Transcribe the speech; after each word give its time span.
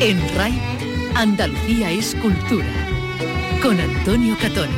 En 0.00 0.16
RAI, 0.36 0.52
Andalucía 1.16 1.90
es 1.90 2.14
cultura. 2.22 2.68
Con 3.60 3.80
Antonio 3.80 4.36
Catón. 4.40 4.68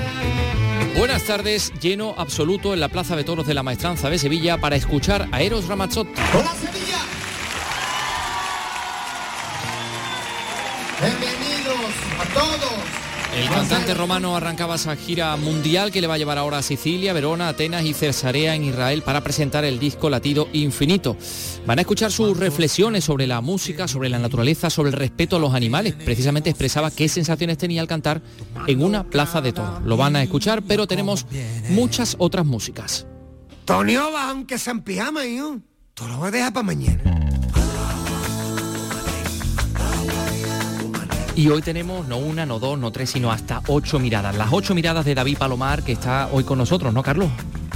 Buenas 0.96 1.24
tardes, 1.24 1.74
lleno 1.78 2.14
absoluto 2.16 2.72
en 2.72 2.80
la 2.80 2.88
Plaza 2.88 3.16
de 3.16 3.24
Toros 3.24 3.46
de 3.46 3.52
la 3.52 3.62
Maestranza 3.62 4.08
de 4.08 4.18
Sevilla 4.18 4.56
para 4.56 4.76
escuchar 4.76 5.28
a 5.30 5.42
Eros 5.42 5.66
Ramazzotti. 5.66 6.18
¡Hola 6.32 6.52
El 13.40 13.48
cantante 13.48 13.94
romano 13.94 14.36
arrancaba 14.36 14.74
esa 14.74 14.94
gira 14.96 15.34
mundial 15.38 15.90
que 15.90 16.02
le 16.02 16.06
va 16.06 16.16
a 16.16 16.18
llevar 16.18 16.36
ahora 16.36 16.58
a 16.58 16.62
Sicilia, 16.62 17.14
Verona, 17.14 17.48
Atenas 17.48 17.86
y 17.86 17.94
Cesarea 17.94 18.54
en 18.54 18.64
Israel 18.64 19.00
para 19.00 19.22
presentar 19.22 19.64
el 19.64 19.78
disco 19.78 20.10
Latido 20.10 20.46
Infinito. 20.52 21.16
Van 21.64 21.78
a 21.78 21.80
escuchar 21.80 22.12
sus 22.12 22.36
reflexiones 22.36 23.04
sobre 23.04 23.26
la 23.26 23.40
música, 23.40 23.88
sobre 23.88 24.10
la 24.10 24.18
naturaleza, 24.18 24.68
sobre 24.68 24.90
el 24.90 24.96
respeto 24.96 25.36
a 25.36 25.38
los 25.38 25.54
animales. 25.54 25.94
Precisamente 25.94 26.50
expresaba 26.50 26.90
qué 26.90 27.08
sensaciones 27.08 27.56
tenía 27.56 27.80
al 27.80 27.88
cantar 27.88 28.20
en 28.66 28.82
una 28.82 29.04
plaza 29.04 29.40
de 29.40 29.54
toros. 29.54 29.80
Lo 29.86 29.96
van 29.96 30.16
a 30.16 30.22
escuchar, 30.22 30.60
pero 30.62 30.86
tenemos 30.86 31.24
muchas 31.70 32.16
otras 32.18 32.44
músicas. 32.44 33.06
Tonio 33.64 34.18
aunque 34.18 34.58
se 34.58 34.70
en 34.70 34.82
pijama, 34.82 35.24
hijo. 35.24 35.60
Tú 35.94 36.06
lo 36.06 36.30
dejar 36.30 36.52
para 36.52 36.66
mañana. 36.66 37.19
Y 41.40 41.48
hoy 41.48 41.62
tenemos 41.62 42.06
no 42.06 42.18
una, 42.18 42.44
no 42.44 42.58
dos, 42.58 42.78
no 42.78 42.92
tres, 42.92 43.08
sino 43.08 43.32
hasta 43.32 43.62
ocho 43.66 43.98
miradas. 43.98 44.36
Las 44.36 44.52
ocho 44.52 44.74
miradas 44.74 45.06
de 45.06 45.14
David 45.14 45.38
Palomar 45.38 45.82
que 45.82 45.92
está 45.92 46.28
hoy 46.30 46.44
con 46.44 46.58
nosotros, 46.58 46.92
¿no, 46.92 47.02
Carlos? 47.02 47.30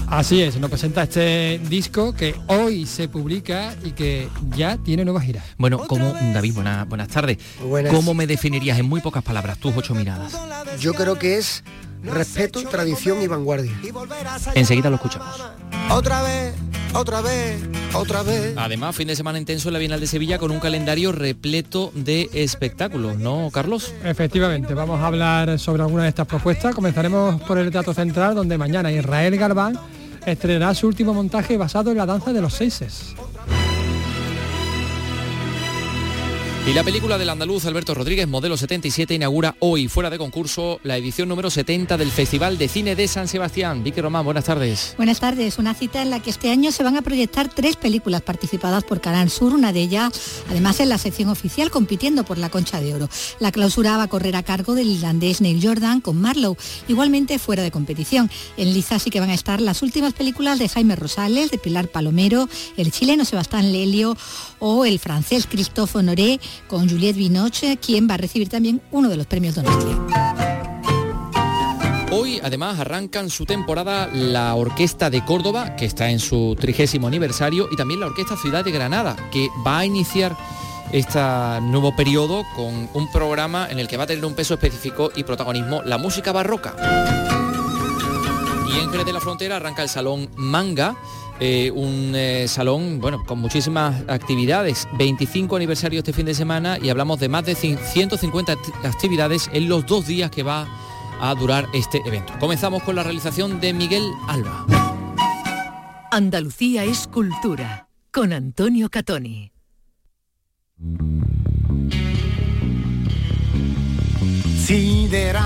Así 0.06 0.42
es, 0.42 0.58
nos 0.60 0.68
presenta 0.68 1.04
este 1.04 1.58
disco 1.66 2.12
que 2.12 2.34
hoy 2.48 2.84
se 2.84 3.08
publica 3.08 3.74
y 3.82 3.92
que 3.92 4.28
ya 4.54 4.76
tiene 4.76 5.06
nueva 5.06 5.22
gira. 5.22 5.42
Bueno, 5.56 5.78
como 5.78 6.12
David, 6.12 6.52
buenas, 6.52 6.86
buenas 6.86 7.08
tardes. 7.08 7.38
Buenas. 7.66 7.90
¿Cómo 7.90 8.12
me 8.12 8.26
definirías 8.26 8.78
en 8.78 8.86
muy 8.86 9.00
pocas 9.00 9.22
palabras 9.22 9.56
tus 9.56 9.74
ocho 9.74 9.94
miradas? 9.94 10.38
Yo 10.78 10.92
creo 10.92 11.18
que 11.18 11.38
es 11.38 11.64
respeto, 12.04 12.62
tradición 12.68 13.22
y 13.22 13.26
vanguardia. 13.26 13.72
Enseguida 14.54 14.90
lo 14.90 14.96
escuchamos. 14.96 15.42
Otra 15.90 16.22
vez, 16.22 16.54
otra 16.94 17.20
vez, 17.20 17.62
otra 17.92 18.22
vez. 18.22 18.54
Además, 18.56 18.96
fin 18.96 19.08
de 19.08 19.16
semana 19.16 19.38
intenso 19.38 19.68
en 19.68 19.74
la 19.74 19.78
Bienal 19.78 20.00
de 20.00 20.06
Sevilla 20.06 20.38
con 20.38 20.50
un 20.50 20.60
calendario 20.60 21.12
repleto 21.12 21.92
de 21.94 22.30
espectáculos, 22.32 23.18
¿no, 23.18 23.50
Carlos? 23.52 23.92
Efectivamente, 24.04 24.74
vamos 24.74 25.00
a 25.00 25.06
hablar 25.06 25.58
sobre 25.58 25.82
algunas 25.82 26.04
de 26.04 26.10
estas 26.10 26.26
propuestas. 26.26 26.74
Comenzaremos 26.74 27.40
por 27.42 27.58
el 27.58 27.70
Teatro 27.70 27.94
Central, 27.94 28.34
donde 28.34 28.56
mañana 28.58 28.92
Israel 28.92 29.36
Galván 29.36 29.78
estrenará 30.24 30.74
su 30.74 30.86
último 30.86 31.12
montaje 31.12 31.56
basado 31.56 31.90
en 31.90 31.98
la 31.98 32.06
danza 32.06 32.32
de 32.32 32.40
los 32.40 32.54
seises. 32.54 33.14
Y 36.66 36.72
la 36.72 36.82
película 36.82 37.18
del 37.18 37.28
andaluz 37.28 37.66
Alberto 37.66 37.92
Rodríguez, 37.92 38.26
modelo 38.26 38.56
77, 38.56 39.12
inaugura 39.12 39.54
hoy, 39.58 39.86
fuera 39.86 40.08
de 40.08 40.16
concurso, 40.16 40.80
la 40.82 40.96
edición 40.96 41.28
número 41.28 41.50
70 41.50 41.98
del 41.98 42.10
Festival 42.10 42.56
de 42.56 42.68
Cine 42.68 42.96
de 42.96 43.06
San 43.06 43.28
Sebastián. 43.28 43.84
Vicky 43.84 44.00
Román, 44.00 44.24
buenas 44.24 44.44
tardes. 44.44 44.94
Buenas 44.96 45.20
tardes, 45.20 45.58
una 45.58 45.74
cita 45.74 46.00
en 46.00 46.08
la 46.08 46.22
que 46.22 46.30
este 46.30 46.50
año 46.50 46.72
se 46.72 46.82
van 46.82 46.96
a 46.96 47.02
proyectar 47.02 47.50
tres 47.52 47.76
películas 47.76 48.22
participadas 48.22 48.82
por 48.82 49.02
Canal 49.02 49.28
Sur, 49.28 49.52
una 49.52 49.74
de 49.74 49.80
ellas 49.82 50.10
además 50.48 50.80
en 50.80 50.88
la 50.88 50.96
sección 50.96 51.28
oficial 51.28 51.70
compitiendo 51.70 52.24
por 52.24 52.38
la 52.38 52.48
Concha 52.48 52.80
de 52.80 52.94
Oro. 52.94 53.10
La 53.40 53.52
clausura 53.52 53.98
va 53.98 54.04
a 54.04 54.08
correr 54.08 54.34
a 54.34 54.42
cargo 54.42 54.74
del 54.74 54.88
irlandés 54.88 55.42
Neil 55.42 55.60
Jordan 55.62 56.00
con 56.00 56.18
Marlowe, 56.18 56.56
igualmente 56.88 57.38
fuera 57.38 57.62
de 57.62 57.70
competición. 57.70 58.30
En 58.56 58.72
Liza 58.72 58.98
sí 58.98 59.10
que 59.10 59.20
van 59.20 59.28
a 59.28 59.34
estar 59.34 59.60
las 59.60 59.82
últimas 59.82 60.14
películas 60.14 60.58
de 60.58 60.70
Jaime 60.70 60.96
Rosales, 60.96 61.50
de 61.50 61.58
Pilar 61.58 61.88
Palomero, 61.88 62.48
el 62.78 62.90
chileno 62.90 63.26
Sebastián 63.26 63.70
Lelio 63.70 64.16
o 64.60 64.86
el 64.86 64.98
francés 64.98 65.46
Christophe 65.46 65.98
Honoré 65.98 66.40
con 66.66 66.88
Juliette 66.88 67.16
Binoche, 67.16 67.76
quien 67.76 68.08
va 68.08 68.14
a 68.14 68.18
recibir 68.18 68.48
también 68.48 68.80
uno 68.90 69.08
de 69.08 69.16
los 69.16 69.26
premios 69.26 69.54
Donostia. 69.54 69.98
Hoy 72.12 72.40
además 72.44 72.78
arrancan 72.78 73.28
su 73.28 73.44
temporada 73.44 74.08
la 74.12 74.54
Orquesta 74.54 75.10
de 75.10 75.24
Córdoba, 75.24 75.74
que 75.74 75.84
está 75.84 76.10
en 76.10 76.20
su 76.20 76.56
trigésimo 76.58 77.08
aniversario, 77.08 77.68
y 77.72 77.76
también 77.76 77.98
la 77.98 78.06
Orquesta 78.06 78.36
Ciudad 78.36 78.64
de 78.64 78.70
Granada, 78.70 79.16
que 79.32 79.48
va 79.66 79.78
a 79.78 79.84
iniciar 79.84 80.36
este 80.92 81.18
nuevo 81.62 81.96
periodo 81.96 82.44
con 82.54 82.88
un 82.94 83.10
programa 83.10 83.68
en 83.68 83.80
el 83.80 83.88
que 83.88 83.96
va 83.96 84.04
a 84.04 84.06
tener 84.06 84.24
un 84.24 84.34
peso 84.34 84.54
específico 84.54 85.10
y 85.16 85.24
protagonismo 85.24 85.82
la 85.82 85.98
música 85.98 86.30
barroca. 86.30 86.76
Y 88.68 88.78
en 88.78 88.90
Jerez 88.90 89.06
de 89.06 89.12
la 89.12 89.20
Frontera 89.20 89.56
arranca 89.56 89.82
el 89.82 89.88
Salón 89.88 90.30
Manga, 90.36 90.94
eh, 91.40 91.70
un 91.74 92.12
eh, 92.14 92.46
salón 92.48 93.00
bueno 93.00 93.24
con 93.26 93.38
muchísimas 93.40 94.02
actividades 94.08 94.86
25 94.98 95.56
aniversario 95.56 95.98
este 96.00 96.12
fin 96.12 96.26
de 96.26 96.34
semana 96.34 96.78
y 96.80 96.88
hablamos 96.90 97.18
de 97.20 97.28
más 97.28 97.44
de 97.44 97.54
150 97.54 98.52
act- 98.54 98.84
actividades 98.86 99.50
en 99.52 99.68
los 99.68 99.84
dos 99.86 100.06
días 100.06 100.30
que 100.30 100.42
va 100.42 100.66
a 101.20 101.34
durar 101.34 101.66
este 101.74 102.00
evento 102.06 102.32
comenzamos 102.40 102.82
con 102.82 102.94
la 102.96 103.02
realización 103.02 103.60
de 103.60 103.72
Miguel 103.72 104.04
Alba 104.28 104.66
Andalucía 106.10 106.84
es 106.84 107.08
cultura. 107.08 107.88
Con 108.12 108.32
Antonio 108.32 108.88
Catoni. 108.88 109.50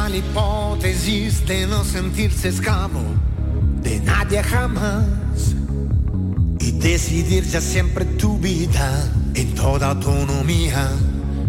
L'ipotesi 0.09 1.29
de 1.47 1.67
no 1.67 1.85
sentirse 1.85 2.49
esclavo 2.49 3.01
de 3.83 4.01
nadie 4.01 4.43
jamás 4.43 5.05
y 6.69 6.73
decidir 6.73 7.45
ya 7.45 7.63
siempre 7.63 8.05
tu 8.05 8.37
vida 8.39 9.11
en 9.35 9.55
toda 9.55 9.89
autonomía, 9.93 10.91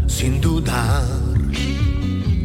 sin 0.07 0.39
dudar 0.39 1.03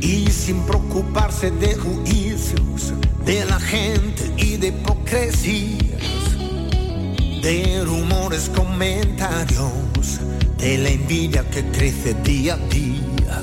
y 0.01 0.29
sin 0.29 0.61
preocuparse 0.67 1.53
de 1.53 1.77
juicios 1.77 2.93
de 3.25 3.45
la 3.45 3.61
gente 3.61 4.29
y 4.37 4.57
de 4.57 4.69
hipocresías, 4.69 6.37
de 7.43 7.83
rumores, 7.84 8.51
comentarios, 8.51 10.21
de 10.59 10.79
la 10.79 10.89
envidia 10.89 11.49
que 11.51 11.63
crece 11.71 12.15
día 12.25 12.55
a 12.55 12.69
día. 12.75 13.41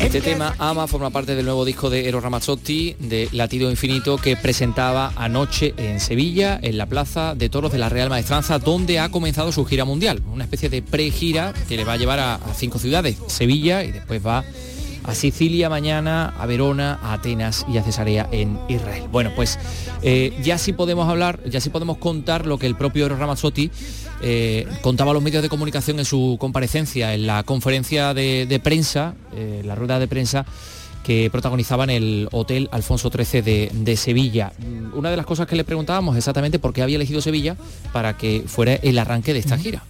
Este 0.00 0.20
tema, 0.20 0.54
Ama, 0.58 0.86
forma 0.86 1.10
parte 1.10 1.34
del 1.34 1.46
nuevo 1.46 1.64
disco 1.64 1.90
de 1.90 2.06
Eros 2.06 2.22
Ramazzotti, 2.22 2.96
de 3.00 3.28
Latido 3.32 3.70
Infinito, 3.70 4.18
que 4.18 4.36
presentaba 4.36 5.12
anoche 5.16 5.74
en 5.78 6.00
Sevilla, 6.00 6.58
en 6.62 6.78
la 6.78 6.86
Plaza 6.86 7.34
de 7.34 7.48
Toros 7.48 7.72
de 7.72 7.78
la 7.78 7.88
Real 7.88 8.10
Maestranza, 8.10 8.58
donde 8.58 8.98
ha 9.00 9.08
comenzado 9.08 9.52
su 9.52 9.64
gira 9.64 9.84
mundial. 9.84 10.22
Una 10.32 10.44
especie 10.44 10.68
de 10.68 10.82
pre-gira 10.82 11.52
que 11.68 11.76
le 11.76 11.84
va 11.84 11.94
a 11.94 11.96
llevar 11.96 12.20
a, 12.20 12.34
a 12.34 12.54
cinco 12.54 12.78
ciudades, 12.78 13.16
Sevilla, 13.26 13.84
y 13.84 13.90
después 13.90 14.24
va 14.24 14.44
a 15.06 15.14
Sicilia 15.14 15.68
mañana, 15.68 16.34
a 16.38 16.46
Verona, 16.46 16.98
a 17.02 17.14
Atenas 17.14 17.64
y 17.68 17.78
a 17.78 17.82
Cesarea 17.82 18.28
en 18.32 18.58
Israel. 18.68 19.04
Bueno, 19.10 19.30
pues 19.34 19.58
eh, 20.02 20.36
ya 20.42 20.58
sí 20.58 20.72
podemos 20.72 21.08
hablar, 21.08 21.40
ya 21.48 21.60
sí 21.60 21.70
podemos 21.70 21.98
contar 21.98 22.46
lo 22.46 22.58
que 22.58 22.66
el 22.66 22.76
propio 22.76 23.08
Ramazzotti 23.08 23.70
eh, 24.20 24.66
contaba 24.82 25.12
a 25.12 25.14
los 25.14 25.22
medios 25.22 25.42
de 25.42 25.48
comunicación 25.48 25.98
en 25.98 26.04
su 26.04 26.36
comparecencia, 26.40 27.14
en 27.14 27.26
la 27.26 27.42
conferencia 27.44 28.14
de, 28.14 28.46
de 28.46 28.60
prensa, 28.60 29.14
eh, 29.34 29.62
la 29.64 29.74
rueda 29.74 29.98
de 29.98 30.08
prensa 30.08 30.44
que 31.04 31.30
protagonizaba 31.30 31.84
en 31.84 31.90
el 31.90 32.28
Hotel 32.32 32.68
Alfonso 32.72 33.10
XIII 33.10 33.40
de, 33.40 33.70
de 33.72 33.96
Sevilla. 33.96 34.52
Una 34.92 35.08
de 35.08 35.16
las 35.16 35.24
cosas 35.24 35.46
que 35.46 35.54
le 35.54 35.62
preguntábamos 35.62 36.16
exactamente 36.16 36.58
por 36.58 36.72
qué 36.72 36.82
había 36.82 36.96
elegido 36.96 37.20
Sevilla 37.20 37.56
para 37.92 38.16
que 38.16 38.42
fuera 38.48 38.74
el 38.74 38.98
arranque 38.98 39.32
de 39.32 39.38
esta 39.38 39.56
gira. 39.56 39.84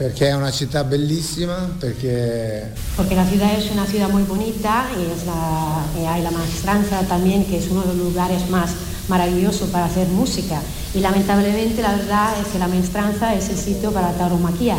Perché 0.00 0.28
è 0.28 0.34
una 0.34 0.50
città 0.50 0.82
bellissima, 0.82 1.68
perché 1.78 2.72
Porque 2.96 3.14
la 3.14 3.26
ciudad 3.26 3.52
es 3.52 3.70
una 3.70 3.84
ciudad 3.84 4.08
muy 4.08 4.22
bonita 4.22 4.86
y, 4.96 5.02
es 5.02 5.26
la, 5.26 5.84
y 6.00 6.06
hay 6.06 6.22
la 6.22 6.30
maestranza 6.30 7.02
también, 7.02 7.44
que 7.44 7.58
es 7.58 7.68
uno 7.70 7.82
de 7.82 7.88
los 7.88 7.96
lugares 7.96 8.48
más 8.48 8.70
maravillosos 9.08 9.68
para 9.68 9.84
hacer 9.84 10.08
música. 10.08 10.62
Y 10.94 11.00
lamentablemente 11.00 11.82
la 11.82 11.96
verdad 11.96 12.32
es 12.40 12.46
que 12.50 12.58
la 12.58 12.66
maestranza 12.66 13.34
es 13.34 13.50
el 13.50 13.58
sitio 13.58 13.92
para 13.92 14.12
tauromaquia. 14.12 14.76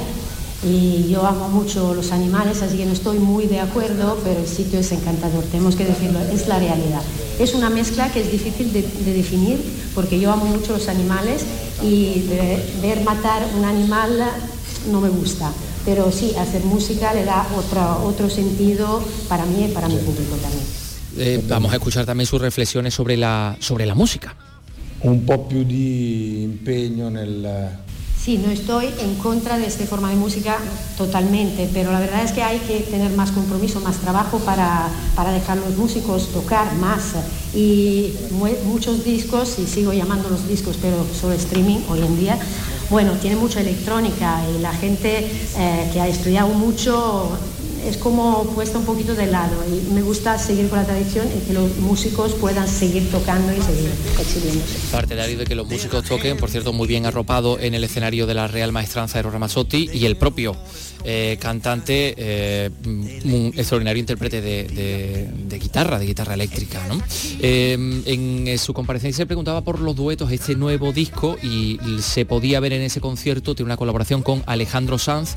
Y 0.63 1.07
yo 1.11 1.23
amo 1.23 1.49
mucho 1.49 1.93
los 1.93 2.11
animales, 2.11 2.63
así 2.63 2.77
que 2.77 2.87
no 2.87 2.93
estoy 2.93 3.19
muy 3.19 3.45
de 3.45 3.59
acuerdo, 3.59 4.17
pero 4.23 4.39
el 4.39 4.47
sitio 4.47 4.79
es 4.79 4.91
encantador, 4.91 5.43
tenemos 5.43 5.75
que 5.75 5.85
decirlo, 5.85 6.19
es 6.33 6.47
la 6.47 6.57
realidad. 6.57 7.03
Es 7.37 7.53
una 7.53 7.69
mezcla 7.69 8.11
que 8.11 8.21
es 8.21 8.31
difícil 8.31 8.73
de, 8.73 8.81
de 8.81 9.13
definir, 9.13 9.61
porque 9.93 10.19
yo 10.19 10.31
amo 10.31 10.45
mucho 10.45 10.73
los 10.73 10.87
animales 10.87 11.43
y 11.83 12.25
ver 12.81 13.03
matar 13.03 13.43
un 13.55 13.65
animal 13.65 14.19
no 14.87 15.01
me 15.01 15.09
gusta. 15.09 15.51
Pero 15.85 16.11
sí, 16.11 16.33
hacer 16.37 16.63
música 16.63 17.13
le 17.13 17.25
da 17.25 17.47
otro, 17.55 18.03
otro 18.05 18.29
sentido 18.29 19.03
para 19.27 19.45
mí 19.45 19.65
y 19.65 19.67
para 19.69 19.87
mi 19.87 19.97
público 19.97 20.35
también. 20.41 20.63
Eh, 21.17 21.43
vamos 21.47 21.71
a 21.73 21.75
escuchar 21.75 22.05
también 22.05 22.27
sus 22.27 22.39
reflexiones 22.39 22.93
sobre 22.93 23.17
la, 23.17 23.57
sobre 23.59 23.85
la 23.85 23.95
música. 23.95 24.35
un 25.03 25.25
po' 25.25 25.47
più 25.47 25.63
di 25.63 26.43
impegno 26.43 27.09
nel, 27.09 27.79
Sí, 28.23 28.37
no 28.37 28.51
estoy 28.51 28.85
en 28.99 29.15
contra 29.15 29.57
de 29.57 29.65
esta 29.65 29.83
forma 29.87 30.11
de 30.11 30.15
música 30.15 30.59
totalmente, 30.95 31.67
pero 31.73 31.91
la 31.91 31.99
verdad 31.99 32.23
es 32.23 32.31
que 32.31 32.43
hay 32.43 32.59
que 32.59 32.81
tener 32.81 33.11
más 33.13 33.31
compromiso, 33.31 33.79
más 33.79 33.97
trabajo 33.97 34.37
para, 34.39 34.89
para 35.15 35.31
dejar 35.31 35.57
los 35.57 35.75
músicos 35.75 36.27
tocar 36.31 36.75
más. 36.75 37.13
Y 37.55 38.13
mu- 38.29 38.45
muchos 38.65 39.03
discos, 39.03 39.57
y 39.57 39.65
sigo 39.65 39.91
llamándolos 39.91 40.47
discos, 40.47 40.77
pero 40.79 41.03
sobre 41.19 41.37
streaming 41.37 41.79
hoy 41.89 42.01
en 42.01 42.19
día, 42.19 42.37
bueno, 42.91 43.13
tiene 43.13 43.37
mucha 43.37 43.61
electrónica 43.61 44.43
y 44.55 44.61
la 44.61 44.71
gente 44.73 45.25
eh, 45.57 45.89
que 45.91 45.99
ha 45.99 46.07
estudiado 46.07 46.49
mucho 46.49 47.27
es 47.85 47.97
como 47.97 48.43
puesta 48.55 48.77
un 48.77 48.85
poquito 48.85 49.15
de 49.15 49.27
lado 49.27 49.55
y 49.67 49.91
me 49.93 50.01
gusta 50.01 50.37
seguir 50.37 50.69
con 50.69 50.79
la 50.79 50.85
tradición 50.85 51.27
y 51.35 51.47
que 51.47 51.53
los 51.53 51.77
músicos 51.77 52.33
puedan 52.33 52.67
seguir 52.67 53.09
tocando 53.09 53.51
y 53.51 53.61
seguir 53.61 53.89
exhibiéndose. 54.19 54.79
Partidario 54.91 55.37
de 55.37 55.45
que 55.45 55.55
los 55.55 55.67
músicos 55.67 56.03
toquen, 56.05 56.37
por 56.37 56.49
cierto, 56.49 56.73
muy 56.73 56.87
bien 56.87 57.05
arropado 57.05 57.59
en 57.59 57.73
el 57.73 57.83
escenario 57.83 58.27
de 58.27 58.33
la 58.33 58.47
Real 58.47 58.71
Maestranza 58.71 59.17
de 59.17 59.23
Ramazzotti 59.23 59.89
y 59.93 60.05
el 60.05 60.15
propio 60.17 60.55
eh, 61.03 61.37
cantante, 61.39 62.13
eh, 62.17 62.69
un 62.85 63.51
extraordinario 63.55 63.99
intérprete 63.99 64.41
de, 64.41 65.59
guitarra, 65.59 65.97
de 65.97 66.05
guitarra 66.05 66.35
eléctrica. 66.35 66.85
¿no? 66.87 67.01
Eh, 67.39 68.03
en 68.05 68.59
su 68.59 68.73
comparecencia 68.73 69.23
se 69.23 69.25
preguntaba 69.25 69.61
por 69.61 69.79
los 69.79 69.95
duetos, 69.95 70.31
este 70.31 70.55
nuevo 70.55 70.91
disco, 70.91 71.37
y 71.41 71.79
se 72.01 72.25
podía 72.25 72.59
ver 72.59 72.73
en 72.73 72.81
ese 72.81 73.01
concierto, 73.01 73.55
tiene 73.55 73.67
una 73.67 73.77
colaboración 73.77 74.21
con 74.21 74.43
Alejandro 74.45 74.99
Sanz, 74.99 75.35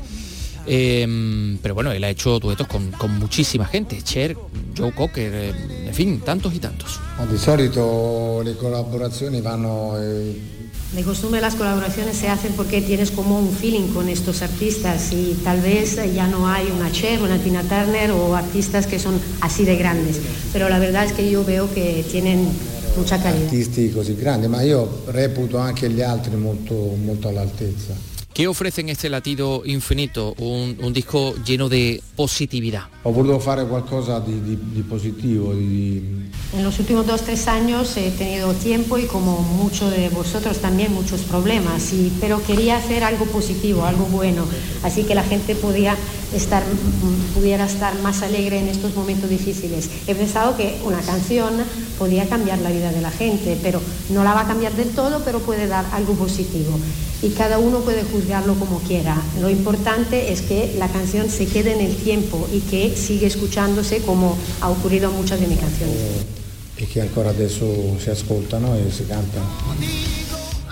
pero 0.65 1.75
bueno, 1.75 1.91
él 1.91 2.03
ha 2.03 2.09
hecho 2.09 2.39
duetos 2.39 2.67
con, 2.67 2.91
muchísima 3.19 3.65
gente, 3.65 4.01
Cher, 4.01 4.35
Joe 4.77 4.91
Cocker, 4.93 5.55
en 5.85 5.93
fin, 5.93 6.19
tantos 6.21 6.53
y 6.53 6.59
tantos. 6.59 6.99
De 7.31 7.37
solito 7.37 8.41
le 8.43 8.55
colaboraciones 8.55 9.43
van 9.43 9.63
de 10.95 11.03
costumbre 11.03 11.41
las 11.41 11.55
colaboraciones 11.55 12.15
se 12.15 12.29
hacen 12.29 12.53
porque 12.53 12.81
tienes 12.81 13.11
como 13.11 13.37
un 13.37 13.51
feeling 13.51 13.89
con 13.89 14.07
estos 14.07 14.41
artistas 14.41 15.11
y 15.11 15.37
tal 15.43 15.59
vez 15.59 15.97
ya 16.13 16.27
no 16.27 16.47
hay 16.47 16.71
una 16.73 16.89
Cher, 16.89 17.21
una 17.21 17.37
Tina 17.37 17.63
Turner 17.63 18.11
o 18.11 18.33
artistas 18.35 18.87
que 18.87 18.97
son 18.97 19.19
así 19.41 19.65
de 19.65 19.75
grandes, 19.75 20.21
pero 20.53 20.69
la 20.69 20.79
verdad 20.79 21.03
es 21.03 21.11
que 21.11 21.29
yo 21.29 21.43
veo 21.43 21.73
que 21.73 22.05
tienen 22.09 22.47
mucha 22.95 23.21
calidad. 23.21 23.43
Artisti 23.43 23.91
così 23.91 24.15
grandi, 24.15 24.47
ma 24.47 24.61
io 24.61 25.03
reputo 25.07 25.57
anche 25.57 25.89
gli 25.89 26.01
altri 26.01 26.35
molto, 26.37 26.73
molto 26.73 27.27
all'altezza. 27.27 28.14
¿Qué 28.35 28.49
ofrece 28.49 28.81
en 28.81 28.89
este 28.89 29.07
latido 29.07 29.61
infinito? 29.63 30.35
Un, 30.39 30.91
disco 30.91 31.35
lleno 31.45 31.69
de 31.69 32.03
positividad. 32.17 32.83
Ho 33.03 33.13
voluto 33.13 33.39
fare 33.39 33.63
qualcosa 33.63 34.19
de 34.19 34.83
positivo. 34.83 35.53
En 35.53 36.61
los 36.61 36.77
últimos 36.77 37.07
dos, 37.07 37.21
tres 37.21 37.47
años 37.47 37.95
he 37.95 38.11
tenido 38.11 38.53
tiempo 38.53 38.97
y 38.97 39.05
como 39.05 39.39
muchos 39.39 39.89
de 39.89 40.09
vosotros 40.09 40.57
también 40.57 40.93
muchos 40.93 41.21
problemas, 41.21 41.93
y, 41.93 42.11
pero 42.19 42.43
quería 42.43 42.75
hacer 42.75 43.05
algo 43.05 43.23
positivo, 43.25 43.85
algo 43.85 44.03
bueno, 44.07 44.45
así 44.83 45.03
que 45.03 45.15
la 45.15 45.23
gente 45.23 45.55
podía 45.55 45.95
estar, 46.33 46.61
pudiera 47.33 47.65
estar 47.65 47.97
más 48.01 48.21
alegre 48.21 48.59
en 48.59 48.67
estos 48.67 48.95
momentos 48.95 49.29
difíciles. 49.29 49.89
He 50.07 50.15
pensado 50.15 50.57
que 50.57 50.77
una 50.83 50.99
canción 50.99 51.53
podía 51.97 52.27
cambiar 52.27 52.59
la 52.59 52.69
vida 52.69 52.91
de 52.91 52.99
la 52.99 53.11
gente, 53.11 53.57
pero 53.63 53.81
no 54.09 54.25
la 54.25 54.33
va 54.33 54.41
a 54.41 54.47
cambiar 54.47 54.73
del 54.73 54.89
todo, 54.89 55.21
pero 55.23 55.39
puede 55.39 55.67
dar 55.67 55.85
algo 55.93 56.15
positivo 56.15 56.77
y 57.21 57.29
cada 57.31 57.57
uno 57.59 57.79
puede 57.79 58.03
juzgarlo 58.25 58.55
como 58.55 58.79
quiera. 58.79 59.15
Lo 59.39 59.49
importante 59.49 60.33
es 60.33 60.41
que 60.41 60.75
la 60.77 60.87
canción 60.89 61.29
se 61.29 61.45
quede 61.45 61.73
en 61.73 61.81
el 61.81 61.95
tiempo 61.95 62.47
y 62.51 62.59
que 62.61 62.95
sigue 62.95 63.27
escuchándose 63.27 63.99
como 63.99 64.37
ha 64.61 64.69
ocurrido 64.69 65.09
en 65.11 65.15
muchas 65.15 65.39
de 65.39 65.47
mis 65.47 65.59
canciones. 65.59 65.95
Y 66.77 66.83
eh, 66.83 66.87
que 66.87 67.01
ancora 67.01 67.29
adesso 67.29 67.65
se 68.03 68.11
ascoltano 68.11 68.75
y 68.79 68.91
se 68.91 69.05
cantan. 69.05 69.43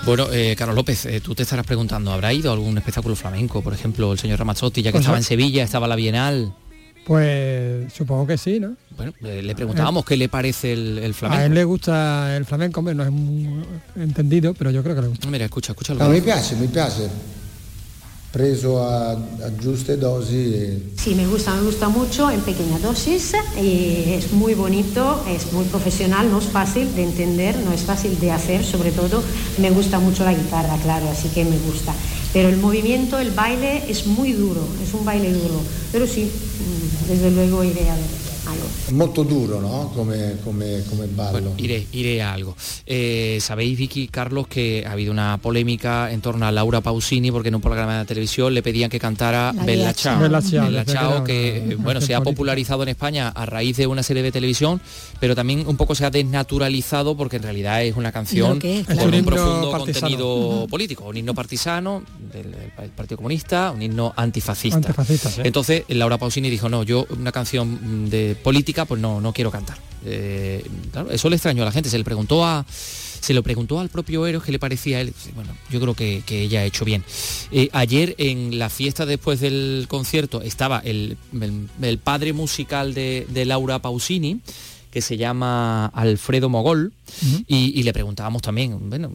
Bueno, 0.05 0.27
eh, 0.33 0.55
Carlos 0.57 0.75
López, 0.75 1.05
eh, 1.05 1.21
tú 1.21 1.33
te 1.35 1.43
estarás 1.43 1.65
preguntando, 1.65 2.11
¿habrá 2.11 2.33
ido 2.33 2.49
a 2.49 2.53
algún 2.53 2.77
espectáculo 2.77 3.15
flamenco? 3.15 3.61
Por 3.61 3.73
ejemplo, 3.73 4.11
el 4.11 4.19
señor 4.19 4.39
Ramazzotti, 4.39 4.81
ya 4.81 4.89
que 4.89 4.93
pues 4.93 5.03
estaba 5.03 5.17
en 5.17 5.23
Sevilla, 5.23 5.63
estaba 5.63 5.87
la 5.87 5.95
Bienal. 5.95 6.53
Pues 7.05 7.91
supongo 7.93 8.25
que 8.25 8.37
sí, 8.37 8.59
¿no? 8.59 8.75
Bueno, 8.95 9.13
le 9.21 9.55
preguntábamos 9.55 10.05
qué 10.05 10.15
le 10.15 10.29
parece 10.29 10.73
el, 10.73 11.13
flamenco. 11.13 11.41
A 11.41 11.45
él 11.45 11.53
le 11.53 11.63
gusta 11.63 12.35
el 12.35 12.45
flamenco, 12.45 12.79
hombre, 12.79 12.95
no 12.95 13.03
es 13.03 13.11
muy 13.11 13.63
entendido, 13.97 14.53
pero 14.53 14.71
yo 14.71 14.81
creo 14.83 14.95
que 14.95 15.01
le 15.01 15.07
gusta. 15.09 15.27
Mira, 15.29 15.45
escucha, 15.45 15.73
escucha. 15.73 15.93
No, 15.93 16.09
mi 16.09 16.21
piace, 16.21 16.55
mi 16.55 16.67
piace. 16.67 17.09
Preso 18.33 18.81
a, 18.81 19.11
a 19.11 19.49
dosis. 19.95 20.81
Sí, 20.97 21.13
me 21.13 21.27
gusta, 21.27 21.53
me 21.53 21.61
gusta 21.61 21.87
mucho 21.87 22.31
en 22.31 22.41
pequeña 22.41 22.79
dosis 22.79 23.35
y 23.61 24.11
es 24.11 24.31
muy 24.31 24.55
bonito, 24.55 25.23
es 25.29 25.53
muy 25.53 25.65
profesional, 25.65 26.31
no 26.31 26.39
es 26.39 26.45
fácil 26.45 26.95
de 26.95 27.03
entender, 27.03 27.55
no 27.57 27.71
es 27.71 27.81
fácil 27.81 28.19
de 28.19 28.31
hacer, 28.31 28.65
sobre 28.65 28.91
todo 28.91 29.21
me 29.59 29.69
gusta 29.69 29.99
mucho 29.99 30.25
la 30.25 30.33
guitarra, 30.33 30.75
claro, 30.81 31.07
así 31.11 31.29
que 31.29 31.45
me 31.45 31.59
gusta. 31.59 31.93
Pero 32.33 32.49
el 32.49 32.57
movimiento, 32.57 33.19
el 33.19 33.29
baile 33.29 33.83
es 33.87 34.07
muy 34.07 34.33
duro, 34.33 34.67
es 34.83 34.91
un 34.95 35.05
baile 35.05 35.31
duro. 35.31 35.61
Pero 35.91 36.07
sí, 36.07 36.23
mm, 36.23 37.09
desde 37.09 37.29
luego 37.29 37.63
iré 37.63 37.87
a 37.87 37.93
ver. 37.93 38.22
Molto 38.91 39.23
duro, 39.23 39.61
¿no? 39.61 39.91
Come, 39.95 40.35
come, 40.43 40.83
come 40.89 41.07
ballo. 41.15 41.53
iré, 41.57 41.87
iré 41.93 42.21
a 42.21 42.33
algo. 42.33 42.55
Eh, 42.85 43.39
Sabéis, 43.41 43.77
Vicky 43.77 44.07
Carlos, 44.07 44.47
que 44.47 44.85
ha 44.85 44.91
habido 44.91 45.11
una 45.11 45.37
polémica 45.37 46.11
en 46.11 46.21
torno 46.21 46.45
a 46.45 46.51
Laura 46.51 46.81
Pausini 46.81 47.31
porque 47.31 47.49
en 47.49 47.55
un 47.55 47.61
programa 47.61 47.99
de 47.99 48.05
televisión 48.05 48.53
le 48.53 48.61
pedían 48.61 48.89
que 48.89 48.99
cantara 48.99 49.53
Bella 49.53 49.93
Ciao. 49.93 50.19
Bella 50.19 50.85
Ciao, 50.85 51.23
que 51.23 51.77
bueno, 51.79 52.01
se 52.01 52.13
ha 52.13 52.21
popularizado 52.23 52.83
en 52.83 52.89
España 52.89 53.29
a 53.29 53.45
raíz 53.45 53.77
de 53.77 53.87
una 53.87 54.03
serie 54.03 54.21
de 54.21 54.31
televisión, 54.31 54.81
pero 55.19 55.35
también 55.35 55.65
un 55.65 55.77
poco 55.77 55.95
se 55.95 56.05
ha 56.05 56.09
desnaturalizado 56.09 57.15
porque 57.15 57.37
en 57.37 57.43
realidad 57.43 57.83
es 57.83 57.95
una 57.95 58.11
canción 58.11 58.59
con 58.59 59.13
un 59.13 59.25
profundo 59.25 59.71
contenido 59.71 60.67
político, 60.69 61.05
un 61.05 61.17
himno 61.17 61.33
partisano 61.33 62.03
del, 62.31 62.53
Partido 62.95 63.17
Comunista, 63.17 63.71
un 63.71 63.81
himno 63.81 64.13
antifascista. 64.15 64.93
Entonces 65.43 65.83
Laura 65.89 66.17
Pausini 66.17 66.49
dijo, 66.49 66.69
no, 66.69 66.83
yo 66.83 67.05
una 67.09 67.31
canción 67.31 68.09
de 68.09 68.35
política, 68.41 68.62
pues 68.87 68.99
no, 69.01 69.21
no 69.21 69.33
quiero 69.33 69.51
cantar. 69.51 69.77
Eh, 70.05 70.65
eso 71.11 71.29
le 71.29 71.35
extrañó 71.35 71.63
a 71.63 71.65
la 71.65 71.71
gente, 71.71 71.89
se 71.89 71.97
le 71.97 72.03
preguntó 72.03 72.45
a 72.45 72.65
se 73.23 73.33
lo 73.33 73.41
preguntó 73.41 73.79
al 73.79 73.87
propio 73.87 74.27
Eros 74.27 74.43
qué 74.43 74.51
le 74.51 74.59
parecía 74.59 74.97
a 74.97 75.01
él. 75.01 75.13
Bueno, 75.33 75.55
yo 75.69 75.79
creo 75.79 75.93
que, 75.93 76.23
ella 76.27 76.59
ha 76.59 76.65
hecho 76.65 76.83
bien. 76.83 77.05
Eh, 77.51 77.69
ayer 77.71 78.15
en 78.17 78.59
la 78.59 78.69
fiesta 78.69 79.05
después 79.05 79.39
del 79.39 79.85
concierto 79.87 80.41
estaba 80.41 80.79
el, 80.79 81.17
padre 82.03 82.33
musical 82.33 82.93
de, 82.93 83.45
Laura 83.45 83.79
Pausini, 83.79 84.41
que 84.91 85.01
se 85.01 85.15
llama 85.15 85.85
Alfredo 85.85 86.49
Mogol, 86.49 86.91
y, 87.47 87.81
le 87.81 87.93
preguntábamos 87.93 88.41
también, 88.41 88.89
bueno, 88.89 89.13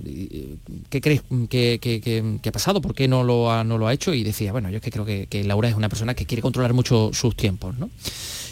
¿qué 0.88 1.00
crees 1.02 1.22
que, 1.50 2.40
ha 2.46 2.52
pasado? 2.52 2.80
¿Por 2.80 2.94
qué 2.94 3.08
no 3.08 3.24
lo, 3.24 3.52
ha, 3.52 3.62
no 3.62 3.76
lo 3.76 3.88
ha 3.88 3.92
hecho? 3.92 4.14
Y 4.14 4.24
decía, 4.24 4.52
bueno, 4.52 4.70
yo 4.70 4.76
es 4.76 4.82
que 4.82 4.90
creo 4.90 5.04
que, 5.04 5.44
Laura 5.44 5.68
es 5.68 5.74
una 5.74 5.90
persona 5.90 6.14
que 6.14 6.24
quiere 6.24 6.40
controlar 6.40 6.72
mucho 6.72 7.10
sus 7.12 7.36
tiempos, 7.36 7.76
¿no? 7.76 7.90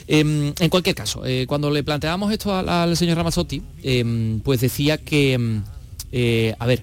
Em, 0.08 0.53
en 0.58 0.70
cualquier 0.70 0.94
caso, 0.94 1.26
eh, 1.26 1.47
cuando 1.49 1.70
le 1.70 1.82
planteábamos 1.82 2.32
esto 2.32 2.55
al, 2.55 2.97
señor 2.97 3.17
Ramazzotti, 3.17 3.61
em, 3.82 4.41
pues 4.41 4.61
decía 4.61 4.99
que, 4.99 5.32
em, 5.32 5.62
eh, 6.12 6.55
a 6.58 6.67
ver, 6.67 6.82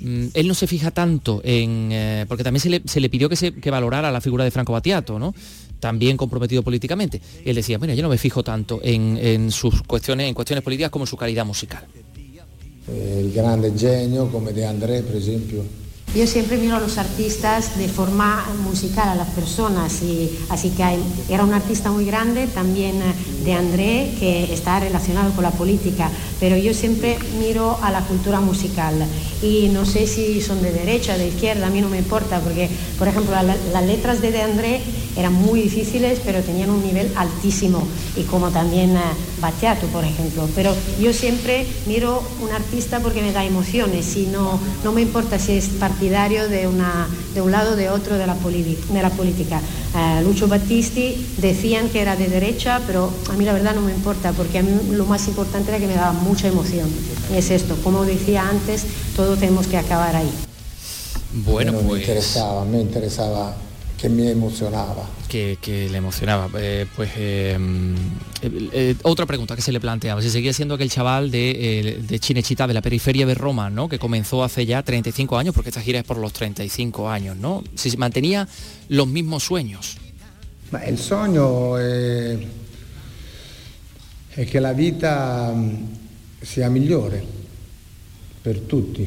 mm, 0.00 0.26
él 0.32 0.48
no 0.48 0.54
se 0.54 0.66
fija 0.66 0.90
tanto 0.90 1.42
en, 1.44 1.90
eh, 1.92 2.24
porque 2.28 2.42
también 2.42 2.60
se 2.60 3.00
le, 3.00 3.08
pidió 3.10 3.28
que, 3.28 3.70
valorara 3.70 4.10
la 4.10 4.22
figura 4.22 4.44
de 4.44 4.50
Franco 4.50 4.72
Battiato, 4.72 5.18
¿no? 5.18 5.34
también 5.80 6.16
comprometido 6.16 6.62
políticamente. 6.62 7.20
él 7.44 7.56
decía, 7.56 7.76
bueno, 7.76 7.92
yo 7.92 8.04
no 8.04 8.08
me 8.08 8.16
fijo 8.16 8.44
tanto 8.44 8.80
en, 8.84 9.50
sus 9.50 9.82
cuestiones, 9.82 10.28
en 10.28 10.34
cuestiones 10.34 10.62
políticas 10.62 10.92
como 10.92 11.02
en 11.02 11.08
su 11.08 11.16
calidad 11.16 11.44
musical. 11.44 11.84
El 12.86 13.32
grande 13.32 13.72
genio 13.76 14.30
como 14.30 14.52
de 14.52 14.64
André, 14.64 15.02
por 15.02 15.16
ejemplo. 15.16 15.64
Yo 16.14 16.26
siempre 16.26 16.58
miro 16.58 16.76
a 16.76 16.80
los 16.80 16.98
artistas 16.98 17.78
de 17.78 17.88
forma 17.88 18.44
musical, 18.62 19.08
a 19.08 19.14
las 19.14 19.28
personas, 19.28 20.02
y 20.02 20.38
así 20.50 20.68
que 20.68 20.84
era 21.32 21.42
un 21.42 21.54
artista 21.54 21.90
muy 21.90 22.04
grande, 22.04 22.48
también 22.48 22.96
eh, 23.00 23.14
de 23.44 23.54
André, 23.54 24.14
que 24.20 24.52
está 24.52 24.78
relacionado 24.78 25.32
con 25.32 25.42
la 25.42 25.52
política, 25.52 26.10
pero 26.38 26.58
yo 26.58 26.74
siempre 26.74 27.16
miro 27.38 27.78
a 27.80 27.90
la 27.90 28.02
cultura 28.02 28.40
musical 28.40 29.06
y 29.40 29.68
no 29.68 29.86
sé 29.86 30.06
si 30.06 30.42
son 30.42 30.60
de 30.60 30.72
derecha, 30.72 31.16
de 31.16 31.28
izquierda, 31.28 31.68
a 31.68 31.70
mí 31.70 31.80
no 31.80 31.88
me 31.88 31.98
importa, 31.98 32.40
porque, 32.40 32.68
por 32.98 33.08
ejemplo, 33.08 33.32
las 33.72 33.86
letras 33.86 34.20
de 34.20 34.32
De 34.32 34.42
André 34.42 34.82
eran 35.16 35.32
muy 35.32 35.62
difíciles, 35.62 36.20
pero 36.22 36.42
tenían 36.42 36.68
un 36.68 36.82
nivel 36.82 37.10
altísimo, 37.16 37.82
y 38.16 38.24
como 38.24 38.50
también 38.50 38.96
eh, 38.96 39.00
Battiato, 39.40 39.86
por 39.86 40.04
ejemplo, 40.04 40.46
pero 40.54 40.74
yo 41.00 41.12
siempre 41.14 41.66
miro 41.86 42.22
un 42.42 42.52
artista 42.52 43.00
porque 43.00 43.22
me 43.22 43.32
da 43.32 43.44
emociones 43.44 44.14
y 44.16 44.26
no, 44.26 44.60
no 44.84 44.92
me 44.92 45.00
importa 45.00 45.38
si 45.38 45.52
es 45.52 45.68
partido 45.68 46.01
de, 46.10 46.66
una, 46.66 47.08
de 47.34 47.40
un 47.40 47.52
lado 47.52 47.72
o 47.72 47.76
de 47.76 47.88
otro 47.88 48.16
de 48.16 48.26
la, 48.26 48.34
de 48.34 49.02
la 49.02 49.10
política. 49.10 49.60
Eh, 49.94 50.22
Lucho 50.24 50.48
Battisti 50.48 51.34
decían 51.38 51.88
que 51.90 52.00
era 52.00 52.16
de 52.16 52.28
derecha, 52.28 52.80
pero 52.86 53.10
a 53.30 53.34
mí 53.34 53.44
la 53.44 53.52
verdad 53.52 53.74
no 53.74 53.82
me 53.82 53.92
importa, 53.92 54.32
porque 54.32 54.58
a 54.58 54.62
mí 54.62 54.70
lo 54.90 55.06
más 55.06 55.28
importante 55.28 55.70
era 55.70 55.78
que 55.78 55.86
me 55.86 55.94
daba 55.94 56.12
mucha 56.12 56.48
emoción. 56.48 56.88
Y 57.32 57.36
es 57.36 57.50
esto, 57.50 57.76
como 57.84 58.04
decía 58.04 58.48
antes, 58.48 58.84
todos 59.14 59.38
tenemos 59.38 59.66
que 59.66 59.76
acabar 59.76 60.16
ahí. 60.16 60.30
Bueno, 61.44 61.72
pues... 61.72 61.84
Me 61.84 61.98
interesaba, 61.98 62.64
me 62.64 62.80
interesaba 62.80 63.54
que 64.02 64.08
me 64.08 64.30
emocionaba. 64.32 65.08
Que, 65.28 65.56
le 65.88 65.96
emocionaba. 65.96 66.50
Eh, 66.58 66.86
pues 66.96 67.10
eh, 67.16 67.56
eh, 68.42 68.96
otra 69.04 69.26
pregunta 69.26 69.54
que 69.54 69.62
se 69.62 69.70
le 69.70 69.78
planteaba, 69.78 70.20
si 70.20 70.28
seguía 70.28 70.52
siendo 70.52 70.74
aquel 70.74 70.90
chaval 70.90 71.30
de, 71.30 72.00
de, 72.02 72.18
Chinechita, 72.18 72.66
de 72.66 72.74
la 72.74 72.82
periferia 72.82 73.24
de 73.26 73.36
Roma, 73.36 73.70
¿no? 73.70 73.88
Que 73.88 74.00
comenzó 74.00 74.42
hace 74.42 74.66
ya 74.66 74.82
35 74.82 75.38
años, 75.38 75.54
porque 75.54 75.70
esta 75.70 75.80
gira 75.80 76.00
es 76.00 76.04
por 76.04 76.18
los 76.18 76.32
35 76.32 77.08
años, 77.08 77.36
¿no? 77.36 77.62
Si 77.76 77.96
mantenía 77.96 78.48
los 78.88 79.06
mismos 79.06 79.44
sueños. 79.44 79.96
el 80.84 80.98
sueño 80.98 81.78
es 81.78 82.40
que 84.50 84.60
la 84.60 84.72
vida 84.72 85.52
mm, 85.54 86.42
sea 86.42 86.68
migliore 86.68 87.22
per 88.42 88.58
tutti. 88.62 89.06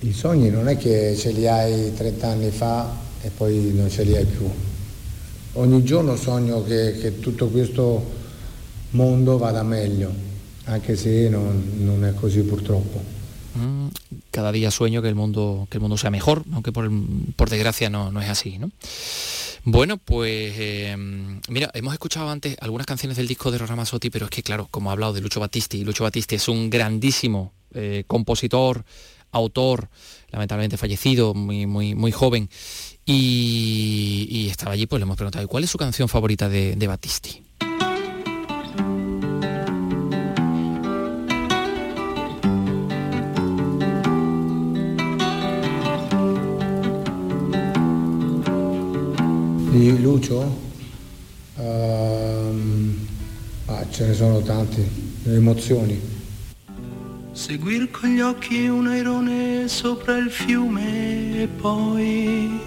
I 0.00 0.12
sogni 0.12 0.48
non 0.48 0.68
è 0.68 0.76
che 0.76 1.14
ce 1.16 1.30
li 1.30 1.46
hai 1.46 1.92
30 1.92 2.26
anni 2.26 2.50
fa 2.50 2.90
e 3.20 3.30
poi 3.30 3.72
non 3.74 3.90
ce 3.90 4.04
li 4.04 4.16
hai 4.16 4.24
più. 4.24 4.48
ogni 5.54 5.84
giorno 5.84 6.16
sogno 6.16 6.62
che, 6.64 6.96
che 6.98 7.18
tutto 7.18 7.48
questo 7.48 8.18
mondo 8.90 9.36
vada 9.36 9.62
meglio, 9.62 10.12
anche 10.64 10.96
se 10.96 11.28
non, 11.28 11.72
non 11.78 12.04
è 12.04 12.14
così 12.14 12.40
purtroppo. 12.42 13.18
Mm, 13.58 13.88
cada 14.30 14.52
día 14.52 14.70
sueño 14.70 15.02
que 15.02 15.08
el 15.08 15.16
mundo 15.16 15.66
que 15.68 15.78
el 15.78 15.80
mundo 15.80 15.96
sea 15.96 16.10
mejor 16.10 16.44
aunque 16.52 16.70
por, 16.70 17.50
desgracia 17.50 17.90
no, 17.90 18.20
es 18.20 18.28
así 18.28 18.58
¿no? 18.58 18.70
bueno 19.64 19.96
pues 19.96 20.54
eh, 20.56 20.96
mira 21.48 21.68
hemos 21.74 21.92
escuchado 21.92 22.30
antes 22.30 22.56
algunas 22.60 22.86
canciones 22.86 23.16
del 23.16 23.26
disco 23.26 23.50
de 23.50 23.58
Rora 23.58 23.74
pero 24.12 24.26
es 24.26 24.30
que 24.30 24.44
claro 24.44 24.68
como 24.70 24.90
ha 24.90 24.92
hablado 24.92 25.14
de 25.14 25.20
Lucho 25.20 25.40
Battisti 25.40 25.82
Lucho 25.82 26.04
Battisti 26.04 26.36
es 26.36 26.46
un 26.46 26.70
grandísimo 26.70 27.52
eh, 27.74 28.04
compositor 28.06 28.84
autor 29.32 29.88
lamentablemente 30.30 30.76
fallecido 30.76 31.34
muy 31.34 31.66
muy 31.66 31.94
muy 31.94 32.12
joven 32.12 32.48
y, 33.04 34.26
y, 34.30 34.48
estaba 34.48 34.72
allí 34.72 34.86
pues 34.86 35.00
le 35.00 35.04
hemos 35.04 35.16
preguntado 35.16 35.48
¿cuál 35.48 35.64
es 35.64 35.70
su 35.70 35.78
canción 35.78 36.08
favorita 36.08 36.48
de, 36.48 36.76
de 36.76 36.86
Battisti? 36.86 37.42
Di 49.70 49.96
Lucio? 50.02 50.40
Um, 51.56 52.96
ah, 53.66 53.86
ce 53.88 54.04
ne 54.04 54.14
sono 54.14 54.40
tanti, 54.42 54.84
le 55.22 55.36
emozioni. 55.36 56.19
Seguir 57.32 57.90
con 57.90 58.10
gli 58.10 58.20
occhi 58.20 58.66
un 58.66 58.88
airone 58.88 59.68
sopra 59.68 60.16
il 60.16 60.30
fiume 60.30 61.42
e 61.42 61.46
poi 61.46 62.60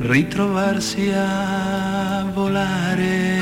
ritrovarsi 0.00 1.10
a 1.14 2.24
volare 2.34 3.40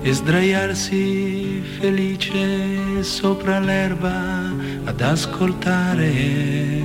e 0.00 0.12
sdraiarsi 0.12 1.62
felice 1.78 3.02
sopra 3.02 3.60
l'erba 3.60 4.50
ad 4.84 5.00
ascoltare 5.02 6.82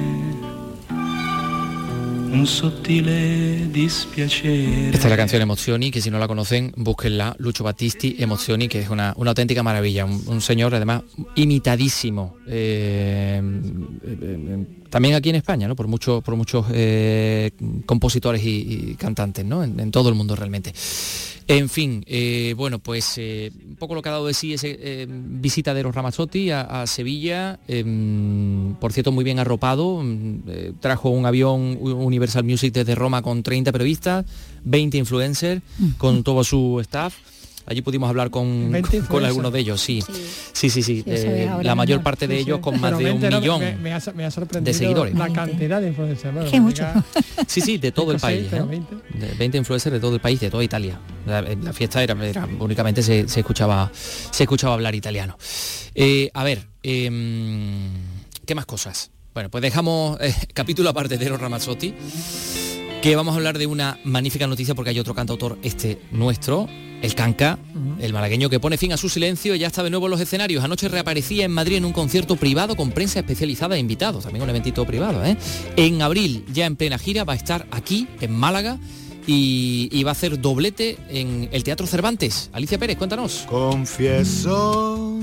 un 2.33 2.47
sottile 2.47 3.67
dispiacere. 3.71 4.89
Esta 4.89 5.07
es 5.07 5.09
la 5.09 5.17
canción 5.17 5.41
Emozioni, 5.41 5.91
que 5.91 6.01
si 6.01 6.09
no 6.09 6.17
la 6.17 6.27
conocen, 6.27 6.73
búsquenla, 6.75 7.35
Lucho 7.37 7.63
Battisti, 7.63 8.15
Emozioni, 8.19 8.67
que 8.67 8.79
es 8.79 8.89
una, 8.89 9.11
auténtica 9.11 9.61
maravilla, 9.61 10.05
un, 10.05 10.41
señor 10.41 10.73
además 10.73 11.03
imitadísimo, 11.35 12.37
eh, 12.47 13.41
eh, 14.03 14.65
también 14.93 15.15
aquí 15.15 15.29
en 15.29 15.37
España, 15.37 15.67
¿no? 15.67 15.75
por, 15.75 15.87
mucho, 15.87 16.21
por 16.21 16.35
muchos 16.35 16.67
eh, 16.71 17.49
compositores 17.87 18.43
y, 18.43 18.91
y 18.91 18.95
cantantes, 18.95 19.43
¿no? 19.43 19.63
En, 19.63 19.79
en, 19.79 19.89
todo 19.89 20.07
el 20.09 20.13
mundo 20.13 20.35
realmente. 20.35 20.71
En 21.47 21.67
fin, 21.67 22.05
eh, 22.05 22.53
bueno, 22.55 22.77
pues 22.77 23.15
eh, 23.17 23.51
un 23.67 23.75
poco 23.75 23.95
lo 23.95 24.03
que 24.03 24.09
ha 24.09 24.11
dado 24.11 24.27
de 24.27 24.35
sí 24.35 24.53
esa 24.53 24.67
eh, 24.69 25.07
visita 25.09 25.73
de 25.73 25.81
los 25.81 25.95
Ramazzotti 25.95 26.51
a, 26.51 26.61
a 26.61 26.85
Sevilla, 26.85 27.59
em, 27.67 28.75
por 28.75 28.93
cierto 28.93 29.11
muy 29.11 29.23
bien 29.23 29.39
arropado, 29.39 29.99
em, 29.99 30.43
trajo 30.79 31.09
un 31.09 31.25
avión 31.25 31.79
Universal 31.81 32.43
Music 32.43 32.71
desde 32.71 32.93
Roma 32.93 33.23
con 33.23 33.41
30 33.41 33.71
periodistas, 33.71 34.27
20 34.63 34.99
influencers, 34.99 35.63
mm. 35.79 35.89
con 35.97 36.23
todo 36.23 36.43
su 36.43 36.79
staff. 36.81 37.15
Allí 37.65 37.81
pudimos 37.81 38.09
hablar 38.09 38.29
con, 38.29 38.71
con 39.07 39.25
algunos 39.25 39.53
de 39.53 39.59
ellos, 39.59 39.81
sí. 39.81 40.01
Sí, 40.51 40.69
sí, 40.69 40.83
sí. 40.83 41.01
sí. 41.01 41.03
Eh, 41.05 41.49
la 41.61 41.75
mayor 41.75 42.03
parte 42.03 42.27
de 42.27 42.37
ellos 42.37 42.59
con 42.59 42.79
más 42.79 42.97
de 42.97 43.11
un 43.11 43.21
no, 43.21 43.39
millón 43.39 43.59
me, 43.61 43.75
me, 43.75 43.93
ha, 43.93 44.01
me 44.15 44.25
ha 44.25 44.29
de 44.29 44.73
seguidores. 44.73 45.15
La 45.15 45.31
cantidad 45.31 45.81
de 45.81 45.87
influencers. 45.89 46.33
Bueno, 46.33 46.51
Qué 46.51 46.59
mucho. 46.59 46.85
Sí, 47.47 47.61
sí, 47.61 47.77
de 47.77 47.91
todo 47.91 48.11
el 48.11 48.19
país. 48.19 48.51
¿eh? 48.51 48.61
20. 48.61 48.95
De 49.17 49.33
20 49.35 49.57
influencers 49.57 49.93
de 49.93 49.99
todo 49.99 50.15
el 50.15 50.21
país, 50.21 50.39
de 50.39 50.49
toda 50.49 50.63
Italia. 50.63 50.99
La, 51.25 51.41
la 51.41 51.73
fiesta 51.73 52.03
era, 52.03 52.13
era, 52.25 52.47
únicamente 52.59 53.01
se, 53.01 53.27
se, 53.27 53.39
escuchaba 53.39 53.91
se 53.93 54.43
escuchaba 54.43 54.73
hablar 54.73 54.95
italiano. 54.95 55.37
Eh, 55.95 56.29
a 56.33 56.43
ver, 56.43 56.67
eh, 56.81 57.09
¿qué 58.45 58.55
más 58.55 58.65
cosas? 58.65 59.11
Bueno, 59.33 59.49
pues 59.49 59.61
dejamos 59.61 60.19
eh, 60.21 60.33
capítulo 60.53 60.89
aparte 60.89 61.17
de 61.17 61.29
los 61.29 61.39
Ramazzotti, 61.39 61.93
que 63.01 63.15
vamos 63.15 63.33
a 63.33 63.37
hablar 63.37 63.57
de 63.57 63.65
una 63.65 63.99
magnífica 64.03 64.47
noticia 64.47 64.75
porque 64.75 64.91
hay 64.91 64.99
otro 64.99 65.15
cantautor, 65.15 65.57
este 65.63 65.99
nuestro, 66.11 66.67
el 67.03 67.15
Canca, 67.15 67.59
el 67.99 68.13
malagueño 68.13 68.49
que 68.49 68.61
pone 68.61 68.77
fin 68.77 68.93
a 68.93 68.97
su 68.97 69.09
silencio, 69.09 69.55
ya 69.55 69.67
está 69.67 69.83
de 69.83 69.89
nuevo 69.89 70.07
en 70.07 70.11
los 70.11 70.21
escenarios. 70.21 70.63
Anoche 70.63 70.87
reaparecía 70.87 71.43
en 71.43 71.51
Madrid 71.51 71.75
en 71.75 71.85
un 71.85 71.91
concierto 71.91 72.37
privado 72.37 72.77
con 72.77 72.91
prensa 72.91 73.19
especializada 73.19 73.75
e 73.75 73.79
invitados, 73.79 74.23
también 74.23 74.41
un 74.41 74.49
eventito 74.49 74.85
privado. 74.85 75.23
¿eh? 75.25 75.35
En 75.75 76.01
abril, 76.01 76.45
ya 76.53 76.65
en 76.65 76.77
plena 76.77 76.97
gira, 76.97 77.25
va 77.25 77.33
a 77.33 77.35
estar 77.35 77.67
aquí, 77.71 78.07
en 78.21 78.31
Málaga, 78.31 78.79
y, 79.27 79.89
y, 79.91 80.03
va 80.03 80.11
a 80.11 80.13
hacer 80.13 80.39
doblete 80.39 80.97
en 81.09 81.49
el 81.51 81.63
Teatro 81.63 81.87
Cervantes. 81.87 82.49
Alicia 82.53 82.77
Pérez, 82.77 82.97
cuéntanos. 82.97 83.45
Confieso 83.47 85.19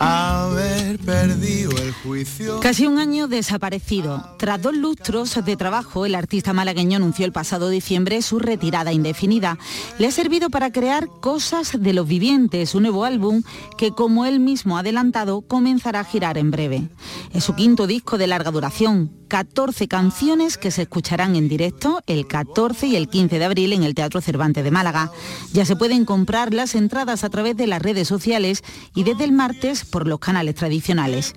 haber 0.00 0.98
perdido 0.98 1.70
el 1.76 1.92
juicio. 1.92 2.58
Casi 2.60 2.86
un 2.86 2.98
año 2.98 3.28
desaparecido. 3.28 4.34
Tras 4.38 4.60
dos 4.62 4.74
lustros 4.74 5.38
de 5.44 5.56
trabajo, 5.56 6.06
el 6.06 6.14
artista 6.14 6.54
malagueño 6.54 6.96
anunció 6.96 7.26
el 7.26 7.32
pasado 7.32 7.68
diciembre 7.68 8.22
su 8.22 8.38
retirada 8.38 8.92
indefinida. 8.92 9.58
Le 9.98 10.06
ha 10.06 10.10
servido 10.10 10.48
para 10.48 10.72
crear 10.72 11.08
Cosas 11.20 11.76
de 11.78 11.92
los 11.92 12.08
Vivientes, 12.08 12.74
un 12.74 12.84
nuevo 12.84 13.04
álbum 13.04 13.42
que, 13.76 13.90
como 13.90 14.24
él 14.24 14.40
mismo 14.40 14.76
ha 14.76 14.80
adelantado, 14.80 15.42
comenzará 15.42 16.00
a 16.00 16.04
girar 16.04 16.38
en 16.38 16.50
breve. 16.50 16.88
Es 17.32 17.44
su 17.44 17.54
quinto 17.54 17.86
disco 17.86 18.16
de 18.16 18.26
larga 18.26 18.50
duración, 18.50 19.20
14 19.30 19.86
canciones 19.86 20.58
que 20.58 20.72
se 20.72 20.82
escucharán 20.82 21.36
en 21.36 21.48
directo 21.48 22.02
el 22.08 22.26
14 22.26 22.88
y 22.88 22.96
el 22.96 23.08
15 23.08 23.38
de 23.38 23.44
abril 23.44 23.72
en 23.72 23.84
el 23.84 23.94
Teatro 23.94 24.20
Cervantes 24.20 24.64
de 24.64 24.72
Málaga. 24.72 25.12
Ya 25.52 25.64
se 25.64 25.76
pueden 25.76 26.04
comprar 26.04 26.52
las 26.52 26.74
entradas 26.74 27.22
a 27.22 27.30
través 27.30 27.56
de 27.56 27.68
las 27.68 27.80
redes 27.80 28.08
sociales 28.08 28.64
y 28.92 29.04
desde 29.04 29.22
el 29.24 29.32
martes 29.32 29.84
por 29.90 30.06
los 30.06 30.18
canales 30.18 30.54
tradicionales. 30.54 31.34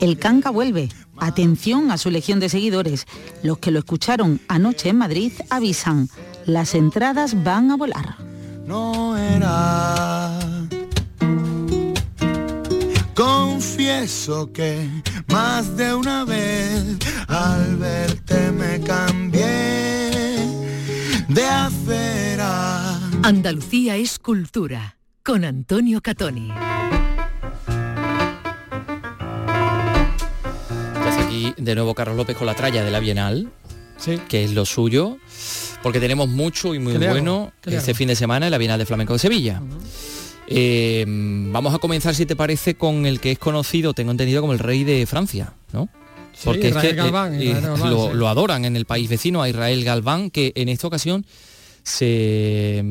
El 0.00 0.18
Canca 0.18 0.50
vuelve. 0.50 0.88
Atención 1.18 1.90
a 1.90 1.98
su 1.98 2.10
legión 2.10 2.40
de 2.40 2.48
seguidores. 2.48 3.06
Los 3.42 3.58
que 3.58 3.70
lo 3.70 3.78
escucharon 3.78 4.40
anoche 4.48 4.88
en 4.88 4.98
Madrid 4.98 5.32
avisan. 5.50 6.08
Las 6.46 6.74
entradas 6.74 7.42
van 7.44 7.70
a 7.70 7.76
volar. 7.76 8.16
No 8.66 9.16
era. 9.16 10.38
Confieso 13.14 14.52
que 14.52 14.88
más 15.28 15.76
de 15.76 15.94
una 15.94 16.24
vez 16.24 16.98
al 17.28 17.76
verte 17.76 18.50
me 18.52 18.80
cambié 18.80 20.12
de 21.28 21.44
acera. 21.44 22.98
Andalucía 23.22 23.96
es 23.96 24.18
cultura 24.18 24.96
con 25.22 25.44
Antonio 25.44 26.00
Catoni. 26.00 26.50
De 31.56 31.74
nuevo 31.74 31.94
Carlos 31.94 32.16
López 32.16 32.36
con 32.36 32.46
la 32.46 32.54
tralla 32.54 32.84
de 32.84 32.90
la 32.90 33.00
Bienal, 33.00 33.50
sí. 33.96 34.18
que 34.28 34.44
es 34.44 34.52
lo 34.52 34.64
suyo, 34.64 35.18
porque 35.82 36.00
tenemos 36.00 36.28
mucho 36.28 36.74
y 36.74 36.78
muy 36.78 36.96
bueno 36.96 37.52
este 37.64 37.94
fin 37.94 38.08
de 38.08 38.16
semana 38.16 38.46
en 38.46 38.52
la 38.52 38.58
Bienal 38.58 38.78
de 38.78 38.86
Flamenco 38.86 39.12
de 39.12 39.18
Sevilla. 39.18 39.60
Uh 39.62 39.66
-huh. 39.66 39.78
eh, 40.48 41.04
vamos 41.06 41.74
a 41.74 41.78
comenzar, 41.78 42.14
si 42.14 42.26
te 42.26 42.36
parece, 42.36 42.74
con 42.74 43.06
el 43.06 43.20
que 43.20 43.32
es 43.32 43.38
conocido, 43.38 43.94
tengo 43.94 44.10
entendido, 44.10 44.40
como 44.40 44.52
el 44.52 44.58
rey 44.58 44.84
de 44.84 45.06
Francia, 45.06 45.52
¿no? 45.72 45.88
Sí, 46.32 46.42
Porque 46.44 46.68
Israel 46.68 46.86
es 46.86 46.92
que 46.92 46.96
Galván, 46.96 47.34
eh, 47.34 47.44
Israel 47.44 47.62
Galván, 47.62 47.90
lo, 47.90 48.06
sí. 48.06 48.14
lo, 48.14 48.28
adoran 48.28 48.64
en 48.64 48.76
el 48.76 48.86
país 48.86 49.08
vecino 49.08 49.42
a 49.42 49.48
Israel 49.48 49.84
Galván, 49.84 50.30
que 50.30 50.52
en 50.54 50.68
esta 50.70 50.86
ocasión 50.86 51.26
se, 51.82 52.82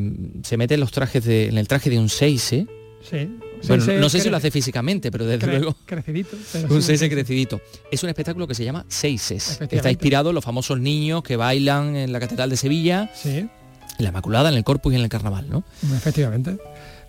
se 0.43 0.57
mete 0.57 0.75
en 0.75 0.79
los 0.79 0.91
trajes 0.91 1.23
de, 1.23 1.47
en 1.47 1.57
el 1.57 1.67
traje 1.67 1.89
de 1.89 1.97
un 1.97 2.09
6, 2.09 2.53
¿eh? 2.53 2.67
Sí. 3.09 3.29
Bueno, 3.67 3.83
Seis, 3.85 3.99
no 3.99 4.09
sé 4.09 4.19
si 4.19 4.29
lo 4.29 4.37
hace 4.37 4.51
físicamente, 4.51 5.11
pero 5.11 5.25
desde 5.25 5.45
cre- 5.47 5.51
luego 5.59 5.75
Crecidito. 5.85 6.35
pero 6.51 6.73
un 6.73 6.81
6 6.81 7.01
crecidito. 7.09 7.61
Es 7.91 8.01
un 8.03 8.09
espectáculo 8.09 8.47
que 8.47 8.55
se 8.55 8.63
llama 8.63 8.85
Seises. 8.87 9.59
Está 9.69 9.89
inspirado 9.91 10.29
en 10.29 10.35
los 10.35 10.43
famosos 10.43 10.79
niños 10.79 11.23
que 11.23 11.35
bailan 11.35 11.95
en 11.95 12.11
la 12.11 12.19
Catedral 12.19 12.49
de 12.49 12.57
Sevilla, 12.57 13.09
Sí, 13.13 13.29
en 13.39 13.49
la 13.99 14.09
Inmaculada, 14.09 14.49
en 14.49 14.55
el 14.55 14.63
Corpus 14.63 14.93
y 14.93 14.95
en 14.95 15.03
el 15.03 15.09
Carnaval, 15.09 15.49
¿no? 15.49 15.63
efectivamente. 15.95 16.57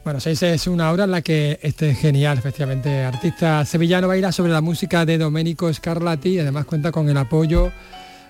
Bueno, 0.04 0.18
Seis 0.18 0.42
es 0.42 0.66
una 0.66 0.90
obra 0.90 1.04
en 1.04 1.12
la 1.12 1.22
que 1.22 1.60
este 1.62 1.94
genial, 1.94 2.36
efectivamente, 2.36 3.04
artista 3.04 3.64
sevillano 3.64 4.08
baila 4.08 4.32
sobre 4.32 4.50
la 4.52 4.60
música 4.60 5.06
de 5.06 5.16
Domenico 5.16 5.72
Scarlatti 5.72 6.30
y 6.30 6.38
además 6.40 6.64
cuenta 6.64 6.90
con 6.90 7.08
el 7.08 7.16
apoyo 7.16 7.70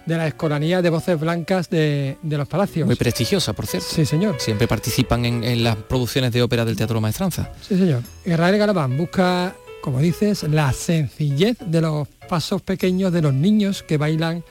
de 0.07 0.17
la 0.17 0.27
Escolanía 0.27 0.83
de 0.83 0.91
Voces 0.91 1.19
Blancas 1.19 1.71
de, 1.71 2.19
de 2.23 2.39
los 2.39 2.49
Palacios. 2.49 2.87
Muy 2.87 2.97
prestigiosa, 2.97 3.53
por 3.53 3.67
cierto. 3.67 3.89
Sí, 3.91 4.05
señor. 4.05 4.37
Siempre 4.39 4.67
participan 4.67 5.25
en, 5.25 5.45
en 5.45 5.65
las 5.65 5.77
producciones 5.77 6.33
de 6.33 6.43
ópera 6.43 6.65
del 6.65 6.77
Teatro 6.77 7.01
Maestranza. 7.01 7.53
Sí, 7.61 7.77
señor. 7.79 8.03
Israel 8.25 8.59
Galván 8.59 8.97
busca, 8.97 9.55
como 9.83 10.01
dices, 10.01 10.43
la 10.45 10.73
sencillez 10.73 11.57
de 11.61 11.81
los 11.81 12.09
pasos 12.29 12.63
pequeños 12.63 13.13
de 13.13 13.23
los 13.23 13.33
niños 13.35 13.83
que 13.83 13.97
bailan 13.99 14.45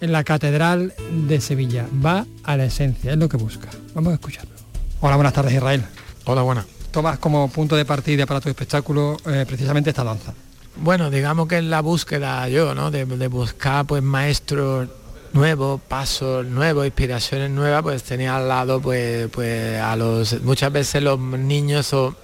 en 0.00 0.12
la 0.12 0.24
Catedral 0.24 0.94
de 1.26 1.40
Sevilla. 1.40 1.86
Va 2.04 2.26
a 2.44 2.56
la 2.56 2.66
esencia, 2.66 3.12
es 3.12 3.18
lo 3.18 3.28
que 3.28 3.36
busca. 3.36 3.68
Vamos 3.94 4.12
a 4.12 4.14
escucharlo. 4.14 4.54
Hola, 5.00 5.16
buenas 5.16 5.32
tardes, 5.32 5.52
Israel. 5.54 5.84
Hola, 6.24 6.42
buenas. 6.42 6.66
Tomas 6.90 7.18
como 7.18 7.48
punto 7.48 7.76
de 7.76 7.84
partida 7.84 8.26
para 8.26 8.40
tu 8.40 8.48
espectáculo 8.48 9.16
eh, 9.26 9.44
precisamente 9.46 9.90
esta 9.90 10.04
danza. 10.04 10.32
Bueno, 10.80 11.10
digamos 11.10 11.48
que 11.48 11.58
es 11.58 11.64
la 11.64 11.80
búsqueda 11.80 12.48
yo, 12.48 12.74
¿no? 12.74 12.90
De, 12.90 13.04
de 13.04 13.28
buscar 13.28 13.84
pues 13.84 14.02
maestros 14.02 14.88
nuevos, 15.32 15.80
pasos 15.80 16.46
nuevos, 16.46 16.86
inspiraciones 16.86 17.50
nuevas, 17.50 17.82
pues 17.82 18.02
tenía 18.02 18.36
al 18.36 18.48
lado 18.48 18.80
pues, 18.80 19.28
pues 19.30 19.80
a 19.80 19.96
los 19.96 20.40
muchas 20.42 20.72
veces 20.72 21.02
los 21.02 21.18
niños 21.18 21.92
o 21.92 22.14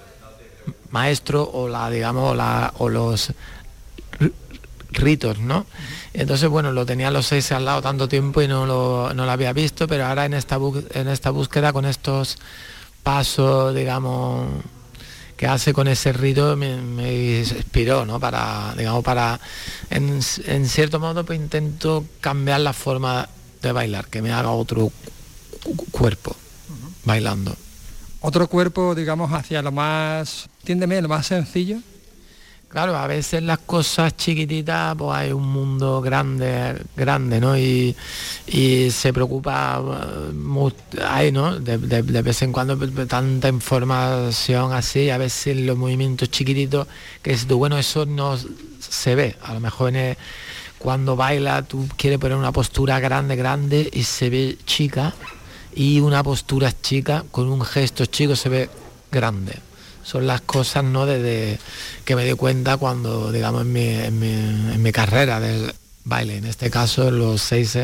maestros 0.89 1.47
o 1.51 1.67
la 1.67 1.89
digamos 1.89 2.35
la, 2.35 2.73
o 2.77 2.89
los 2.89 3.33
ritos, 4.91 5.39
¿no? 5.39 5.65
Entonces, 6.13 6.47
bueno, 6.49 6.71
lo 6.71 6.85
tenía 6.85 7.11
los 7.11 7.25
seis 7.25 7.51
al 7.51 7.65
lado 7.65 7.81
tanto 7.81 8.07
tiempo 8.07 8.41
y 8.41 8.47
no 8.47 8.65
lo, 8.65 9.13
no 9.13 9.25
lo 9.25 9.31
había 9.31 9.51
visto, 9.51 9.87
pero 9.87 10.05
ahora 10.05 10.25
en 10.25 10.33
esta, 10.33 10.57
en 10.93 11.09
esta 11.09 11.29
búsqueda 11.29 11.73
con 11.73 11.83
estos 11.83 12.37
pasos, 13.03 13.75
digamos, 13.75 14.47
que 15.37 15.47
hace 15.47 15.73
con 15.73 15.87
ese 15.87 16.13
rito 16.13 16.55
me, 16.55 17.39
inspiró, 17.39 18.05
¿no? 18.05 18.19
Para, 18.19 18.73
digamos, 18.77 19.03
para, 19.03 19.39
en, 19.89 20.21
cierto 20.21 20.99
modo, 20.99 21.25
pues 21.25 21.39
intento 21.39 22.05
cambiar 22.21 22.61
la 22.61 22.73
forma 22.73 23.27
de 23.61 23.71
bailar, 23.71 24.07
que 24.07 24.21
me 24.21 24.31
haga 24.31 24.51
otro 24.51 24.91
cuerpo 25.91 26.35
bailando. 27.03 27.55
Otro 28.21 28.47
cuerpo, 28.47 28.95
digamos, 28.95 29.31
hacia 29.33 29.61
lo 29.61 29.71
más, 29.71 30.47
entiéndeme, 30.61 31.01
lo 31.01 31.09
más 31.09 31.27
sencillo. 31.27 31.79
Claro, 32.75 32.97
a 32.97 33.07
veces 33.07 33.41
las 33.41 33.59
cosas 33.59 34.17
chiquititas, 34.17 34.97
pues 34.97 35.17
hay 35.17 35.31
un 35.31 35.47
mundo 35.47 36.01
grande, 36.01 36.75
grande, 36.93 37.39
¿no? 37.39 37.57
Y, 37.57 37.95
se 38.91 39.13
preocupa, 39.13 39.81
hay, 41.01 41.31
¿no? 41.31 41.57
De, 41.57 41.77
vez 42.01 42.41
en 42.41 42.51
cuando 42.51 42.77
tanta 43.07 43.47
información 43.47 44.73
así, 44.73 45.09
a 45.09 45.17
veces 45.17 45.55
los 45.55 45.77
movimientos 45.77 46.29
chiquititos, 46.29 46.85
que 47.21 47.31
es 47.31 47.47
bueno, 47.47 47.77
eso 47.77 48.05
no 48.05 48.37
se 48.37 49.15
ve. 49.15 49.37
A 49.41 49.53
lo 49.53 49.61
mejor 49.61 49.93
cuando 50.77 51.15
baila 51.15 51.61
tú 51.61 51.87
quieres 51.95 52.19
poner 52.19 52.37
una 52.37 52.51
postura 52.51 52.99
grande, 52.99 53.37
grande 53.37 53.89
y 53.93 54.03
se 54.03 54.29
ve 54.29 54.57
chica, 54.65 55.13
y 55.73 56.01
una 56.01 56.21
postura 56.23 56.73
chica 56.81 57.23
con 57.31 57.47
un 57.47 57.61
gesto 57.61 58.05
chico 58.05 58.35
se 58.35 58.49
ve 58.49 58.69
grande 59.13 59.64
son 60.05 60.27
las 60.27 60.41
cosas 60.41 60.83
¿no? 60.83 61.05
Desde 61.05 61.57
que 62.05 62.15
me 62.15 62.23
di 62.23 62.33
cuenta 62.33 62.77
cuando, 62.77 63.31
digamos, 63.31 63.63
en 63.63 64.81
mi, 64.81 64.91
carrera 64.91 65.39
del 65.39 65.73
baile. 66.03 66.37
En 66.37 66.45
este 66.45 66.69
caso, 66.69 67.09
los 67.09 67.41
seis 67.41 67.77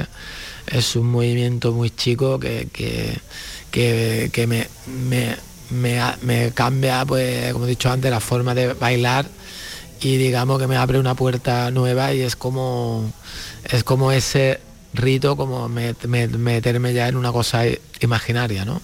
es 0.68 0.96
un 0.96 1.08
movimiento 1.08 1.72
muy 1.72 1.90
chico 1.90 2.40
que, 2.40 2.68
que, 2.72 4.48
me, 4.48 4.68
me, 5.72 6.52
cambia, 6.54 7.04
pues, 7.06 7.52
como 7.54 7.66
he 7.66 7.70
dicho 7.70 7.90
antes, 7.90 8.12
la 8.12 8.20
forma 8.20 8.54
de 8.54 8.74
bailar 8.74 9.26
y 10.00 10.18
digamos 10.18 10.60
que 10.60 10.68
me 10.68 10.78
abre 10.78 11.00
una 11.00 11.16
puerta 11.16 11.70
nueva 11.72 12.14
y 12.14 12.22
es 12.22 12.36
como, 12.36 13.12
es 13.66 13.84
como 13.84 14.12
ese 14.12 14.60
rito, 14.94 15.36
como 15.36 15.70
meterme 15.70 16.94
ya 16.94 17.08
en 17.08 17.16
una 17.16 17.32
cosa 17.32 17.64
imaginaria, 18.00 18.66
¿no? 18.66 18.82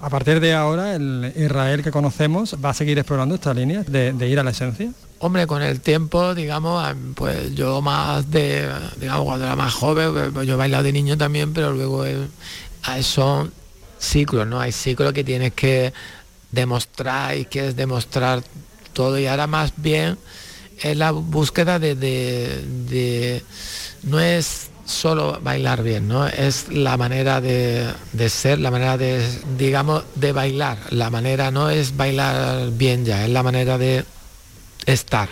A 0.00 0.10
partir 0.10 0.38
de 0.38 0.54
ahora, 0.54 0.94
el 0.94 1.32
Israel 1.36 1.82
que 1.82 1.90
conocemos 1.90 2.56
va 2.64 2.70
a 2.70 2.74
seguir 2.74 2.98
explorando 2.98 3.34
esta 3.34 3.52
línea 3.52 3.82
de, 3.82 4.28
ir 4.28 4.38
a 4.38 4.44
la 4.44 4.50
esencia. 4.50 4.92
Hombre, 5.18 5.48
con 5.48 5.60
el 5.60 5.80
tiempo, 5.80 6.36
digamos, 6.36 6.94
pues 7.16 7.52
yo 7.54 7.82
más 7.82 8.30
de, 8.30 8.68
digamos, 9.00 9.24
cuando 9.24 9.46
era 9.46 9.56
más 9.56 9.74
joven, 9.74 10.12
pues, 10.12 10.30
pues 10.32 10.46
yo 10.46 10.54
he 10.54 10.56
bailado 10.56 10.84
de 10.84 10.92
niño 10.92 11.18
también, 11.18 11.52
pero 11.52 11.72
luego 11.72 12.04
son 13.02 13.52
ciclos, 13.98 14.46
¿no? 14.46 14.60
Hay 14.60 14.70
ciclos 14.70 15.12
que 15.12 15.24
tienes 15.24 15.52
que 15.52 15.92
demostrar 16.52 17.36
y 17.36 17.44
quieres 17.44 17.74
demostrar 17.74 18.42
todo 18.92 19.18
y 19.18 19.26
ahora 19.26 19.46
más 19.46 19.72
bien 19.76 20.16
es 20.80 20.96
la 20.96 21.10
búsqueda 21.10 21.78
de, 21.78 21.94
de 21.94 23.42
no 24.04 24.20
es 24.20 24.70
solo 24.88 25.38
bailar 25.42 25.82
bien, 25.82 26.08
¿no? 26.08 26.26
Es 26.26 26.68
la 26.72 26.96
manera 26.96 27.40
de, 27.40 27.92
ser, 28.28 28.58
la 28.58 28.70
manera 28.70 28.96
de, 28.96 29.22
digamos, 29.56 30.02
de 30.14 30.32
bailar. 30.32 30.78
La 30.90 31.10
manera 31.10 31.50
no 31.50 31.70
es 31.70 31.96
bailar 31.96 32.70
bien 32.72 33.04
ya, 33.04 33.24
es 33.24 33.30
la 33.30 33.42
manera 33.42 33.76
de 33.76 34.04
estar. 34.86 35.28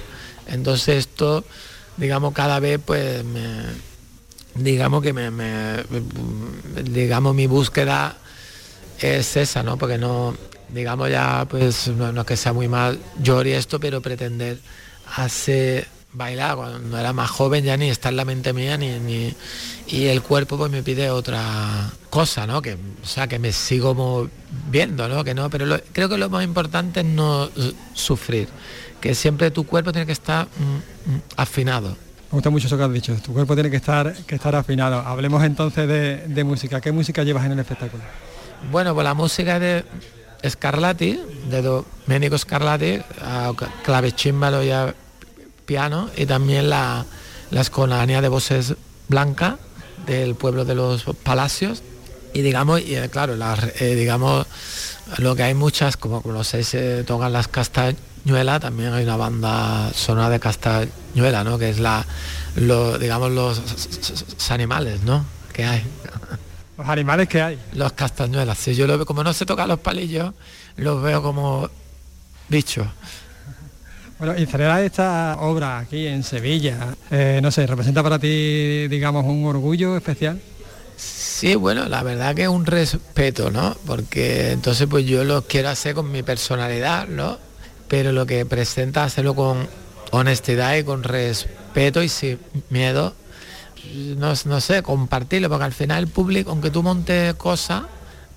Entonces 0.47 1.07
esto, 1.07 1.45
digamos, 1.97 2.35
cada 2.35 2.61
vez 2.61 2.79
pues 2.85 3.25
digamos 4.55 5.03
que 5.03 5.13
me, 5.13 5.31
digamos 6.83 7.35
mi 7.35 7.47
búsqueda 7.47 8.17
es 9.01 9.37
esa, 9.37 9.63
¿no? 9.63 9.79
Porque 9.79 9.99
no, 9.99 10.37
digamos 10.69 11.11
ya, 11.11 11.47
pues 11.49 11.89
no, 11.89 12.13
no 12.13 12.21
es 12.21 12.27
que 12.27 12.37
sea 12.37 12.53
muy 12.53 12.69
mal 12.69 12.99
yo 13.23 13.43
y 13.43 13.53
esto, 13.53 13.81
pero 13.81 14.03
pretender 14.03 14.59
hacer 15.17 15.96
bailar 16.17 16.57
cuando 16.57 16.99
era 16.99 17.13
más 17.13 17.31
joven 17.31 17.65
ya 17.65 17.77
ni 17.77 17.91
está 17.91 18.09
en 18.09 18.17
la 18.17 18.25
mente 18.25 18.53
mía 18.53 18.79
ni, 18.79 19.35
y 19.87 20.07
el 20.07 20.23
cuerpo 20.23 20.57
pues 20.57 20.71
me 20.71 20.83
pide 20.83 21.11
otra 21.11 21.91
cosa 22.09 22.47
no 22.47 22.63
que 22.63 22.75
o 22.75 23.07
sea 23.07 23.27
que 23.27 23.39
me 23.39 23.53
sigo 23.53 24.29
viendo 24.71 25.09
no 25.09 25.23
que 25.25 25.35
no 25.35 25.51
pero 25.51 25.79
creo 25.93 26.09
que 26.09 26.17
lo 26.17 26.31
más 26.31 26.43
importante 26.43 27.01
es 27.01 27.07
no 27.07 27.51
sufrir 27.93 28.49
que 29.01 29.15
siempre 29.15 29.51
tu 29.51 29.67
cuerpo 29.67 29.93
tiene 29.93 30.07
que 30.07 30.13
estar 30.13 30.47
mm, 30.47 31.13
mm, 31.13 31.21
afinado. 31.37 31.91
Me 31.91 32.33
gusta 32.33 32.51
mucho 32.51 32.67
eso 32.67 32.77
que 32.77 32.85
has 32.85 32.93
dicho 32.93 33.15
tu 33.23 33.33
cuerpo 33.33 33.55
tiene 33.55 33.71
que 33.71 33.77
estar 33.77 34.13
que 34.13 34.35
estar 34.35 34.57
afinado. 34.57 34.99
Hablemos 35.01 35.45
entonces 35.45 35.87
de, 35.87 36.45
música. 36.45 36.81
Qué 36.81 36.93
música 36.93 37.23
llevas 37.23 37.45
en 37.45 37.53
el 37.53 37.59
espectáculo 37.59 38.03
bueno 38.73 38.95
pues 38.95 39.05
la 39.05 39.15
música 39.15 39.59
de 39.59 39.85
Scarlatti 40.49 41.21
de 41.51 41.63
Domenico 41.63 42.39
Scarlatti 42.39 43.01
a 43.23 43.53
clave 43.85 44.13
címbalo 44.17 44.63
ya 44.63 44.95
piano 45.67 46.09
y 46.17 46.25
también 46.25 46.71
la, 46.71 47.05
la 47.51 47.61
escolanía 47.61 48.23
de 48.23 48.29
voces 48.29 48.75
blanca 49.09 49.59
del 50.07 50.35
pueblo 50.35 50.65
de 50.65 50.75
los 50.75 51.05
palacios. 51.23 51.83
Y 52.33 52.43
digamos 52.43 52.81
y, 52.81 52.97
eh, 52.97 53.09
claro 53.09 53.35
eh, 53.81 53.95
digamos 53.95 54.47
lo 55.19 55.35
que 55.37 55.45
hay 55.45 55.55
muchas 55.55 55.97
como, 55.97 56.23
los 56.27 56.49
seis 56.49 56.69
se 56.69 57.05
tocan 57.05 57.33
las 57.33 57.49
castañuelas 57.49 58.61
también 58.61 58.93
hay 58.93 59.05
una 59.05 59.17
banda 59.17 59.91
sonora 59.95 60.29
de 60.29 60.39
castañuela 60.39 61.45
no 61.45 61.59
que 61.59 61.71
es 61.71 61.79
la 61.79 62.05
lo, 62.57 62.99
digamos 62.99 63.31
los 63.31 63.61
animales 64.51 65.03
no 65.03 65.25
que 65.53 65.65
hay. 65.65 65.83
Los 66.77 66.87
animales 66.91 67.27
que 67.27 67.41
hay. 67.41 67.59
Los 67.73 67.93
castañuelas 67.93 68.59
si 68.59 68.75
yo 68.75 68.87
lo 68.87 68.99
veo 68.99 69.07
como 69.07 69.25
no 69.25 69.33
se 69.33 69.47
tocan 69.47 69.69
los 69.69 69.81
palillos 69.81 70.35
los 70.77 71.03
veo 71.03 71.23
como 71.23 71.71
bichos 72.51 72.87
bueno, 74.19 74.35
y 74.39 74.43
esta 74.85 75.37
obra 75.41 75.79
aquí 75.79 76.07
en 76.07 76.23
Sevilla, 76.23 76.95
eh, 77.11 77.41
no 77.43 77.51
sé, 77.51 77.67
¿representa 77.67 78.03
para 78.03 78.19
ti, 78.19 78.89
digamos, 78.89 79.25
un 79.25 79.45
orgullo 79.45 79.97
especial? 79.97 80.41
Sí, 80.97 81.55
bueno, 81.55 81.87
la 81.89 82.03
verdad 82.03 82.35
que 82.35 82.45
es 82.45 82.49
un 82.49 82.65
respeto, 82.65 83.51
¿no? 83.51 83.77
Porque 83.87 84.53
entonces 84.53 84.87
pues 84.89 85.05
yo 85.05 85.23
lo 85.25 85.43
quiero 85.43 85.69
hacer 85.69 85.95
con 85.95 86.11
mi 86.11 86.23
personalidad, 86.23 87.09
¿no? 87.09 87.39
Pero 87.89 88.13
lo 88.13 88.25
que 88.25 88.47
presenta 88.47 89.05
hacerlo 89.05 89.35
con 89.35 89.69
honestidad 90.13 90.77
y 90.77 90.85
con 90.85 91.03
respeto 91.03 92.03
y 92.03 92.09
sin 92.09 92.39
miedo, 92.71 93.15
no, 94.17 94.33
no 94.47 94.61
sé, 94.61 94.83
compartirlo, 94.83 95.51
porque 95.51 95.65
al 95.65 95.75
final 95.75 96.05
el 96.05 96.09
público, 96.09 96.51
aunque 96.51 96.71
tú 96.71 96.83
montes 96.83 97.35
cosas, 97.35 97.83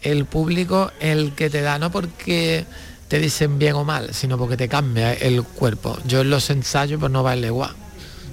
el 0.01 0.25
público 0.25 0.91
el 0.99 1.33
que 1.33 1.49
te 1.49 1.61
da, 1.61 1.79
no 1.79 1.91
porque 1.91 2.65
te 3.09 3.19
dicen 3.19 3.59
bien 3.59 3.73
o 3.73 3.83
mal, 3.83 4.13
sino 4.13 4.37
porque 4.37 4.55
te 4.55 4.69
cambia 4.69 5.13
el 5.13 5.43
cuerpo. 5.43 5.97
Yo 6.05 6.21
en 6.21 6.29
los 6.29 6.49
ensayos 6.49 6.99
pues 6.99 7.11
no 7.11 7.23
bailo 7.23 7.47
igual. 7.47 7.71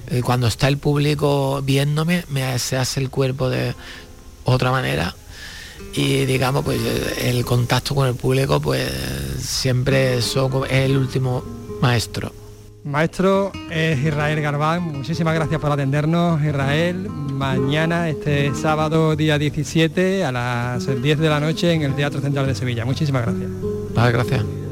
Y 0.09 0.21
cuando 0.21 0.47
está 0.47 0.69
el 0.69 0.77
público 0.77 1.61
viéndome, 1.63 2.23
me 2.29 2.57
se 2.59 2.77
hace 2.77 3.01
el 3.01 3.09
cuerpo 3.09 3.49
de 3.49 3.73
otra 4.45 4.71
manera. 4.71 5.15
Y 5.93 6.25
digamos, 6.25 6.63
pues 6.63 6.79
el 7.21 7.43
contacto 7.43 7.95
con 7.95 8.07
el 8.07 8.15
público, 8.15 8.61
pues 8.61 8.89
siempre 9.39 10.19
es 10.19 10.35
el 10.69 10.95
último 10.95 11.43
maestro. 11.81 12.31
Maestro 12.83 13.51
es 13.69 13.99
Israel 13.99 14.39
Garbán, 14.41 14.81
muchísimas 14.81 15.33
gracias 15.33 15.59
por 15.59 15.71
atendernos, 15.71 16.41
Israel. 16.41 17.09
Mañana, 17.09 18.07
este 18.07 18.55
sábado, 18.55 19.15
día 19.15 19.37
17, 19.37 20.23
a 20.23 20.31
las 20.31 21.01
10 21.01 21.19
de 21.19 21.29
la 21.29 21.39
noche 21.41 21.73
en 21.73 21.81
el 21.81 21.95
Teatro 21.95 22.21
Central 22.21 22.47
de 22.47 22.55
Sevilla. 22.55 22.85
Muchísimas 22.85 23.23
gracias. 23.23 23.49
Vale, 23.93 24.11
gracias. 24.11 24.66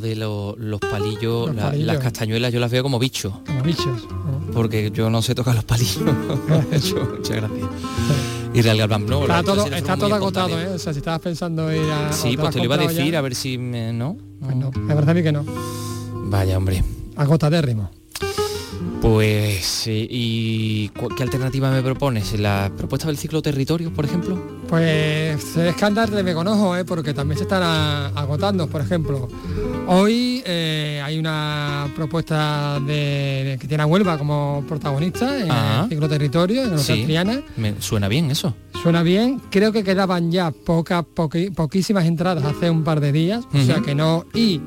De 0.00 0.16
los 0.16 0.80
palillos, 0.80 1.54
las 1.54 1.98
castañuelas, 1.98 2.52
yo 2.52 2.60
las 2.60 2.70
veo 2.70 2.82
como 2.82 2.98
bichos. 2.98 3.32
Como 3.46 3.62
bichos. 3.62 4.06
Porque 4.52 4.90
yo 4.90 5.10
no 5.10 5.22
sé 5.22 5.34
tocar 5.34 5.54
los 5.54 5.64
palillos. 5.64 6.02
muchas 6.04 7.36
gracias. 7.36 7.68
Y 8.54 8.62
Real 8.62 8.78
Galván, 8.78 9.04
no, 9.06 9.22
está 9.22 9.42
todo, 9.42 9.66
está 9.66 9.96
todo 9.96 10.14
agotado, 10.14 10.58
¿eh? 10.58 10.68
O 10.68 10.78
sea, 10.78 10.94
si 10.94 11.00
estabas 11.00 11.20
pensando 11.20 11.70
ir 11.70 11.90
a... 11.90 12.10
Sí, 12.12 12.36
pues 12.38 12.52
te 12.52 12.58
lo 12.58 12.64
iba 12.64 12.76
a 12.76 12.78
decir, 12.78 13.14
a 13.14 13.20
ver 13.20 13.34
si... 13.34 13.58
Me, 13.58 13.92
¿No? 13.92 14.16
Pues 14.40 14.56
no, 14.56 14.70
me 14.70 14.94
parece 14.94 15.10
a 15.10 15.14
mí 15.14 15.22
que 15.22 15.32
no. 15.32 15.44
Vaya, 16.24 16.56
hombre. 16.56 16.82
Agotadérrimo. 17.16 17.90
Pues, 19.02 19.84
¿y 19.86 20.88
qué 21.16 21.22
alternativa 21.22 21.70
me 21.70 21.82
propones? 21.82 22.38
¿La 22.40 22.72
propuesta 22.76 23.08
del 23.08 23.18
ciclo 23.18 23.42
territorio, 23.42 23.92
por 23.92 24.04
ejemplo? 24.04 24.42
Pues 24.68 25.56
es 25.56 25.76
que 25.76 25.84
andar 25.84 26.10
de 26.10 26.22
me 26.22 26.34
conozco, 26.34 26.76
¿eh? 26.76 26.84
porque 26.84 27.12
también 27.12 27.38
se 27.38 27.44
están 27.44 27.62
agotando, 28.16 28.66
por 28.68 28.80
ejemplo 28.80 29.28
Hoy 29.88 30.42
eh, 30.44 31.00
hay 31.04 31.16
una 31.18 31.88
propuesta 31.94 32.80
de, 32.80 33.56
que 33.60 33.68
tiene 33.68 33.84
a 33.84 33.86
Huelva 33.86 34.18
como 34.18 34.64
protagonista 34.68 35.40
en 35.40 35.48
Ah. 35.50 35.82
el 35.84 35.90
ciclo 35.90 36.08
territorio, 36.08 36.64
en 36.64 36.78
Sí, 36.78 37.04
Triana. 37.04 37.40
me 37.56 37.80
suena 37.80 38.08
bien 38.08 38.30
eso. 38.32 38.54
Suena 38.82 39.02
bien, 39.04 39.40
creo 39.50 39.70
que 39.72 39.84
quedaban 39.84 40.32
ya 40.32 40.50
pocas, 40.50 41.04
poqui- 41.14 41.54
poquísimas 41.54 42.04
entradas 42.04 42.44
hace 42.44 42.68
un 42.68 42.82
par 42.82 42.98
de 43.00 43.12
días, 43.12 43.44
o 43.52 43.58
sea 43.62 43.80
que 43.80 43.94
no. 43.94 44.24
Y 44.34 44.60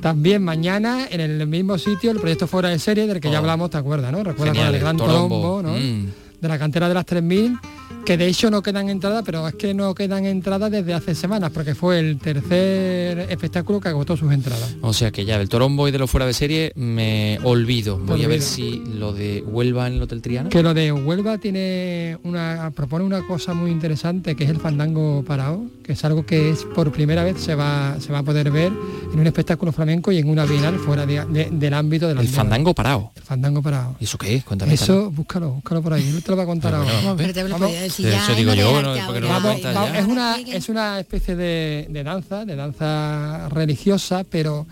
también 0.00 0.42
mañana 0.42 1.06
en 1.10 1.20
el 1.20 1.46
mismo 1.46 1.76
sitio 1.76 2.10
el 2.10 2.18
proyecto 2.18 2.46
fuera 2.46 2.70
de 2.70 2.78
serie 2.78 3.06
del 3.06 3.20
que 3.20 3.28
ya 3.30 3.36
Oh. 3.36 3.40
hablamos, 3.40 3.68
¿te 3.70 3.76
acuerdas, 3.76 4.10
no? 4.12 4.24
Recuerda 4.24 4.54
Genial, 4.54 4.66
con 4.68 4.74
el 4.76 4.80
gran 4.80 4.96
Torombo. 4.96 5.40
Torombo, 5.40 5.62
¿no? 5.62 5.74
Mm. 5.78 6.06
De 6.40 6.48
la 6.48 6.58
cantera 6.58 6.88
de 6.88 6.94
las 6.94 7.04
3000, 7.04 7.58
que 8.04 8.16
de 8.16 8.26
hecho 8.26 8.50
no 8.50 8.62
quedan 8.62 8.88
entradas, 8.88 9.22
pero 9.24 9.46
es 9.46 9.54
que 9.54 9.74
no 9.74 9.94
quedan 9.94 10.24
entradas 10.24 10.70
desde 10.70 10.94
hace 10.94 11.14
semanas, 11.14 11.50
porque 11.52 11.74
fue 11.74 11.98
el 11.98 12.18
tercer 12.18 13.18
espectáculo 13.30 13.80
que 13.80 13.88
agotó 13.88 14.16
sus 14.16 14.32
entradas. 14.32 14.76
O 14.80 14.92
sea 14.92 15.10
que 15.10 15.24
ya 15.24 15.38
del 15.38 15.48
Torombo 15.48 15.88
y 15.88 15.90
de 15.90 15.98
lo 15.98 16.06
fuera 16.06 16.26
de 16.26 16.32
serie 16.32 16.72
me 16.74 17.38
olvido. 17.44 17.98
Voy 17.98 18.24
a 18.24 18.28
ver 18.28 18.42
si 18.42 18.82
lo 18.94 19.12
de 19.12 19.42
Huelva 19.46 19.86
en 19.86 19.94
el 19.94 20.02
Hotel 20.02 20.22
Triana. 20.22 20.48
Que 20.48 20.62
lo 20.62 20.72
de 20.74 20.90
Huelva 20.92 21.38
tiene 21.38 22.18
una 22.24 22.70
propone 22.74 23.04
una 23.04 23.26
cosa 23.26 23.54
muy 23.54 23.70
interesante 23.70 24.34
que 24.36 24.44
es 24.44 24.50
el 24.50 24.58
fandango 24.58 25.22
parado, 25.26 25.62
que 25.82 25.92
es 25.92 26.04
algo 26.04 26.24
que 26.24 26.50
es 26.50 26.64
por 26.74 26.90
primera 26.92 27.24
vez 27.24 27.40
se 27.40 27.54
va 27.54 27.96
se 28.00 28.12
va 28.12 28.18
a 28.18 28.22
poder 28.22 28.50
ver 28.50 28.72
en 29.12 29.20
un 29.20 29.26
espectáculo 29.26 29.72
flamenco 29.72 30.12
y 30.12 30.18
en 30.18 30.28
una 30.28 30.44
bienal 30.44 30.76
fuera 30.78 31.04
de- 31.06 31.24
de- 31.26 31.48
del 31.50 31.74
ámbito 31.74 32.08
de 32.08 32.14
los 32.14 32.24
El 32.24 32.30
fandango 32.30 32.74
parado. 32.74 33.10
El 33.16 33.22
fandango 33.22 33.62
parado. 33.62 33.96
¿Y 34.00 34.04
eso 34.04 34.16
qué 34.18 34.34
es? 34.36 34.44
Cuéntame. 34.44 34.74
Eso, 34.74 35.10
búscalo, 35.10 35.50
búscalo 35.52 35.82
por 35.82 35.92
ahí, 35.92 36.08
él 36.08 36.22
te 36.22 36.30
lo 36.30 36.36
va 36.36 36.42
a 36.44 36.46
contar 36.46 36.72
Pero 36.72 36.82
ahora. 36.82 37.14
bueno, 37.14 37.58
Vamos 37.58 37.72
es 39.94 40.06
una 40.06 40.36
es 40.38 40.68
una 40.68 41.00
especie 41.00 41.36
de, 41.36 41.86
de 41.88 42.04
danza, 42.04 42.44
de 42.44 42.56
danza 42.56 43.48
religiosa, 43.50 44.24
pero 44.28 44.66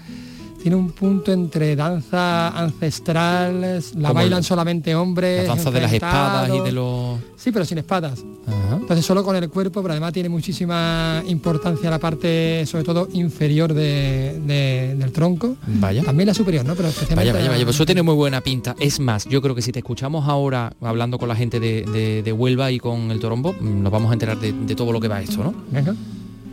tiene 0.66 0.74
un 0.82 0.90
punto 0.90 1.32
entre 1.32 1.76
danza 1.76 2.48
ancestral, 2.48 3.80
la 3.98 4.12
bailan 4.12 4.38
el- 4.38 4.44
solamente 4.44 4.96
hombres. 4.96 5.42
La 5.46 5.54
danza 5.54 5.70
de 5.70 5.80
las 5.80 5.92
espadas 5.92 6.50
y 6.52 6.58
de 6.58 6.72
los... 6.72 7.20
Sí, 7.36 7.52
pero 7.52 7.64
sin 7.64 7.78
espadas. 7.78 8.24
Ajá. 8.48 8.78
Entonces 8.80 9.06
solo 9.06 9.22
con 9.22 9.36
el 9.36 9.48
cuerpo, 9.48 9.80
pero 9.80 9.92
además 9.92 10.12
tiene 10.12 10.28
muchísima 10.28 11.22
importancia 11.28 11.88
la 11.88 12.00
parte, 12.00 12.66
sobre 12.66 12.82
todo 12.82 13.06
inferior 13.12 13.74
de- 13.74 14.40
de- 14.44 14.96
del 14.98 15.12
tronco. 15.12 15.54
Vaya. 15.68 16.02
También 16.02 16.26
la 16.26 16.34
superior, 16.34 16.64
¿no? 16.64 16.74
Pero 16.74 16.88
especialmente. 16.88 17.30
Vaya, 17.30 17.32
vaya, 17.44 17.50
vaya, 17.52 17.64
pues 17.64 17.76
eso 17.76 17.86
tiene 17.86 18.02
muy 18.02 18.14
buena 18.16 18.40
pinta. 18.40 18.74
Es 18.80 18.98
más, 18.98 19.24
yo 19.26 19.40
creo 19.40 19.54
que 19.54 19.62
si 19.62 19.70
te 19.70 19.78
escuchamos 19.78 20.26
ahora 20.28 20.72
hablando 20.80 21.16
con 21.16 21.28
la 21.28 21.36
gente 21.36 21.60
de, 21.60 22.22
de- 22.24 22.32
Huelva 22.32 22.72
y 22.72 22.80
con 22.80 23.12
el 23.12 23.20
Torombo, 23.20 23.52
mm, 23.52 23.82
nos 23.84 23.92
vamos 23.92 24.10
a 24.10 24.14
enterar 24.14 24.40
de, 24.40 24.52
de 24.52 24.74
todo 24.74 24.90
lo 24.90 25.00
que 25.00 25.06
va 25.06 25.22
esto, 25.22 25.44
¿no? 25.44 25.54
Venga. 25.70 25.94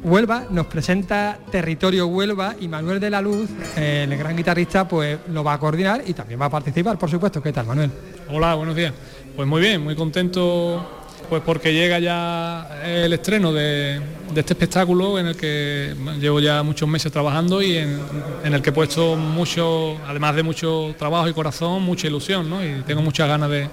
Huelva 0.04 0.48
nos 0.50 0.66
presenta 0.66 1.40
Territorio 1.50 2.08
Huelva 2.08 2.56
y 2.60 2.68
Manuel 2.68 3.00
de 3.00 3.10
la 3.10 3.22
Luz, 3.22 3.50
el 3.78 4.16
gran 4.18 4.36
guitarrista, 4.36 4.86
pues 4.86 5.18
lo 5.30 5.46
va 5.46 5.54
a 5.54 5.60
coordinar 5.60 6.04
y 6.06 6.14
también 6.14 6.42
va 6.42 6.46
a 6.46 6.50
participar, 6.50 7.00
por 7.00 7.10
supuesto. 7.10 7.42
¿Qué 7.42 7.54
tal, 7.54 7.66
Manuel? 7.66 7.90
Hola, 8.30 8.54
buenos 8.56 8.76
días. 8.76 8.94
Pues 9.34 9.48
muy 9.48 9.62
bien, 9.62 9.82
muy 9.82 9.96
contento 9.96 10.86
pues 11.30 11.42
porque 11.46 11.74
llega 11.74 12.00
ya 12.00 12.82
el 12.86 13.14
estreno 13.14 13.54
de, 13.54 14.02
este 14.36 14.54
espectáculo 14.54 15.18
en 15.18 15.28
el 15.28 15.38
que 15.38 15.96
llevo 16.20 16.42
ya 16.42 16.62
muchos 16.64 16.88
meses 16.88 17.12
trabajando 17.12 17.62
y 17.62 17.78
en, 17.78 18.00
el 18.44 18.62
que 18.62 18.72
he 18.72 18.74
puesto 18.74 19.16
mucho, 19.16 19.98
además 20.06 20.36
de 20.36 20.44
mucho 20.44 20.94
trabajo 21.00 21.30
y 21.30 21.34
corazón, 21.34 21.82
mucha 21.82 22.08
ilusión, 22.08 22.50
¿no? 22.50 22.64
Y 22.64 22.84
tengo 22.86 23.02
muchas 23.02 23.30
ganas 23.30 23.50
de, 23.50 23.70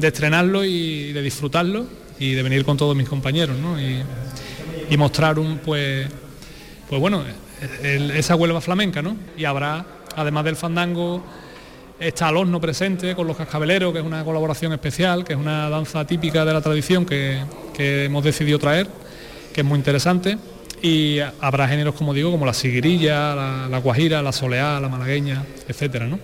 estrenarlo 0.00 0.64
y 0.64 1.12
de 1.12 1.20
disfrutarlo 1.20 1.84
y 2.18 2.32
de 2.32 2.42
venir 2.42 2.64
con 2.64 2.78
todos 2.78 2.96
mis 2.96 3.08
compañeros, 3.08 3.58
¿no? 3.58 3.78
Y 4.90 4.96
mostrar 4.96 5.38
un 5.38 5.58
pues 5.58 6.08
pues 6.88 7.00
bueno 7.00 7.22
esa 7.82 8.36
Huelva 8.36 8.60
flamenca 8.60 9.02
no 9.02 9.16
y 9.36 9.44
habrá 9.44 9.84
además 10.16 10.44
del 10.44 10.56
fandango 10.56 11.22
está 11.98 12.28
al 12.28 12.36
horno 12.36 12.60
presente 12.60 13.14
con 13.14 13.26
los 13.26 13.36
cascabeleros 13.36 13.92
que 13.92 13.98
es 13.98 14.04
una 14.04 14.24
colaboración 14.24 14.72
especial 14.72 15.24
que 15.24 15.32
es 15.32 15.38
una 15.38 15.68
danza 15.68 16.06
típica 16.06 16.44
de 16.44 16.52
la 16.52 16.60
tradición 16.60 17.04
que, 17.04 17.42
que 17.74 18.04
hemos 18.04 18.22
decidido 18.24 18.58
traer 18.58 18.88
que 19.52 19.62
es 19.62 19.66
muy 19.66 19.78
interesante. 19.78 20.38
Y 20.80 21.18
habrá 21.40 21.66
géneros 21.66 21.96
como 21.96 22.14
digo 22.14 22.30
como 22.30 22.46
la 22.46 22.54
siguirilla 22.54 23.34
la, 23.34 23.68
la 23.68 23.78
guajira 23.78 24.22
la 24.22 24.30
soleá 24.30 24.78
la 24.78 24.88
malagueña 24.88 25.44
etcétera 25.66 26.06
no 26.06 26.20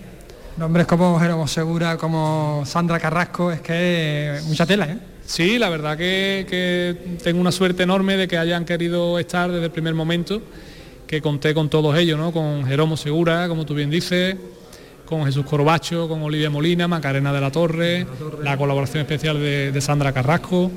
Nombres 0.57 0.87
como 0.87 1.19
Jeromo 1.19 1.49
Segura, 1.49 1.97
como 1.97 2.63
Sandra 2.65 2.97
Carrasco, 2.97 3.51
es 3.51 3.59
que 3.59 4.39
mucha 4.47 4.65
tela, 4.65 4.85
¿eh? 4.85 4.97
Sí, 5.25 5.57
la 5.57 5.69
verdad 5.69 5.97
que, 5.97 6.45
que 6.47 7.17
tengo 7.23 7.41
una 7.41 7.51
suerte 7.51 7.83
enorme 7.83 8.15
de 8.15 8.27
que 8.27 8.37
hayan 8.37 8.63
querido 8.63 9.17
estar 9.17 9.51
desde 9.51 9.65
el 9.65 9.71
primer 9.71 9.95
momento, 9.95 10.41
que 11.07 11.21
conté 11.21 11.53
con 11.53 11.69
todos 11.69 11.97
ellos, 11.97 12.19
¿no? 12.19 12.31
Con 12.31 12.65
Jeromo 12.65 12.95
Segura, 12.95 13.47
como 13.47 13.65
tú 13.65 13.73
bien 13.73 13.89
dices, 13.89 14.35
con 15.05 15.25
Jesús 15.25 15.45
Corbacho, 15.45 16.07
con 16.07 16.21
Olivia 16.21 16.49
Molina, 16.49 16.87
Macarena 16.87 17.33
de 17.33 17.41
la 17.41 17.51
Torre, 17.51 18.05
la 18.43 18.57
colaboración 18.57 19.01
especial 19.01 19.39
de, 19.39 19.71
de 19.71 19.81
Sandra 19.81 20.13
Carrasco. 20.13 20.71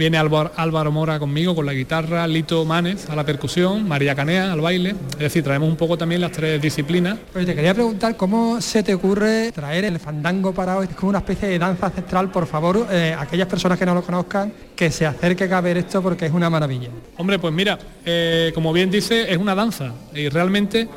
Viene 0.00 0.16
Álvaro, 0.16 0.50
Álvaro 0.56 0.90
Mora 0.90 1.18
conmigo 1.18 1.54
con 1.54 1.66
la 1.66 1.74
guitarra, 1.74 2.26
Lito 2.26 2.64
Manes 2.64 3.10
a 3.10 3.14
la 3.14 3.22
percusión, 3.22 3.86
María 3.86 4.14
Canea 4.14 4.50
al 4.50 4.62
baile. 4.62 4.94
Es 5.12 5.18
decir, 5.18 5.44
traemos 5.44 5.68
un 5.68 5.76
poco 5.76 5.98
también 5.98 6.22
las 6.22 6.32
tres 6.32 6.58
disciplinas. 6.58 7.18
Pues 7.34 7.44
te 7.44 7.54
quería 7.54 7.74
preguntar 7.74 8.16
cómo 8.16 8.62
se 8.62 8.82
te 8.82 8.94
ocurre 8.94 9.52
traer 9.52 9.84
el 9.84 9.98
fandango 9.98 10.54
parado, 10.54 10.82
es 10.82 10.88
como 10.88 11.10
una 11.10 11.18
especie 11.18 11.48
de 11.48 11.58
danza 11.58 11.84
ancestral, 11.84 12.30
por 12.30 12.46
favor, 12.46 12.86
eh, 12.90 13.14
aquellas 13.18 13.46
personas 13.46 13.78
que 13.78 13.84
no 13.84 13.94
lo 13.94 14.00
conozcan, 14.00 14.50
que 14.74 14.90
se 14.90 15.04
acerquen 15.04 15.52
a 15.52 15.60
ver 15.60 15.76
esto 15.76 16.00
porque 16.00 16.24
es 16.24 16.32
una 16.32 16.48
maravilla. 16.48 16.88
Hombre, 17.18 17.38
pues 17.38 17.52
mira, 17.52 17.78
eh, 18.02 18.52
como 18.54 18.72
bien 18.72 18.90
dice, 18.90 19.30
es 19.30 19.36
una 19.36 19.54
danza 19.54 19.92
y 20.14 20.30
realmente 20.30 20.88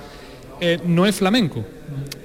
eh, 0.62 0.80
no 0.86 1.06
es 1.06 1.14
flamenco. 1.14 1.66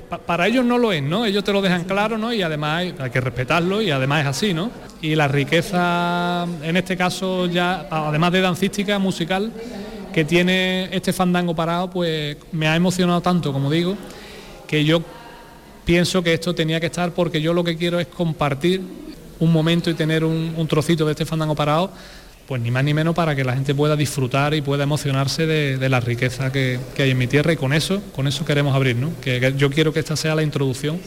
Pa- 0.09 0.19
para 0.19 0.47
ellos 0.47 0.65
no 0.65 0.79
lo 0.79 0.93
es, 0.93 1.03
¿no? 1.03 1.27
Ellos 1.27 1.45
te 1.45 1.53
lo 1.53 1.61
dejan 1.61 1.85
claro, 1.85 2.17
¿no? 2.19 2.33
Y 2.33 2.43
además 2.43 2.79
hay, 2.79 2.95
hay 2.99 3.11
que 3.11 3.21
respetarlo 3.21 3.83
y 3.83 3.91
además 3.91 4.23
es 4.23 4.27
así, 4.27 4.55
¿no? 4.55 4.71
Y 5.03 5.15
la 5.15 5.29
riqueza, 5.29 6.47
en 6.63 6.77
este 6.77 6.97
caso 6.97 7.47
ya, 7.47 7.87
además 7.91 8.33
de 8.33 8.41
dancística, 8.41 8.99
musical, 8.99 9.53
que 10.13 10.25
tiene 10.25 10.89
este 10.93 11.13
fandango 11.13 11.55
parado, 11.55 11.91
pues 11.91 12.37
me 12.53 12.67
ha 12.67 12.75
emocionado 12.75 13.21
tanto, 13.21 13.53
como 13.53 13.71
digo, 13.71 13.97
que 14.67 14.85
yo 14.85 15.03
pienso 15.85 16.23
que 16.23 16.35
esto 16.35 16.55
tenía 16.55 16.81
que 16.81 16.87
estar 16.87 17.13
porque 17.13 17.41
yo 17.41 17.53
lo 17.53 17.63
que 17.65 17.77
quiero 17.77 18.01
es 18.01 18.07
compartir 18.07 18.81
un 19.41 19.53
momento 19.53 19.89
y 19.91 19.95
tener 19.95 20.25
un, 20.25 20.55
un 20.57 20.67
trocito 20.67 21.05
de 21.05 21.13
este 21.13 21.25
fandango 21.25 21.55
parado, 21.55 21.91
pues 22.49 22.63
ni 22.63 22.71
más 22.71 22.83
ni 22.83 22.95
menos 22.95 23.15
para 23.15 23.37
que 23.37 23.45
la 23.45 23.53
gente 23.53 23.75
pueda 23.75 23.95
disfrutar 23.95 24.55
y 24.55 24.63
pueda 24.63 24.85
emocionarse 24.85 25.47
de, 25.47 25.77
de 25.77 25.89
la 25.91 26.01
riqueza 26.01 26.51
que, 26.51 26.81
que 26.95 27.03
hay 27.03 27.11
en 27.11 27.19
mi 27.19 27.27
tierra 27.27 27.53
y 27.53 27.57
con 27.57 27.75
eso, 27.75 28.03
con 28.17 28.27
eso 28.27 28.47
queremos 28.47 28.75
abrir, 28.75 28.97
¿no? 28.97 29.11
Que, 29.21 29.39
que 29.39 29.53
yo 29.55 29.69
quiero 29.69 29.93
que 29.93 30.01
esta 30.01 30.17
sea 30.17 30.35
la 30.35 30.43
introducción 30.43 30.99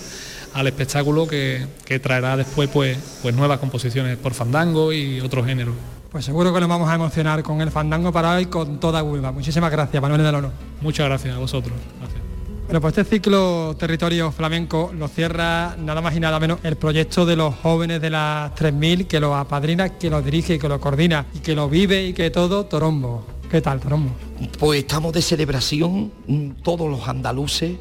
al 0.53 0.67
espectáculo 0.67 1.27
que, 1.27 1.65
que 1.83 1.99
traerá 1.99 2.37
después 2.37 2.69
pues, 2.69 2.95
pues 3.23 3.33
nuevas 3.33 3.57
composiciones 3.57 4.17
por 4.17 4.35
fandango 4.35 4.93
y 4.93 5.19
otros 5.19 5.47
géneros. 5.47 5.73
Pues 6.11 6.25
seguro 6.25 6.53
que 6.53 6.59
nos 6.59 6.69
vamos 6.69 6.87
a 6.87 6.93
emocionar 6.93 7.41
con 7.41 7.59
el 7.61 7.71
fandango 7.71 8.11
parado 8.11 8.39
y 8.39 8.45
con 8.45 8.79
toda 8.79 9.01
Huelva. 9.01 9.31
Muchísimas 9.31 9.71
gracias, 9.71 9.99
Manuel 9.99 10.21
de 10.21 10.31
Lono. 10.31 10.51
Muchas 10.81 11.07
gracias 11.07 11.35
a 11.35 11.39
vosotros. 11.39 11.73
Gracias. 11.99 12.30
Bueno, 12.71 12.83
pues 12.83 12.97
este 12.97 13.17
ciclo 13.17 13.75
territorio 13.77 14.31
flamenco 14.31 14.93
lo 14.97 15.09
cierra 15.09 15.75
nada 15.77 15.99
más 15.99 16.15
y 16.15 16.21
nada 16.21 16.39
menos 16.39 16.59
el 16.63 16.77
proyecto 16.77 17.25
de 17.25 17.35
los 17.35 17.53
jóvenes 17.55 17.99
de 17.99 18.09
las 18.09 18.55
3000 18.55 19.07
que 19.07 19.19
lo 19.19 19.35
apadrina, 19.35 19.89
que 19.89 20.09
lo 20.09 20.21
dirige, 20.21 20.57
que 20.57 20.69
lo 20.69 20.79
coordina 20.79 21.25
y 21.33 21.39
que 21.39 21.53
lo 21.53 21.67
vive 21.67 22.05
y 22.05 22.13
que 22.13 22.29
todo 22.29 22.67
Torombo. 22.67 23.27
¿Qué 23.49 23.59
tal, 23.59 23.81
Torombo? 23.81 24.11
Pues 24.57 24.79
estamos 24.79 25.11
de 25.11 25.21
celebración, 25.21 26.13
mm, 26.27 26.61
todos 26.63 26.89
los 26.89 27.09
andaluces. 27.09 27.75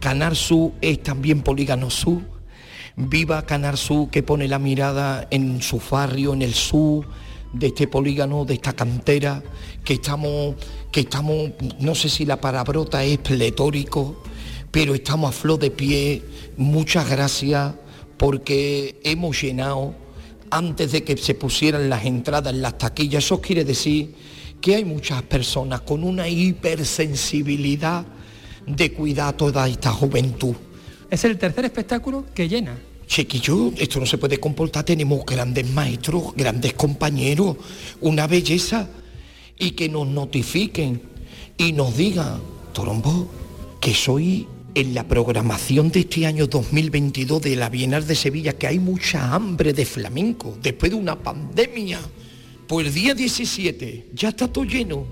Canar 0.00 0.34
Sur 0.34 0.72
es 0.80 1.00
también 1.04 1.42
Polígono 1.42 1.88
Sur. 1.88 2.22
Viva 2.96 3.46
Canar 3.46 3.76
Sur 3.76 4.10
que 4.10 4.24
pone 4.24 4.48
la 4.48 4.58
mirada 4.58 5.28
en 5.30 5.62
su 5.62 5.80
barrio, 5.88 6.32
en 6.32 6.42
el 6.42 6.54
sur 6.54 7.06
de 7.52 7.68
este 7.68 7.86
polígono, 7.86 8.44
de 8.44 8.54
esta 8.54 8.72
cantera, 8.72 9.40
que 9.84 9.94
estamos, 9.94 10.56
que 10.90 11.00
estamos, 11.00 11.50
no 11.78 11.94
sé 11.94 12.08
si 12.08 12.24
la 12.24 12.40
palabrota 12.40 13.04
es 13.04 13.18
pletórico, 13.18 14.22
pero 14.72 14.94
estamos 14.94 15.30
a 15.30 15.32
flor 15.32 15.60
de 15.60 15.70
pie. 15.70 16.22
Muchas 16.56 17.08
gracias 17.08 17.74
porque 18.16 18.98
hemos 19.04 19.40
llenado 19.40 19.94
antes 20.50 20.90
de 20.90 21.04
que 21.04 21.16
se 21.16 21.34
pusieran 21.34 21.88
las 21.88 22.04
entradas 22.04 22.52
en 22.52 22.62
las 22.62 22.78
taquillas. 22.78 23.24
Eso 23.24 23.40
quiere 23.40 23.64
decir 23.64 24.14
que 24.60 24.74
hay 24.74 24.84
muchas 24.84 25.22
personas 25.22 25.82
con 25.82 26.02
una 26.02 26.26
hipersensibilidad 26.26 28.04
de 28.66 28.92
cuidar 28.92 29.28
a 29.28 29.36
toda 29.36 29.68
esta 29.68 29.92
juventud. 29.92 30.56
Es 31.10 31.24
el 31.24 31.38
tercer 31.38 31.66
espectáculo 31.66 32.24
que 32.34 32.48
llena. 32.48 32.76
Chiquillo, 33.06 33.72
esto 33.76 34.00
no 34.00 34.06
se 34.06 34.16
puede 34.16 34.40
comportar, 34.40 34.84
tenemos 34.84 35.26
grandes 35.26 35.68
maestros, 35.70 36.34
grandes 36.34 36.72
compañeros, 36.72 37.56
una 38.00 38.26
belleza, 38.26 38.88
y 39.58 39.72
que 39.72 39.88
nos 39.88 40.06
notifiquen 40.08 41.02
y 41.58 41.72
nos 41.72 41.96
digan, 41.96 42.40
Torombo, 42.72 43.28
que 43.80 43.94
soy 43.94 44.48
en 44.74 44.94
la 44.94 45.06
programación 45.06 45.90
de 45.90 46.00
este 46.00 46.26
año 46.26 46.46
2022 46.46 47.42
de 47.42 47.56
la 47.56 47.68
Bienal 47.68 48.06
de 48.06 48.14
Sevilla, 48.14 48.54
que 48.54 48.66
hay 48.66 48.78
mucha 48.78 49.34
hambre 49.34 49.72
de 49.72 49.84
flamenco, 49.84 50.56
después 50.62 50.90
de 50.92 50.96
una 50.98 51.22
pandemia. 51.22 52.00
Pues 52.66 52.86
el 52.86 52.94
día 52.94 53.14
17 53.14 54.08
ya 54.14 54.30
está 54.30 54.48
todo 54.48 54.64
lleno 54.64 55.04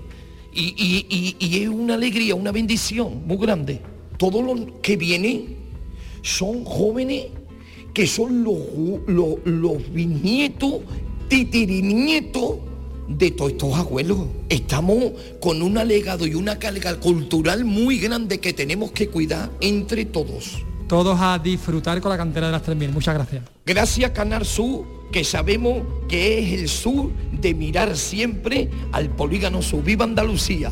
y, 0.53 0.73
y- 1.09 1.35
y- 1.39 1.61
es 1.63 1.69
una 1.69 1.93
alegría, 1.93 2.33
una 2.35 2.51
bendición 2.51 3.25
muy 3.27 3.37
grande. 3.37 3.79
Todos 4.17 4.43
los 4.43 4.79
que 4.81 4.97
vienen 4.97 5.57
son 6.23 6.65
jóvenes 6.65 7.25
que 7.93 8.07
son 8.07 8.43
los, 8.43 8.57
los, 9.07 9.35
los 9.45 9.93
bisnietos, 9.93 10.75
titirinietos 11.27 12.55
de 13.17 13.31
todos 13.31 13.51
estos 13.51 13.73
abuelos. 13.75 14.19
Estamos 14.49 15.13
con 15.39 15.61
un 15.61 15.75
legado 15.87 16.25
y 16.27 16.35
una 16.35 16.59
carga 16.59 16.99
cultural 16.99 17.65
muy 17.65 17.99
grande 17.99 18.39
que 18.39 18.53
tenemos 18.53 18.91
que 18.91 19.07
cuidar 19.07 19.51
entre 19.61 20.05
todos. 20.05 20.63
Todos 20.87 21.17
a 21.21 21.39
disfrutar 21.39 22.01
con 22.01 22.11
la 22.11 22.17
cantera 22.17 22.47
de 22.47 22.51
las 22.53 22.63
3.000. 22.63 22.91
Muchas 22.91 23.15
gracias. 23.15 23.43
Gracias 23.65 24.11
Canal 24.11 24.45
Sur, 24.45 24.85
que 25.11 25.23
sabemos 25.23 25.83
que 26.07 26.39
es 26.39 26.59
el 26.59 26.67
sur 26.67 27.11
de 27.31 27.53
mirar 27.53 27.95
siempre 27.97 28.69
al 28.91 29.09
polígono 29.09 29.61
sur. 29.61 29.83
¡Viva 29.83 30.03
Andalucía! 30.03 30.71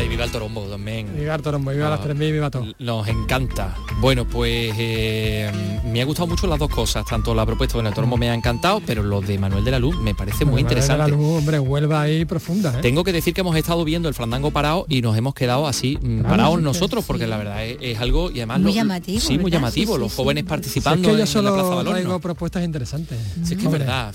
Hombre, 0.00 0.04
y 0.06 0.08
viva 0.08 0.24
el 0.24 0.30
torombo 0.30 0.62
también. 0.62 1.14
Viva 1.16 1.34
el 1.34 1.42
torombo, 1.42 1.70
viva 1.70 1.90
las 1.90 2.00
3.000, 2.00 2.32
viva 2.32 2.50
todo. 2.50 2.64
Nos 2.78 3.06
encanta. 3.08 3.76
Bueno, 4.00 4.24
pues 4.24 4.72
eh, 4.78 5.50
me 5.84 6.00
ha 6.00 6.04
gustado 6.04 6.26
mucho 6.26 6.46
las 6.46 6.58
dos 6.58 6.70
cosas, 6.70 7.04
tanto 7.04 7.34
la 7.34 7.44
propuesta 7.44 7.78
en 7.78 7.86
el 7.86 7.92
torombo 7.94 8.16
me 8.16 8.30
ha 8.30 8.34
encantado, 8.34 8.80
pero 8.86 9.02
lo 9.02 9.20
de 9.20 9.38
Manuel 9.38 9.64
de 9.64 9.70
la 9.72 9.78
Luz 9.78 9.96
me 10.00 10.14
parece 10.14 10.44
muy 10.44 10.62
Manuel 10.62 10.80
de 10.80 10.86
la 10.86 10.94
interesante. 10.94 11.10
Luz, 11.16 11.38
hombre, 11.38 11.58
Huelva 11.58 12.02
ahí 12.02 12.24
profunda, 12.24 12.74
¿eh? 12.78 12.82
Tengo 12.82 13.04
que 13.04 13.12
decir 13.12 13.34
que 13.34 13.42
hemos 13.42 13.56
estado 13.56 13.84
viendo 13.84 14.08
el 14.08 14.14
fandango 14.14 14.50
parado 14.50 14.86
y 14.88 15.02
nos 15.02 15.16
hemos 15.16 15.34
quedado 15.34 15.66
así 15.66 15.98
mm, 16.00 16.20
Claro, 16.20 16.28
parados 16.30 16.56
sí 16.58 16.62
nosotros, 16.64 17.04
porque 17.06 17.26
la 17.26 17.36
verdad 17.36 17.64
es, 17.64 17.76
es 17.80 17.98
algo 18.00 18.30
y 18.30 18.38
además 18.38 18.60
Muy 18.60 18.70
lo- 18.72 18.76
llamativo, 18.76 19.20
Sí, 19.20 19.34
muy 19.34 19.50
¿verdad? 19.50 19.58
llamativo. 19.58 19.92
Sí, 19.92 19.96
sí, 19.96 20.00
los 20.00 20.12
sí. 20.12 20.16
jóvenes 20.16 20.42
Si 20.42 20.46
es 20.46 20.48
participando 20.48 21.02
que 21.02 21.08
yo 21.08 21.10
en, 21.10 21.14
en 21.16 21.20
la 21.20 21.26
solo 21.26 21.54
Plaza 21.54 21.90
traigo 21.90 22.18
propuestas 22.20 22.64
interesantes. 22.64 23.18
Si 23.44 23.54
es 23.54 23.58
que 23.60 23.66
es 23.66 23.70
verdad. 23.72 24.14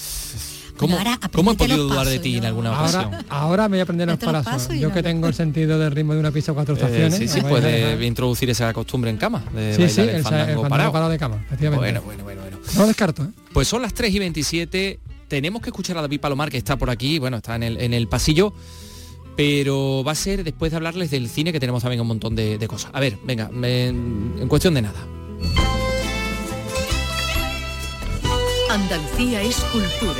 ¿Cómo, 0.77 0.97
ahora 0.97 1.19
cómo 1.31 1.51
he 1.51 1.55
podido 1.55 1.87
dudar 1.87 2.05
de 2.07 2.19
ti 2.19 2.37
en 2.37 2.45
alguna 2.45 2.71
ocasión? 2.71 3.05
Ahora, 3.05 3.25
ahora 3.29 3.63
me 3.69 3.75
voy 3.75 3.79
a 3.79 3.83
aprender 3.83 4.07
los 4.07 4.21
los 4.21 4.43
pasos. 4.45 4.75
y 4.75 4.79
Yo 4.79 4.91
que 4.91 5.01
tengo 5.01 5.27
el 5.27 5.33
sentido 5.33 5.79
del 5.79 5.91
ritmo 5.91 6.13
de 6.13 6.19
una 6.19 6.31
pista 6.31 6.53
cuatro 6.53 6.75
Eh, 6.75 6.79
estaciones. 6.79 7.15
sí, 7.17 7.27
sí, 7.27 7.39
a 7.39 7.47
puede 7.47 8.05
introducir 8.05 8.49
esa 8.49 8.73
costumbre 8.73 9.09
en 9.09 9.17
cama 9.17 9.43
de 9.53 9.75
Sí, 9.75 9.87
sí, 9.89 9.97
bailar 9.97 10.09
el, 10.09 10.15
el 10.17 10.23
fandango, 10.23 10.41
el 10.43 10.47
fandango 10.55 10.69
parado. 10.69 10.91
parado 10.91 11.11
de 11.11 11.17
cama, 11.17 11.35
efectivamente. 11.45 11.99
Bueno, 11.99 12.01
bueno, 12.01 12.23
bueno, 12.23 12.41
bueno. 12.41 12.57
No 12.75 12.81
lo 12.81 12.87
descarto, 12.87 13.23
¿eh? 13.23 13.27
Pues 13.53 13.67
son 13.67 13.81
las 13.81 13.93
3 13.93 14.13
y 14.13 14.19
27. 14.19 14.99
Tenemos 15.27 15.61
que 15.61 15.69
escuchar 15.69 15.97
a 15.97 16.01
David 16.01 16.19
Palomar, 16.19 16.49
que 16.51 16.57
está 16.57 16.75
por 16.77 16.89
aquí, 16.89 17.19
bueno, 17.19 17.37
está 17.37 17.55
en 17.55 17.63
el, 17.63 17.81
en 17.81 17.93
el 17.93 18.07
pasillo. 18.07 18.53
Pero 19.37 20.03
va 20.05 20.11
a 20.13 20.15
ser 20.15 20.43
después 20.43 20.71
de 20.71 20.77
hablarles 20.77 21.11
del 21.11 21.27
cine, 21.29 21.51
que 21.51 21.59
tenemos 21.59 21.81
también 21.81 21.99
un 22.01 22.07
montón 22.07 22.35
de, 22.35 22.57
de 22.57 22.67
cosas. 22.67 22.91
A 22.93 22.99
ver, 22.99 23.17
venga, 23.25 23.49
me- 23.51 23.87
en 23.87 24.47
cuestión 24.47 24.73
de 24.73 24.81
nada. 24.81 24.99
Andalucía 28.69 29.41
es 29.41 29.55
cultura 29.71 30.19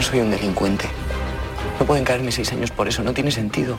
No 0.00 0.06
soy 0.06 0.20
un 0.20 0.30
delincuente. 0.30 0.86
No 1.78 1.84
pueden 1.84 2.04
caerme 2.04 2.32
seis 2.32 2.50
años 2.52 2.70
por 2.70 2.88
eso, 2.88 3.02
no 3.02 3.12
tiene 3.12 3.30
sentido. 3.30 3.78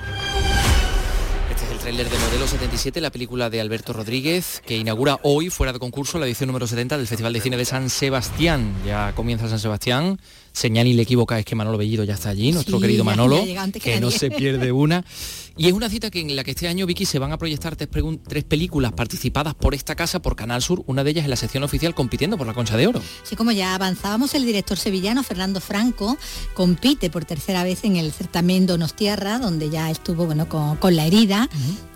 Este 1.49 1.65
es 1.65 1.71
el 1.71 1.77
tráiler 1.79 2.07
de 2.07 2.17
Modelo 2.19 2.45
77, 2.45 3.01
la 3.01 3.09
película 3.09 3.49
de 3.49 3.59
Alberto 3.59 3.91
Rodríguez, 3.91 4.61
que 4.63 4.77
inaugura 4.77 5.17
hoy, 5.23 5.49
fuera 5.49 5.73
de 5.73 5.79
concurso, 5.79 6.19
la 6.19 6.27
edición 6.27 6.45
número 6.45 6.67
70 6.67 6.99
del 6.99 7.07
Festival 7.07 7.33
de 7.33 7.41
Cine 7.41 7.57
de 7.57 7.65
San 7.65 7.89
Sebastián. 7.89 8.71
Ya 8.85 9.13
comienza 9.15 9.49
San 9.49 9.57
Sebastián. 9.57 10.19
Señal 10.51 10.85
y 10.85 10.93
le 10.93 11.01
equivoca 11.01 11.39
es 11.39 11.45
que 11.45 11.55
Manolo 11.55 11.79
Bellido 11.79 12.03
ya 12.03 12.13
está 12.13 12.29
allí, 12.29 12.51
nuestro 12.51 12.77
Sí, 12.77 12.83
querido 12.83 13.03
Manolo, 13.03 13.43
que 13.73 13.79
que 13.79 13.99
no 13.99 14.11
se 14.11 14.29
pierde 14.29 14.71
una. 14.71 15.03
Y 15.57 15.67
es 15.67 15.73
una 15.73 15.89
cita 15.89 16.09
que 16.09 16.21
en 16.21 16.35
la 16.35 16.43
que 16.43 16.51
este 16.51 16.67
año, 16.67 16.85
Vicky, 16.85 17.05
se 17.05 17.19
van 17.19 17.31
a 17.31 17.37
proyectar 17.37 17.75
tres, 17.75 18.43
películas 18.43 18.93
participadas 18.93 19.53
por 19.53 19.75
esta 19.75 19.95
casa, 19.95 20.21
por 20.21 20.35
Canal 20.35 20.61
Sur, 20.61 20.83
una 20.87 21.03
de 21.03 21.11
ellas 21.11 21.25
en 21.25 21.29
la 21.29 21.35
sección 21.35 21.63
oficial 21.63 21.93
compitiendo 21.93 22.37
por 22.37 22.47
la 22.47 22.53
Concha 22.53 22.77
de 22.77 22.87
Oro. 22.87 23.01
Sí, 23.23 23.35
como 23.35 23.51
ya 23.51 23.75
avanzábamos, 23.75 24.33
el 24.33 24.45
director 24.45 24.77
sevillano 24.77 25.23
Fernando 25.23 25.59
Franco 25.59 26.17
compite 26.53 27.09
por 27.09 27.25
tercera 27.25 27.63
vez 27.63 27.83
en 27.83 27.97
el 27.97 28.11
certamen 28.11 28.65
Donostiarra, 28.65 29.39
donde 29.39 29.69
ya 29.69 29.91
estuvo 29.91 30.25
bueno, 30.25 30.47
con, 30.47 30.77
con 30.77 30.95
La 30.95 31.05
herida, 31.05 31.49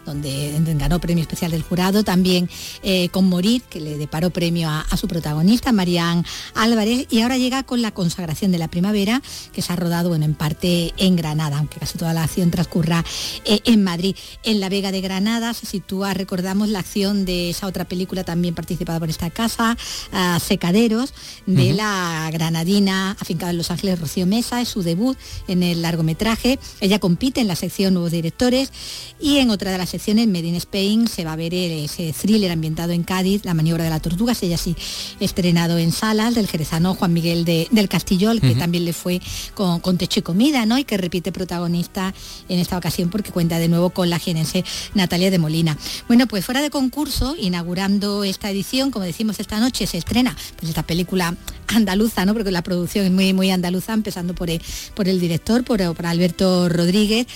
donde 0.05 0.53
ganó 0.75 0.99
premio 0.99 1.21
especial 1.21 1.51
del 1.51 1.63
jurado, 1.63 2.03
también 2.03 2.49
eh, 2.83 3.09
con 3.09 3.27
Morir, 3.27 3.61
que 3.63 3.79
le 3.79 3.97
deparó 3.97 4.29
premio 4.29 4.69
a, 4.69 4.81
a 4.81 4.97
su 4.97 5.07
protagonista, 5.07 5.71
Marián 5.71 6.25
Álvarez, 6.53 7.07
y 7.09 7.21
ahora 7.21 7.37
llega 7.37 7.63
con 7.63 7.81
La 7.81 7.91
consagración 7.91 8.51
de 8.51 8.57
la 8.57 8.67
primavera, 8.67 9.21
que 9.51 9.61
se 9.61 9.73
ha 9.73 9.75
rodado 9.75 10.09
bueno, 10.09 10.25
en 10.25 10.35
parte 10.35 10.93
en 10.97 11.15
Granada, 11.15 11.57
aunque 11.57 11.79
casi 11.79 11.97
toda 11.97 12.13
la 12.13 12.23
acción 12.23 12.51
transcurra 12.51 13.03
eh, 13.45 13.59
en 13.65 13.83
Madrid. 13.83 14.15
En 14.43 14.59
La 14.59 14.69
Vega 14.69 14.91
de 14.91 15.01
Granada 15.01 15.53
se 15.53 15.65
sitúa, 15.65 16.13
recordamos, 16.13 16.69
la 16.69 16.79
acción 16.79 17.25
de 17.25 17.49
esa 17.49 17.67
otra 17.67 17.85
película 17.85 18.23
también 18.23 18.55
participada 18.55 18.99
por 18.99 19.09
esta 19.09 19.29
casa, 19.29 19.77
ah, 20.11 20.39
Secaderos, 20.39 21.13
de 21.45 21.73
la 21.73 22.29
granadina 22.31 23.17
afincada 23.19 23.51
en 23.51 23.57
Los 23.57 23.71
Ángeles, 23.71 23.99
Rocío 23.99 24.25
Mesa, 24.25 24.61
es 24.61 24.69
su 24.69 24.83
debut 24.83 25.17
en 25.47 25.63
el 25.63 25.81
largometraje. 25.81 26.59
Ella 26.79 26.99
compite 26.99 27.41
en 27.41 27.47
la 27.47 27.55
sección 27.55 27.93
Nuevos 27.93 28.11
Directores 28.11 28.71
y 29.19 29.37
en 29.37 29.49
otra 29.49 29.71
de 29.71 29.77
las 29.77 29.93
secciones, 29.95 30.27
Made 30.27 30.47
in 30.47 30.55
Spain, 30.55 31.07
se 31.07 31.23
va 31.23 31.33
a 31.33 31.35
ver 31.35 31.53
ese 31.53 32.13
thriller 32.13 32.51
ambientado 32.51 32.91
en 32.91 33.03
Cádiz, 33.03 33.45
La 33.45 33.53
maniobra 33.53 33.83
de 33.83 33.89
la 33.89 33.99
tortuga, 33.99 34.33
ella 34.41 34.57
sí 34.57 34.75
estrenado 35.19 35.77
en 35.77 35.91
salas, 35.91 36.35
del 36.35 36.47
jerezano 36.47 36.95
Juan 36.95 37.13
Miguel 37.13 37.45
de- 37.45 37.67
del 37.71 37.87
Castillol, 37.89 38.41
que 38.41 38.55
también 38.55 38.85
le 38.85 38.93
fue 38.93 39.21
con, 39.53 39.79
con 39.79 39.97
Techo 39.97 40.19
y 40.19 40.23
Comida, 40.23 40.65
¿no? 40.65 40.77
Y 40.77 40.83
que 40.83 40.97
repite 40.97 41.31
protagonista 41.31 42.13
en 42.49 42.59
esta 42.59 42.77
ocasión 42.77 43.09
porque 43.09 43.31
cuenta 43.31 43.57
de 43.59 43.67
nuevo 43.69 43.89
con 43.91 44.09
la 44.09 44.19
jienense 44.19 44.63
Natalia 44.93 45.31
de 45.31 45.39
Molina. 45.39 45.77
Bueno, 46.07 46.27
pues 46.27 46.45
fuera 46.45 46.61
de 46.61 46.69
concurso, 46.69 47.35
inaugurando 47.39 48.23
esta 48.23 48.49
edición, 48.51 48.91
como 48.91 49.05
decimos 49.05 49.39
esta 49.39 49.59
noche, 49.59 49.87
se 49.87 49.97
estrena 49.97 50.35
pues 50.57 50.69
esta 50.69 50.83
película 50.83 51.35
andaluza, 51.67 52.25
¿no? 52.25 52.33
Porque 52.33 52.51
la 52.51 52.61
producción 52.61 53.05
es 53.05 53.11
muy, 53.11 53.33
muy 53.33 53.49
andaluza, 53.51 53.93
empezando 53.93 54.35
por 54.35 54.49
el, 54.49 54.61
por 54.93 55.07
el 55.07 55.19
director, 55.19 55.63
por, 55.63 55.81
por 55.95 56.05
Alberto 56.05 56.69
Rodríguez. 56.69 57.27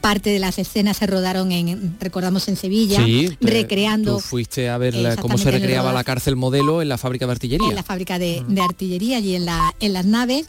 Parte 0.00 0.30
de 0.30 0.38
las 0.38 0.58
escenas 0.58 0.98
se 0.98 1.06
rodaron 1.06 1.52
en, 1.52 1.92
recordamos, 2.08 2.48
en 2.48 2.56
Sevilla, 2.56 3.04
Sí, 3.04 3.28
recreando 3.40 4.14
Tú 4.16 4.20
fuiste 4.20 4.68
a 4.68 4.78
ver 4.78 4.94
la- 4.94 5.16
cómo 5.16 5.38
se 5.38 5.50
recreaba 5.50 5.92
la 5.92 6.04
cárcel 6.04 6.36
modelo 6.36 6.82
en 6.82 6.88
la 6.88 6.98
fábrica 6.98 7.26
de 7.26 7.32
artillería. 7.32 7.68
en 7.68 7.74
la 7.74 7.82
fábrica 7.82 8.18
de, 8.18 8.42
de 8.48 8.60
artillería 8.60 9.18
y 9.20 9.34
en, 9.34 9.44
la, 9.44 9.74
en 9.80 9.92
las 9.92 10.04
naves. 10.06 10.46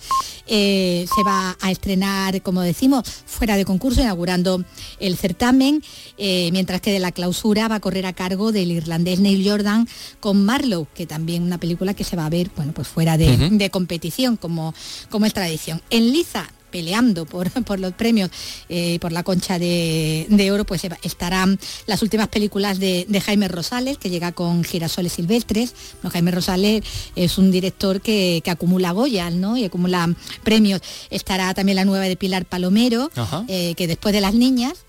Eh, 0.47 1.05
se 1.15 1.23
va 1.23 1.55
a 1.61 1.69
estrenar, 1.71 2.41
como 2.41 2.61
decimos, 2.61 3.03
fuera 3.25 3.55
de 3.57 3.65
concurso, 3.65 4.01
inaugurando 4.01 4.63
el 4.99 5.15
certamen, 5.15 5.83
eh, 6.17 6.49
mientras 6.51 6.81
que 6.81 6.91
de 6.91 6.99
la 6.99 7.11
clausura 7.11 7.67
va 7.67 7.75
a 7.75 7.79
correr 7.79 8.05
a 8.07 8.13
cargo 8.13 8.51
del 8.51 8.71
irlandés 8.71 9.19
Neil 9.19 9.47
Jordan 9.47 9.87
con 10.19 10.43
Marlowe, 10.43 10.87
que 10.95 11.05
también 11.05 11.43
una 11.43 11.59
película 11.59 11.93
que 11.93 12.03
se 12.03 12.15
va 12.15 12.25
a 12.25 12.29
ver 12.29 12.49
bueno, 12.55 12.71
pues 12.73 12.87
fuera 12.87 13.17
de, 13.17 13.49
de 13.51 13.69
competición, 13.69 14.37
como, 14.37 14.73
como 15.09 15.25
es 15.27 15.33
tradición. 15.33 15.81
En 15.91 16.11
Liza 16.11 16.49
peleando 16.69 17.25
por, 17.25 17.49
por 17.63 17.79
los 17.79 17.93
premios, 17.93 18.29
eh, 18.69 18.99
por 18.99 19.11
la 19.11 19.23
concha 19.23 19.59
de, 19.59 20.27
de 20.29 20.51
oro, 20.51 20.65
pues 20.65 20.81
estarán 21.03 21.59
las 21.85 22.01
últimas 22.01 22.27
películas 22.27 22.79
de, 22.79 23.05
de 23.07 23.21
Jaime 23.21 23.47
Rosales, 23.47 23.97
que 23.97 24.09
llega 24.09 24.31
con 24.31 24.63
Girasoles 24.63 25.13
Silvestres. 25.13 25.73
Bueno, 26.01 26.11
Jaime 26.11 26.31
Rosales 26.31 26.83
es 27.15 27.37
un 27.37 27.51
director 27.51 28.01
que, 28.01 28.41
que 28.43 28.51
acumula 28.51 28.91
Goyas, 28.91 29.33
¿no? 29.33 29.57
Y 29.57 29.65
acumula 29.65 30.13
premios. 30.43 30.81
Estará 31.09 31.53
también 31.53 31.75
la 31.75 31.85
nueva 31.85 32.05
de 32.05 32.15
Pilar 32.15 32.45
Palomero, 32.45 33.09
eh, 33.47 33.73
que 33.75 33.87
después 33.87 34.13
de 34.13 34.21
las 34.21 34.33
niñas, 34.33 34.85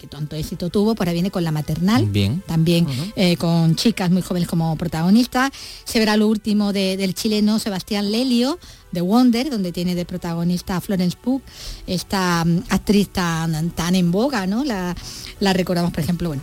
que 0.00 0.06
tanto 0.06 0.34
éxito 0.34 0.70
tuvo, 0.70 0.90
ahora 0.98 1.12
viene 1.12 1.30
con 1.30 1.44
la 1.44 1.52
maternal 1.52 2.06
Bien. 2.06 2.42
también 2.46 2.86
eh, 3.16 3.36
con 3.36 3.76
chicas 3.76 4.10
muy 4.10 4.22
jóvenes 4.22 4.48
como 4.48 4.74
protagonistas. 4.76 5.50
Se 5.84 5.98
verá 5.98 6.16
lo 6.16 6.26
último 6.26 6.72
de- 6.72 6.96
del 6.96 7.14
chileno 7.14 7.58
Sebastián 7.58 8.10
Lelio, 8.10 8.58
de 8.92 9.02
Wonder, 9.02 9.50
donde 9.50 9.72
tiene 9.72 9.94
de 9.94 10.04
protagonista 10.06 10.76
a 10.76 10.80
Florence 10.80 11.16
Pugh, 11.20 11.42
esta 11.86 12.44
mm, 12.44 12.64
actriz 12.70 13.10
tan, 13.10 13.70
tan 13.70 13.94
en 13.94 14.10
boga, 14.10 14.46
¿no? 14.46 14.64
La, 14.64 14.96
la 15.38 15.52
recordamos, 15.52 15.92
por 15.92 16.00
ejemplo, 16.02 16.28
bueno, 16.30 16.42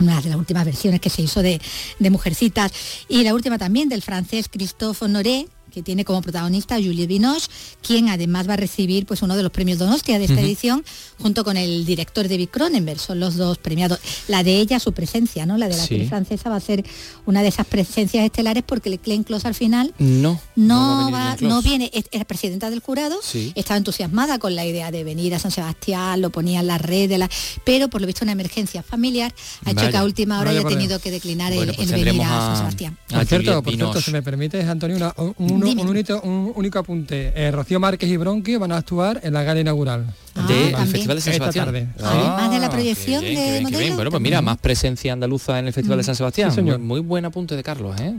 una 0.00 0.20
de 0.20 0.28
las 0.30 0.38
últimas 0.38 0.64
versiones 0.64 1.00
que 1.00 1.10
se 1.10 1.22
hizo 1.22 1.40
de, 1.42 1.60
de 1.98 2.10
Mujercitas. 2.10 2.72
Y 3.08 3.22
la 3.22 3.32
última 3.34 3.58
también 3.58 3.88
del 3.88 4.02
francés 4.02 4.48
Christophe 4.50 5.04
Honoré, 5.04 5.46
que 5.72 5.82
tiene 5.82 6.04
como 6.04 6.22
protagonista 6.22 6.76
a 6.76 6.78
Juliette 6.78 7.08
Binoche, 7.08 7.48
quien 7.82 8.08
además 8.08 8.48
va 8.48 8.54
a 8.54 8.56
recibir 8.56 9.06
pues 9.06 9.22
uno 9.22 9.36
de 9.36 9.42
los 9.42 9.52
premios 9.52 9.78
Donostia 9.78 10.18
de 10.18 10.24
esta 10.26 10.40
edición, 10.40 10.84
junto 11.20 11.44
con 11.44 11.56
el 11.56 11.84
director 11.86 12.28
David 12.28 12.48
Cronenberg. 12.50 12.98
Son 13.00 13.20
los 13.20 13.36
dos 13.36 13.58
premiados. 13.58 13.98
La 14.28 14.42
de 14.42 14.56
ella, 14.58 14.78
su 14.80 14.92
presencia, 14.92 15.46
¿no? 15.46 15.56
La 15.58 15.68
de 15.68 15.76
la 15.76 15.84
Sí. 15.84 15.94
actriz 15.94 16.08
francesa 16.08 16.50
va 16.50 16.56
a 16.56 16.60
ser 16.60 16.84
una 17.26 17.42
de 17.42 17.48
esas 17.48 17.66
presencias 17.66 18.24
estelares 18.24 18.62
porque 18.66 18.88
el 18.88 18.98
Glenn 18.98 19.22
Close 19.24 19.46
al 19.46 19.54
final 19.54 19.94
No. 19.98 20.40
no, 20.56 21.10
va 21.12 21.36
no 21.40 21.62
viene, 21.62 21.90
es, 21.92 22.04
es 22.10 22.24
presidenta 22.24 22.70
del 22.70 22.80
jurado, 22.80 23.18
Sí. 23.22 23.52
estaba 23.54 23.78
entusiasmada 23.78 24.38
con 24.38 24.54
la 24.54 24.64
idea 24.66 24.90
de 24.90 25.04
venir 25.04 25.34
a 25.34 25.38
San 25.38 25.50
Sebastián, 25.50 26.20
lo 26.20 26.30
ponía 26.30 26.60
en 26.60 26.66
la 26.66 26.78
red, 26.78 27.08
de 27.08 27.18
la, 27.18 27.30
pero 27.64 27.88
por 27.88 28.00
lo 28.00 28.06
visto 28.06 28.24
una 28.24 28.32
emergencia 28.32 28.82
familiar 28.82 29.34
ha 29.64 29.70
hecho 29.72 29.90
que 29.90 29.96
a 29.96 30.04
última 30.04 30.40
hora 30.40 30.50
Vaya 30.50 30.60
haya 30.60 30.68
tenido 30.68 30.98
que 31.00 31.10
declinar 31.10 31.52
Bueno, 31.54 31.70
el, 31.72 31.76
pues 31.76 31.90
el 31.90 32.04
venir 32.04 32.22
a, 32.22 32.36
a- 32.38 32.46
San 32.46 32.56
Sebastián. 32.58 32.98
a 33.10 33.14
Por 33.18 33.26
cierto, 33.26 33.62
por 33.62 33.74
cierto, 33.74 34.00
si 34.00 34.10
me 34.10 34.22
permites, 34.22 34.66
Antonio, 34.66 34.96
una- 34.96 35.14
un, 35.38 35.57
un- 35.62 35.88
único, 35.88 36.20
un 36.22 36.52
único 36.56 36.78
apunte. 36.78 37.32
Eh, 37.34 37.50
Rocío 37.50 37.78
Márquez 37.80 38.08
y 38.10 38.16
Bronquio 38.16 38.58
van 38.58 38.72
a 38.72 38.76
actuar 38.78 39.20
en 39.22 39.32
la 39.32 39.42
gala 39.42 39.60
inaugural. 39.60 40.06
del 40.46 40.70
también. 40.70 40.88
Festival 40.92 41.16
de 41.16 41.20
San 41.20 41.32
Esta 41.32 41.52
Sebastián. 41.52 41.64
tarde. 41.66 41.88
Además 42.00 42.50
de 42.52 42.58
la 42.60 42.66
Ah, 42.66 42.70
proyección 42.70 43.20
qué 43.22 43.30
bien, 43.30 43.40
de 43.40 43.44
qué 43.44 43.50
bien, 43.50 43.64
qué 43.64 43.70
bien. 43.70 43.80
modelo, 43.80 43.94
Bueno, 43.96 44.10
pues 44.12 44.22
mira, 44.22 44.40
más 44.40 44.56
presencia 44.58 45.12
andaluza 45.12 45.58
en 45.58 45.66
el 45.66 45.72
Festival 45.72 45.98
de 45.98 46.04
San 46.04 46.14
Sebastián. 46.14 46.50
Sí, 46.52 46.56
señor. 46.56 46.78
muy, 46.78 46.86
muy 46.86 47.00
buen 47.00 47.24
apunte 47.24 47.56
de 47.56 47.62
Carlos, 47.64 48.00
¿eh? 48.00 48.14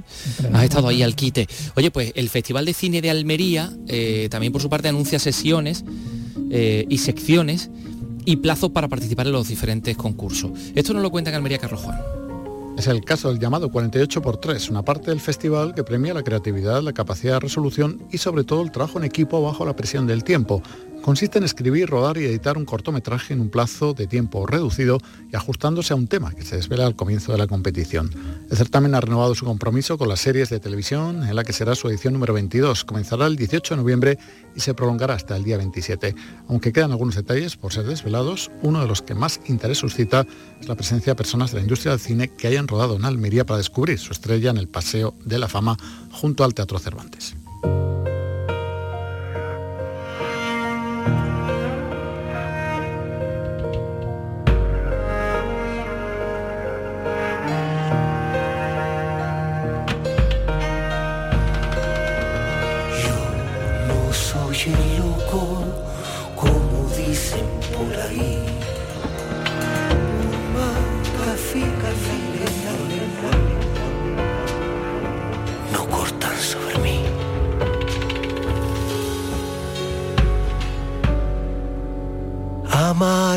Has 0.51 0.63
estado 0.65 0.89
ahí 0.89 1.01
al 1.01 1.15
quite. 1.15 1.47
Oye, 1.77 1.91
pues 1.91 2.11
el 2.15 2.27
Festival 2.29 2.65
de 2.65 2.73
Cine 2.73 3.01
de 3.01 3.09
Almería 3.09 3.71
eh, 3.87 4.27
también 4.29 4.51
por 4.51 4.61
su 4.61 4.69
parte 4.69 4.89
anuncia 4.89 5.17
sesiones 5.17 5.85
eh, 6.51 6.85
y 6.89 6.97
secciones 6.97 7.69
y 8.25 8.35
plazos 8.35 8.71
para 8.71 8.89
participar 8.89 9.25
en 9.27 9.31
los 9.31 9.47
diferentes 9.47 9.95
concursos. 9.95 10.51
Esto 10.75 10.93
nos 10.93 11.01
lo 11.01 11.11
cuenta 11.11 11.29
en 11.29 11.37
Almería 11.37 11.57
Carlos 11.57 11.79
Juan. 11.81 11.99
Es 12.79 12.87
el 12.87 13.03
caso 13.03 13.27
del 13.27 13.39
llamado 13.39 13.69
48 13.69 14.21
x 14.21 14.39
3 14.39 14.69
una 14.69 14.83
parte 14.83 15.11
del 15.11 15.19
festival 15.19 15.75
que 15.75 15.83
premia 15.83 16.13
la 16.13 16.23
creatividad, 16.23 16.81
la 16.81 16.93
capacidad 16.93 17.33
de 17.33 17.39
resolución 17.41 18.07
y 18.09 18.19
sobre 18.19 18.45
todo 18.45 18.61
el 18.61 18.71
trabajo 18.71 18.97
en 18.97 19.03
equipo 19.03 19.41
bajo 19.41 19.65
la 19.65 19.75
presión 19.75 20.07
del 20.07 20.23
tiempo. 20.23 20.63
Consiste 21.01 21.37
en 21.37 21.45
escribir, 21.45 21.89
rodar 21.89 22.17
y 22.17 22.25
editar 22.25 22.57
un 22.57 22.65
cortometraje 22.65 23.33
en 23.33 23.39
un 23.39 23.49
plazo 23.49 23.93
de 23.93 24.05
tiempo 24.05 24.45
reducido 24.45 24.99
y 25.31 25.35
ajustándose 25.35 25.93
a 25.93 25.95
un 25.95 26.07
tema 26.07 26.33
que 26.33 26.43
se 26.43 26.57
desvela 26.57 26.85
al 26.85 26.95
comienzo 26.95 27.31
de 27.31 27.37
la 27.37 27.47
competición. 27.47 28.11
El 28.49 28.57
certamen 28.57 28.93
ha 28.93 29.01
renovado 29.01 29.33
su 29.33 29.45
compromiso 29.45 29.97
con 29.97 30.09
las 30.09 30.19
series 30.19 30.49
de 30.49 30.59
televisión, 30.59 31.23
en 31.23 31.35
la 31.35 31.43
que 31.43 31.53
será 31.53 31.73
su 31.75 31.87
edición 31.87 32.13
número 32.13 32.33
22. 32.33 32.83
Comenzará 32.83 33.27
el 33.27 33.37
18 33.37 33.75
de 33.75 33.81
noviembre 33.81 34.19
y 34.55 34.59
se 34.59 34.73
prolongará 34.73 35.13
hasta 35.13 35.35
el 35.35 35.43
día 35.43 35.57
27. 35.57 36.15
Aunque 36.47 36.73
quedan 36.73 36.91
algunos 36.91 37.15
detalles 37.15 37.55
por 37.55 37.73
ser 37.73 37.85
desvelados, 37.85 38.51
uno 38.61 38.81
de 38.81 38.87
los 38.87 39.01
que 39.01 39.15
más 39.15 39.39
interés 39.47 39.79
suscita 39.79 40.27
es 40.59 40.67
la 40.67 40.75
presencia 40.75 41.13
de 41.13 41.17
personas 41.17 41.51
de 41.51 41.57
la 41.57 41.63
industria 41.63 41.91
del 41.91 42.01
cine 42.01 42.27
que 42.27 42.47
hayan 42.47 42.67
rodado 42.67 42.97
en 42.97 43.05
Almería 43.05 43.45
para 43.45 43.57
descubrir 43.57 43.99
su 43.99 44.11
estrella 44.11 44.51
en 44.51 44.57
el 44.57 44.67
Paseo 44.67 45.15
de 45.23 45.39
la 45.39 45.47
Fama 45.47 45.77
junto 46.11 46.43
al 46.43 46.53
Teatro 46.53 46.77
Cervantes. 46.77 47.35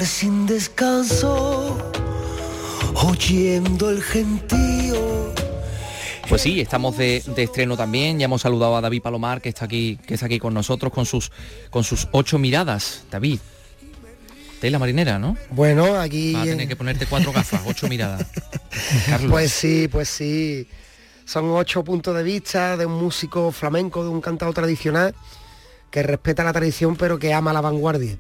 Sin 0.05 0.47
descanso, 0.47 1.79
oyendo 2.95 3.89
el 3.89 4.03
gentío. 4.03 5.33
Pues 6.29 6.43
sí, 6.43 6.61
estamos 6.61 6.97
de, 6.97 7.23
de 7.37 7.43
estreno 7.45 7.77
también. 7.77 8.19
Ya 8.19 8.25
hemos 8.25 8.43
saludado 8.43 8.77
a 8.77 8.81
David 8.81 9.01
Palomar, 9.01 9.41
que 9.41 9.49
está 9.49 9.65
aquí, 9.67 9.99
que 10.05 10.15
está 10.15 10.27
aquí 10.27 10.41
con 10.41 10.55
nosotros 10.55 10.93
con 10.93 11.07
sus 11.07 11.31
con 11.71 11.85
sus 11.85 12.09
ocho 12.11 12.39
miradas. 12.39 13.05
David. 13.13 13.39
Tela 14.61 14.81
marinera, 14.81 15.21
¿no? 15.21 15.37
Bueno, 15.51 15.99
aquí... 15.99 16.33
Va 16.33 16.43
a 16.43 16.45
tener 16.47 16.67
que 16.67 16.77
ponerte 16.77 17.07
cuatro 17.07 17.33
gafas, 17.33 17.63
ocho 17.65 17.87
miradas. 17.89 18.27
Carlos. 19.07 19.31
Pues 19.31 19.53
sí, 19.53 19.89
pues 19.89 20.09
sí. 20.09 20.67
Son 21.25 21.49
ocho 21.51 21.85
puntos 21.85 22.17
de 22.17 22.25
vista 22.25 22.77
de 22.77 22.87
un 22.87 23.01
músico 23.01 23.53
flamenco, 23.53 24.03
de 24.03 24.11
un 24.11 24.21
cantado 24.21 24.53
tradicional, 24.53 25.15
que 25.91 26.03
respeta 26.03 26.43
la 26.43 26.53
tradición 26.53 26.97
pero 26.97 27.19
que 27.21 27.33
ama 27.33 27.53
la 27.53 27.61
vanguardia. 27.61 28.19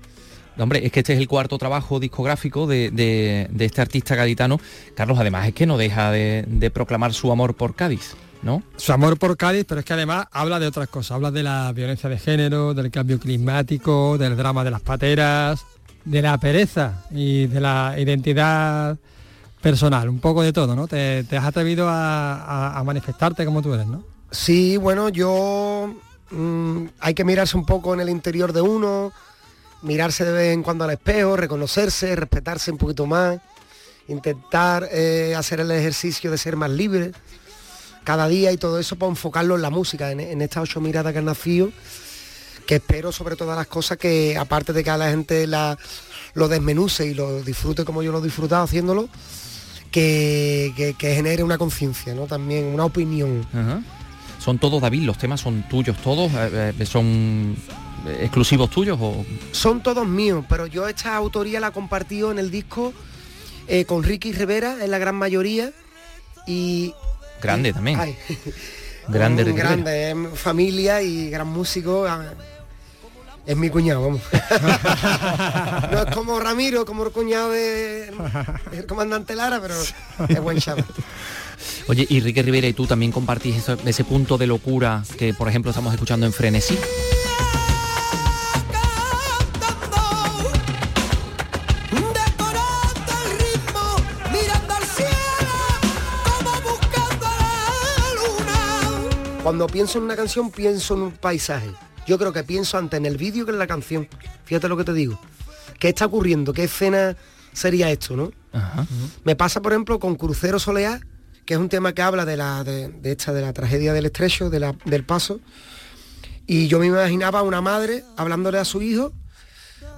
Hombre, 0.59 0.85
es 0.85 0.93
que 0.93 1.01
este 1.01 1.13
es 1.15 1.19
el 1.19 1.29
cuarto 1.29 1.57
trabajo 1.59 1.99
discográfico 2.01 2.67
de, 2.67 2.91
de- 2.91 3.49
de 3.51 3.65
este 3.65 3.81
artista 3.81 4.15
gaditano. 4.15 4.61
Carlos, 4.95 5.19
además, 5.19 5.49
es 5.49 5.55
que 5.55 5.67
no 5.67 5.79
deja 5.79 6.11
de, 6.11 6.45
de 6.47 6.71
proclamar 6.71 7.13
su 7.15 7.33
amor 7.33 7.55
por 7.55 7.75
Cádiz, 7.75 8.15
¿no? 8.43 8.63
Su 8.77 8.93
amor 8.93 9.19
por 9.19 9.37
Cádiz, 9.37 9.65
pero 9.67 9.81
es 9.81 9.87
que 9.87 9.95
además 9.95 10.27
habla 10.31 10.59
de 10.61 10.67
otras 10.67 10.89
cosas. 10.89 11.13
Habla 11.13 11.31
de 11.31 11.43
la 11.43 11.73
violencia 11.73 12.09
de 12.11 12.19
género, 12.19 12.75
del 12.75 12.91
cambio 12.91 13.19
climático, 13.19 14.19
del 14.19 14.37
drama 14.37 14.63
de 14.65 14.71
las 14.71 14.83
pateras, 14.83 15.65
de 16.05 16.21
la 16.23 16.37
pereza 16.39 17.05
y 17.11 17.47
de 17.47 17.61
la 17.61 17.95
identidad 17.99 18.99
personal. 19.61 20.09
Un 20.09 20.19
poco 20.21 20.43
de 20.43 20.53
todo, 20.53 20.75
¿no? 20.77 20.87
Te, 20.89 21.25
te 21.25 21.37
has 21.37 21.45
atrevido 21.45 21.89
a, 21.89 22.35
a- 22.35 22.79
a 22.79 22.85
manifestarte 22.85 23.45
como 23.45 23.63
tú 23.63 23.73
eres, 23.75 23.87
¿no? 23.87 24.03
Sí, 24.31 24.77
bueno, 24.77 25.09
yo 25.09 25.95
mm, 26.31 26.85
hay 27.01 27.15
que 27.15 27.25
mirarse 27.25 27.57
un 27.57 27.65
poco 27.65 27.95
en 27.95 28.01
el 28.01 28.09
interior 28.09 28.53
de 28.53 28.61
uno, 28.63 29.13
mirarse 29.83 30.25
de 30.25 30.33
vez 30.33 30.55
en 30.55 30.63
cuando 30.63 30.85
al 30.85 30.91
espejo, 30.91 31.37
reconocerse, 31.37 32.17
respetarse 32.17 32.71
un 32.71 32.79
poquito 32.79 33.07
más, 33.07 33.39
intentar 34.09 34.89
eh, 34.91 35.35
hacer 35.37 35.61
el 35.61 35.71
ejercicio 35.71 36.31
de 36.31 36.39
ser 36.39 36.57
más 36.57 36.71
libre 36.71 37.13
cada 38.05 38.27
día 38.29 38.51
y 38.53 38.57
todo 38.57 38.79
eso 38.79 38.97
para 38.97 39.11
enfocarlo 39.11 39.55
en 39.57 39.63
la 39.63 39.71
música, 39.71 40.11
en, 40.11 40.21
en 40.21 40.43
estas 40.43 40.65
ocho 40.65 40.81
miradas 40.81 41.13
que 41.13 41.19
han 41.21 41.25
nacido, 41.25 41.71
que 42.67 42.77
espero 42.77 43.13
sobre 43.13 43.37
todas 43.37 43.57
las 43.57 43.67
cosas 43.67 43.99
que 43.99 44.37
aparte 44.37 44.73
de 44.73 44.83
que 44.83 44.91
a 44.91 44.97
la 44.97 45.11
gente 45.11 45.47
la, 45.47 45.79
lo 46.35 46.49
desmenuce 46.49 47.07
y 47.07 47.15
lo 47.15 47.43
disfrute 47.43 47.85
como 47.85 48.03
yo 48.03 48.13
lo 48.13 48.19
he 48.19 48.23
disfrutado 48.23 48.65
haciéndolo, 48.65 49.09
que, 49.91 50.97
genere 50.99 51.43
una 51.43 51.59
conciencia, 51.59 52.15
¿no? 52.15 52.27
También 52.27 52.67
una 52.67 52.85
opinión. 52.85 53.47
Son 54.39 54.59
todos, 54.59 54.83
David, 54.83 55.03
los 55.03 55.19
temas 55.19 55.41
son 55.41 55.69
tuyos 55.69 55.97
todos, 55.99 56.33
eh, 56.35 56.73
eh, 56.77 56.87
son 56.87 57.55
exclusivos 58.21 58.71
tuyos 58.71 58.99
o 59.01 59.25
Son 59.53 59.83
todos 59.83 60.07
míos, 60.07 60.45
pero 60.49 60.67
yo 60.67 60.89
esta 60.89 61.15
autoría 61.17 61.61
la 61.61 61.69
he 61.69 61.73
compartido 61.73 62.31
en 62.31 62.39
el 62.39 62.51
disco 62.51 62.93
eh, 63.69 63.85
con 63.85 64.03
Ricky 64.03 64.33
Rivera 64.33 64.85
en 64.85 64.91
la 64.91 64.99
gran 64.99 65.15
mayoría 65.15 65.71
y 66.47 66.95
grande 67.41 67.73
también. 67.73 68.01
ay, 68.01 68.17
grande, 69.09 69.45
Ricky 69.45 69.59
grande, 69.59 70.17
familia 70.35 71.03
y 71.03 71.31
gran 71.31 71.47
músico. 71.49 72.05
ah, 72.09 72.25
Es 73.47 73.57
mi 73.57 73.71
cuñado, 73.71 74.03
vamos. 74.03 74.21
no 75.93 76.03
es 76.03 76.15
como 76.15 76.39
Ramiro, 76.41 76.85
como 76.85 77.05
el 77.05 77.11
cuñado 77.13 77.51
de 77.51 78.13
el 78.73 78.87
comandante 78.87 79.35
Lara, 79.37 79.61
pero 79.61 79.75
es 80.29 80.41
buen 80.41 80.59
chaval. 80.59 80.85
Oye, 81.89 82.07
y 82.09 82.21
Ricky 82.21 82.43
Rivera 82.43 82.67
y 82.67 82.73
tú 82.73 82.87
también 82.87 83.13
compartís 83.13 83.57
eso- 83.57 83.79
ese 83.85 84.03
punto 84.05 84.37
de 84.39 84.47
locura 84.49 85.05
que, 85.19 85.33
por 85.35 85.49
ejemplo, 85.49 85.71
estamos 85.71 85.93
escuchando 85.95 86.27
en 86.27 86.33
Frenesí. 86.33 86.77
Cuando 99.43 99.67
pienso 99.67 99.99
en 99.99 100.05
una 100.05 100.17
canción, 100.17 100.51
pienso 100.51 100.95
en 100.95 101.03
un 101.03 101.13
paisaje. 101.13 101.71
Yo 102.07 102.19
creo 102.19 102.33
que 102.33 102.45
pienso 102.45 102.79
antes 102.79 102.99
en 102.99 103.07
el 103.07 103.17
vídeo 103.17 103.45
que 103.45 103.53
en 103.53 103.59
la 103.59 103.67
canción. 103.67 104.09
Fíjate 104.45 104.69
lo 104.69 104.77
que 104.77 104.85
te 104.85 104.93
digo. 104.93 105.19
¿Qué 105.79 105.89
está 105.89 106.07
ocurriendo? 106.07 106.53
¿Qué 106.53 106.65
escena 106.65 107.17
sería 107.53 107.91
esto, 107.91 108.17
no? 108.17 108.33
Me 109.25 109.35
pasa, 109.35 109.61
por 109.61 109.73
ejemplo, 109.73 109.99
con 109.99 110.15
Crucero 110.15 110.59
Soleá, 110.59 111.01
que 111.45 111.55
es 111.55 111.61
un 111.61 111.69
tema 111.69 111.93
que 111.93 112.03
habla 112.03 112.25
de 112.25 112.37
la 112.37 112.63
de, 112.63 112.89
de 112.89 113.13
esta 113.13 113.33
de 113.33 113.41
la 113.43 113.53
tragedia 113.53 113.93
del 113.93 114.07
estrecho, 114.07 114.49
de 114.49 114.61
la- 114.61 114.77
del 114.85 115.05
paso. 115.05 115.41
Y 116.47 116.69
yo 116.69 116.79
me 116.79 116.87
imaginaba 116.87 117.41
a 117.41 117.43
una 117.43 117.61
madre 117.61 118.05
hablándole 118.17 118.59
a 118.59 118.65
su 118.65 118.81
hijo, 118.83 119.13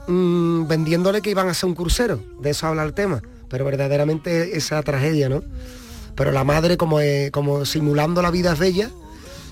mm, 0.08 0.66
vendiéndole 0.68 1.20
que 1.20 1.30
iban 1.30 1.48
a 1.48 1.50
hacer 1.50 1.68
un 1.68 1.74
crucero. 1.74 2.22
De 2.40 2.50
eso 2.50 2.66
habla 2.66 2.82
el 2.84 2.94
tema. 2.94 3.20
Pero 3.50 3.64
verdaderamente 3.66 4.56
esa 4.56 4.82
tragedia, 4.82 5.28
¿no? 5.28 5.42
Pero 6.14 6.32
la 6.32 6.44
madre, 6.44 6.76
como, 6.78 7.00
eh, 7.00 7.30
como 7.32 7.64
simulando 7.66 8.22
la 8.22 8.30
vida 8.30 8.52
es 8.54 8.58
bella, 8.58 8.90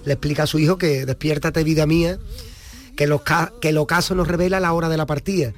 le 0.04 0.12
explica 0.14 0.44
a 0.44 0.46
su 0.46 0.58
hijo 0.58 0.78
que 0.78 1.06
despiértate 1.06 1.64
vida 1.64 1.86
mía, 1.86 2.18
que, 2.96 3.06
los 3.06 3.22
que 3.60 3.68
el 3.68 3.78
ocaso 3.78 4.14
nos 4.14 4.28
revela 4.28 4.60
la 4.60 4.72
hora 4.72 4.88
de 4.88 4.96
la 4.96 5.06
partida. 5.06 5.52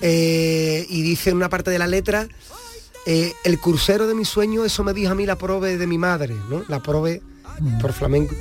Eh, 0.00 0.86
y 0.88 1.02
dice 1.02 1.30
en 1.30 1.36
una 1.36 1.48
parte 1.48 1.70
de 1.70 1.78
la 1.78 1.86
letra, 1.86 2.28
eh, 3.06 3.32
el 3.44 3.58
crucero 3.58 4.06
de 4.06 4.14
mi 4.14 4.24
sueño, 4.24 4.64
eso 4.64 4.84
me 4.84 4.92
dijo 4.92 5.12
a 5.12 5.14
mí 5.14 5.26
la 5.26 5.36
prove 5.36 5.76
de 5.76 5.86
mi 5.86 5.98
madre, 5.98 6.34
¿no? 6.48 6.64
La 6.68 6.80
prove 6.82 7.22
por 7.80 7.92
flamenco, 7.92 8.36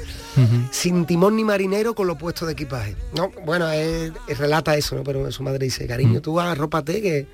sin 0.70 1.05
timón 1.05 1.36
ni 1.36 1.43
marinero 1.43 1.95
con 1.95 2.05
lo 2.05 2.18
puesto 2.18 2.45
de 2.45 2.53
equipaje. 2.53 2.95
No, 3.16 3.32
bueno, 3.45 3.68
él, 3.72 4.14
él 4.28 4.38
relata 4.38 4.78
eso, 4.78 4.95
¿no? 4.95 5.03
Pero 5.03 5.32
su 5.32 5.41
madre 5.41 5.66
dice, 5.66 5.88
cariño, 5.88 6.22
tú 6.22 6.39
arrópate 6.39 7.01
que, 7.01 7.28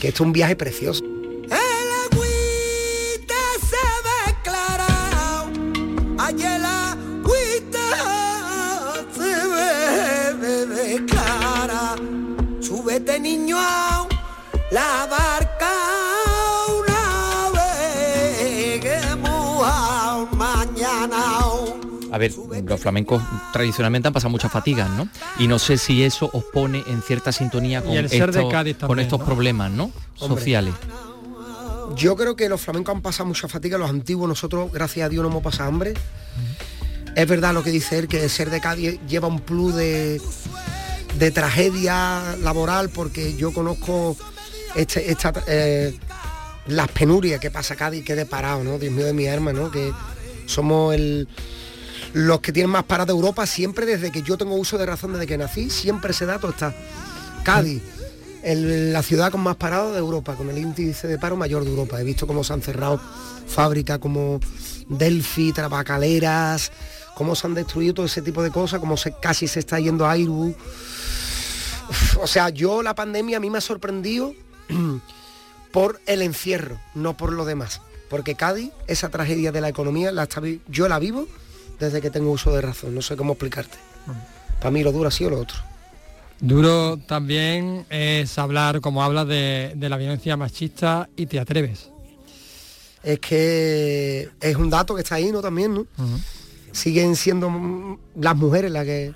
que 0.00 0.08
esto 0.08 0.22
es 0.22 0.26
un 0.26 0.32
viaje 0.32 0.56
precioso. 0.56 1.04
Ver, 22.22 22.62
los 22.64 22.80
flamencos 22.80 23.22
tradicionalmente 23.52 24.08
han 24.08 24.14
pasado 24.14 24.30
muchas 24.30 24.50
fatigas, 24.50 24.88
¿no? 24.90 25.08
Y 25.38 25.48
no 25.48 25.58
sé 25.58 25.76
si 25.78 26.02
eso 26.02 26.30
os 26.32 26.44
pone 26.44 26.82
en 26.86 27.02
cierta 27.02 27.32
sintonía 27.32 27.82
con, 27.82 27.92
el 27.92 28.08
ser 28.08 28.32
de 28.32 28.38
estos- 28.40 28.52
Cádiz 28.52 28.76
con 28.76 28.88
también, 28.88 29.06
estos 29.06 29.18
¿no? 29.20 29.24
problemas, 29.26 29.70
¿no? 29.70 29.84
Hombre. 30.20 30.40
Sociales. 30.40 30.74
Yo 31.96 32.16
creo 32.16 32.36
que 32.36 32.48
los 32.48 32.60
flamencos 32.60 32.94
han 32.94 33.02
pasado 33.02 33.26
mucha 33.26 33.48
fatiga, 33.48 33.76
los 33.76 33.90
antiguos, 33.90 34.28
nosotros, 34.28 34.72
gracias 34.72 35.06
a 35.06 35.08
Dios, 35.08 35.22
no 35.22 35.28
hemos 35.28 35.42
pasado 35.42 35.68
hambre. 35.68 35.94
Es 37.14 37.28
verdad 37.28 37.52
lo 37.52 37.62
que 37.62 37.70
dice 37.70 37.98
él, 37.98 38.08
que 38.08 38.26
ser 38.30 38.48
de 38.48 38.60
Cádiz 38.60 38.98
lleva 39.06 39.28
un 39.28 39.40
plus 39.40 39.74
de, 39.74 40.20
de 41.18 41.30
tragedia 41.30 42.36
laboral, 42.42 42.88
porque 42.88 43.36
yo 43.36 43.52
conozco 43.52 44.16
este, 44.74 45.10
esta, 45.10 45.34
eh, 45.46 45.94
las 46.68 46.88
penurias 46.88 47.38
que 47.40 47.50
pasa 47.50 47.76
Cádiz, 47.76 48.02
que 48.04 48.14
de 48.14 48.24
parado, 48.24 48.64
¿no? 48.64 48.78
Dios 48.78 48.94
mío 48.94 49.04
de 49.04 49.12
mi 49.12 49.26
arma, 49.26 49.52
¿no? 49.52 49.70
Que 49.70 49.92
somos 50.46 50.94
el, 50.94 51.28
los 52.12 52.40
que 52.40 52.52
tienen 52.52 52.70
más 52.70 52.84
paradas 52.84 53.08
de 53.08 53.12
Europa, 53.14 53.46
siempre 53.46 53.86
desde 53.86 54.10
que 54.12 54.22
yo 54.22 54.36
tengo 54.36 54.54
uso 54.54 54.78
de 54.78 54.86
razón, 54.86 55.12
desde 55.12 55.26
que 55.26 55.38
nací, 55.38 55.70
siempre 55.70 56.10
ese 56.12 56.26
dato 56.26 56.50
está. 56.50 56.74
Cádiz, 57.44 57.82
el- 58.42 58.92
la 58.92 59.02
ciudad 59.02 59.30
con 59.30 59.40
más 59.40 59.56
parados 59.56 59.92
de 59.92 59.98
Europa, 59.98 60.34
con 60.34 60.50
el 60.50 60.58
índice 60.58 61.08
de 61.08 61.18
paro 61.18 61.36
mayor 61.36 61.64
de 61.64 61.70
Europa. 61.70 62.00
He 62.00 62.04
visto 62.04 62.26
cómo 62.26 62.44
se 62.44 62.52
han 62.52 62.62
cerrado 62.62 63.00
fábricas 63.46 63.98
como 63.98 64.40
Delphi, 64.88 65.52
tabacaleras, 65.52 66.70
cómo 67.14 67.34
se 67.34 67.46
han 67.46 67.54
destruido 67.54 67.94
todo 67.94 68.06
ese 68.06 68.22
tipo 68.22 68.42
de 68.42 68.50
cosas, 68.50 68.80
cómo 68.80 68.96
casi 69.20 69.48
se 69.48 69.60
está 69.60 69.78
yendo 69.80 70.06
a 70.06 70.12
Airbus. 70.12 70.54
O 72.20 72.26
sea, 72.26 72.48
yo 72.50 72.82
la 72.82 72.94
pandemia 72.94 73.36
a 73.36 73.40
mí 73.40 73.50
me 73.50 73.58
ha 73.58 73.62
sorprendido 73.62 74.34
por 75.72 76.00
el 76.06 76.22
encierro, 76.22 76.78
no 76.94 77.16
por 77.16 77.32
lo 77.32 77.44
demás. 77.44 77.80
Porque 78.10 78.34
Cádiz, 78.34 78.70
esa 78.86 79.08
tragedia 79.08 79.52
de 79.52 79.60
la 79.60 79.68
economía, 79.68 80.12
la 80.12 80.24
está 80.24 80.42
yo 80.68 80.88
la 80.88 80.98
vivo 80.98 81.26
desde 81.82 82.00
que 82.00 82.10
tengo 82.10 82.30
uso 82.30 82.52
de 82.52 82.60
razón. 82.60 82.94
No 82.94 83.02
sé 83.02 83.16
cómo 83.16 83.32
explicarte. 83.32 83.76
Para 84.58 84.70
mí 84.70 84.82
lo 84.82 84.92
duro 84.92 85.08
ha 85.08 85.10
sido 85.10 85.30
lo 85.30 85.40
otro. 85.40 85.58
Duro 86.40 86.96
también 86.96 87.86
es 87.90 88.38
hablar, 88.38 88.80
como 88.80 89.02
hablas, 89.02 89.26
de, 89.28 89.72
de 89.76 89.88
la 89.88 89.96
violencia 89.96 90.36
machista 90.36 91.08
y 91.16 91.26
te 91.26 91.38
atreves. 91.38 91.90
es 93.02 93.18
que 93.18 94.28
es 94.40 94.56
un 94.56 94.70
dato 94.70 94.94
que 94.94 95.02
está 95.02 95.16
ahí, 95.16 95.30
¿no? 95.32 95.40
También, 95.40 95.74
¿no? 95.74 95.86
Siguen 96.72 97.16
siendo 97.16 97.98
las 98.16 98.36
mujeres 98.36 98.70
las 98.70 98.84
que 98.84 99.12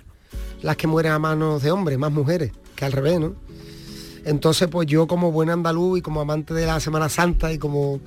las 0.62 0.76
que 0.76 0.86
mueren 0.86 1.12
a 1.12 1.18
manos 1.18 1.62
de 1.62 1.70
hombres, 1.70 1.98
más 1.98 2.10
mujeres, 2.12 2.50
que 2.74 2.84
al 2.84 2.92
revés, 2.92 3.20
¿no? 3.20 3.34
Entonces, 4.24 4.68
pues 4.68 4.88
yo 4.88 5.06
como 5.06 5.30
buen 5.30 5.50
andaluz 5.50 5.98
y 5.98 6.02
como 6.02 6.20
amante 6.20 6.52
de 6.54 6.66
la 6.66 6.80
Semana 6.80 7.08
Santa 7.08 7.52
y 7.52 7.58
como 7.58 8.00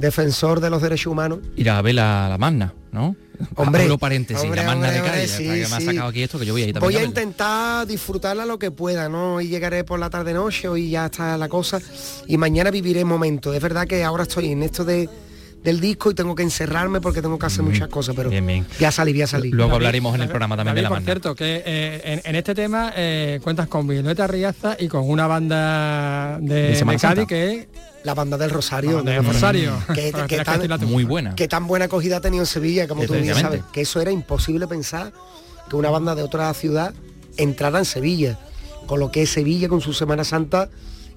defensor 0.00 0.60
de 0.60 0.70
los 0.70 0.82
derechos 0.82 1.06
humanos, 1.12 1.38
Ir 1.56 1.70
a 1.70 1.80
ver 1.82 1.94
la, 1.94 2.28
la 2.28 2.38
magna, 2.38 2.72
¿no? 2.92 3.16
Hombre, 3.56 3.84
Abro 3.84 3.96
paréntesis, 3.96 4.42
hombre, 4.44 4.60
la 4.60 4.66
magna 4.66 4.88
hombre, 4.88 5.02
de 5.02 5.08
Cádiz. 5.08 5.30
sí, 5.30 5.44
para 5.46 5.54
que 5.60 5.68
me 5.68 5.74
ha 5.76 5.80
sí. 5.80 5.86
sacado 5.86 6.08
aquí 6.08 6.22
esto, 6.22 6.38
que 6.38 6.44
yo 6.44 6.52
voy 6.52 6.62
a 6.62 6.66
ir 6.66 6.74
voy 6.78 6.80
también 6.80 6.96
a 6.96 6.98
a 6.98 7.06
verla. 7.06 7.20
intentar 7.22 7.86
disfrutarla 7.86 8.44
lo 8.44 8.58
que 8.58 8.70
pueda, 8.70 9.08
¿no? 9.08 9.40
Y 9.40 9.48
llegaré 9.48 9.82
por 9.84 9.98
la 9.98 10.10
tarde 10.10 10.34
noche 10.34 10.68
y 10.78 10.90
ya 10.90 11.06
está 11.06 11.38
la 11.38 11.48
cosa. 11.48 11.80
Y 12.26 12.36
mañana 12.36 12.70
viviré 12.70 13.04
momentos. 13.06 13.54
Es 13.56 13.62
verdad 13.62 13.86
que 13.86 14.04
ahora 14.04 14.24
estoy 14.24 14.50
en 14.52 14.62
esto 14.62 14.84
de 14.84 15.08
del 15.62 15.78
disco 15.78 16.10
y 16.10 16.14
tengo 16.14 16.34
que 16.34 16.42
encerrarme 16.42 17.02
porque 17.02 17.20
tengo 17.20 17.38
que 17.38 17.44
hacer 17.44 17.62
muchas 17.62 17.86
cosas, 17.88 18.16
pero 18.16 18.30
voy 18.30 18.64
a 18.86 18.90
salir, 18.90 19.14
voy 19.14 19.22
a 19.22 19.26
salir. 19.26 19.54
Luego 19.54 19.74
hablaremos 19.74 20.14
en 20.14 20.22
el 20.22 20.28
programa 20.28 20.56
también 20.56 20.74
de 20.74 20.82
la 20.82 20.88
por 20.88 20.96
magna. 20.96 21.04
cierto, 21.04 21.34
que 21.34 21.62
eh, 21.66 22.00
en, 22.02 22.22
en 22.24 22.34
este 22.36 22.54
tema 22.54 22.92
eh, 22.96 23.40
cuentas 23.42 23.68
con 23.68 23.86
Violeta 23.86 24.26
Riaza 24.26 24.76
y 24.80 24.88
con 24.88 25.08
una 25.08 25.26
banda 25.26 26.38
de, 26.40 26.74
De 26.74 26.84
de 26.84 26.96
Cádiz 26.98 27.26
que 27.26 27.54
es 27.54 27.66
la 28.04 28.14
banda 28.14 28.36
del 28.38 28.50
Rosario. 28.50 28.90
La 28.90 28.96
banda 28.96 29.12
del 29.12 29.22
¿no? 29.24 29.32
Rosario. 29.32 29.72
Que, 29.94 30.10
Para 30.12 30.26
que 30.26 30.36
que 30.38 30.44
tan, 30.44 30.68
la. 30.68 30.78
Muy 30.78 31.04
buena. 31.04 31.34
que 31.34 31.48
tan 31.48 31.66
buena 31.66 31.84
acogida 31.86 32.16
ha 32.18 32.20
tenido 32.20 32.42
en 32.42 32.46
Sevilla, 32.46 32.88
como 32.88 33.04
tú 33.04 33.12
bien 33.14 33.34
sabes. 33.34 33.62
Que 33.72 33.82
eso 33.82 34.00
era 34.00 34.10
imposible 34.10 34.66
pensar 34.66 35.12
que 35.68 35.76
una 35.76 35.90
banda 35.90 36.14
de 36.14 36.22
otra 36.22 36.52
ciudad 36.54 36.94
entrara 37.36 37.78
en 37.78 37.84
Sevilla. 37.84 38.38
Con 38.86 38.98
lo 39.00 39.10
que 39.12 39.22
es 39.22 39.30
Sevilla, 39.30 39.68
con 39.68 39.80
su 39.80 39.92
Semana 39.92 40.24
Santa 40.24 40.68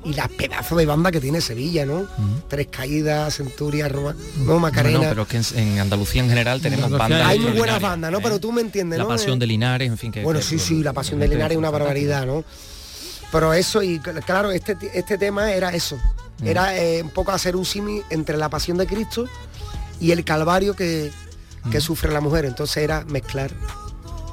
y 0.06 0.14
las 0.14 0.28
pedazos 0.28 0.78
de 0.78 0.86
banda 0.86 1.12
que 1.12 1.22
tiene 1.22 1.40
Sevilla, 1.40 1.86
¿no? 1.86 2.06
Tres 2.50 2.68
caídas, 2.70 3.36
Centuria, 3.38 3.88
Roma, 3.88 4.14
no, 4.46 4.60
Macarena. 4.60 4.98
No, 4.98 5.04
no, 5.06 5.10
pero 5.10 5.22
es 5.24 5.28
que 5.54 5.60
en, 5.62 5.68
en 5.70 5.80
Andalucía 5.80 6.22
en 6.22 6.28
general 6.30 6.62
tenemos 6.62 6.92
bandas 6.92 7.26
Hay 7.26 7.40
muy 7.40 7.54
buenas 7.54 7.80
bandas, 7.82 8.12
¿no? 8.12 8.20
Pero 8.20 8.38
tú 8.40 8.52
me 8.52 8.60
entiendes, 8.62 8.98
La 9.00 9.04
¿no? 9.06 9.10
pasión 9.10 9.38
Eh, 9.38 9.40
de 9.40 9.48
Linares, 9.48 9.88
en 9.88 9.98
fin, 9.98 10.12
que... 10.12 10.22
bueno, 10.22 10.42
que- 10.42 10.46
sí, 10.46 10.60
sí, 10.60 10.84
la 10.84 10.92
pasión 10.92 11.20
de 11.22 11.30
Linares 11.30 11.54
es 11.54 11.58
una 11.58 11.70
barbaridad, 11.70 12.26
¿no? 12.28 12.44
Pero 13.32 13.54
eso, 13.54 13.82
y 13.82 13.98
cl- 14.00 14.22
claro, 14.26 14.52
este, 14.52 14.78
este 14.94 15.18
tema 15.18 15.52
era 15.54 15.70
eso. 15.74 15.98
Mm. 16.40 16.48
Era 16.48 16.78
eh, 16.78 17.02
un 17.04 17.10
poco 17.12 17.32
hacer 17.32 17.56
un 17.56 17.66
símil 17.66 18.04
entre 18.10 18.38
la 18.38 18.50
pasión 18.50 18.78
de 18.78 18.86
Cristo 18.88 19.26
y 20.00 20.12
el 20.12 20.24
calvario 20.26 20.76
que, 20.76 21.12
que 21.72 21.80
sufre 21.82 22.12
la 22.12 22.22
mujer. 22.22 22.46
Entonces 22.46 22.78
era 22.78 23.06
mezclar 23.06 23.52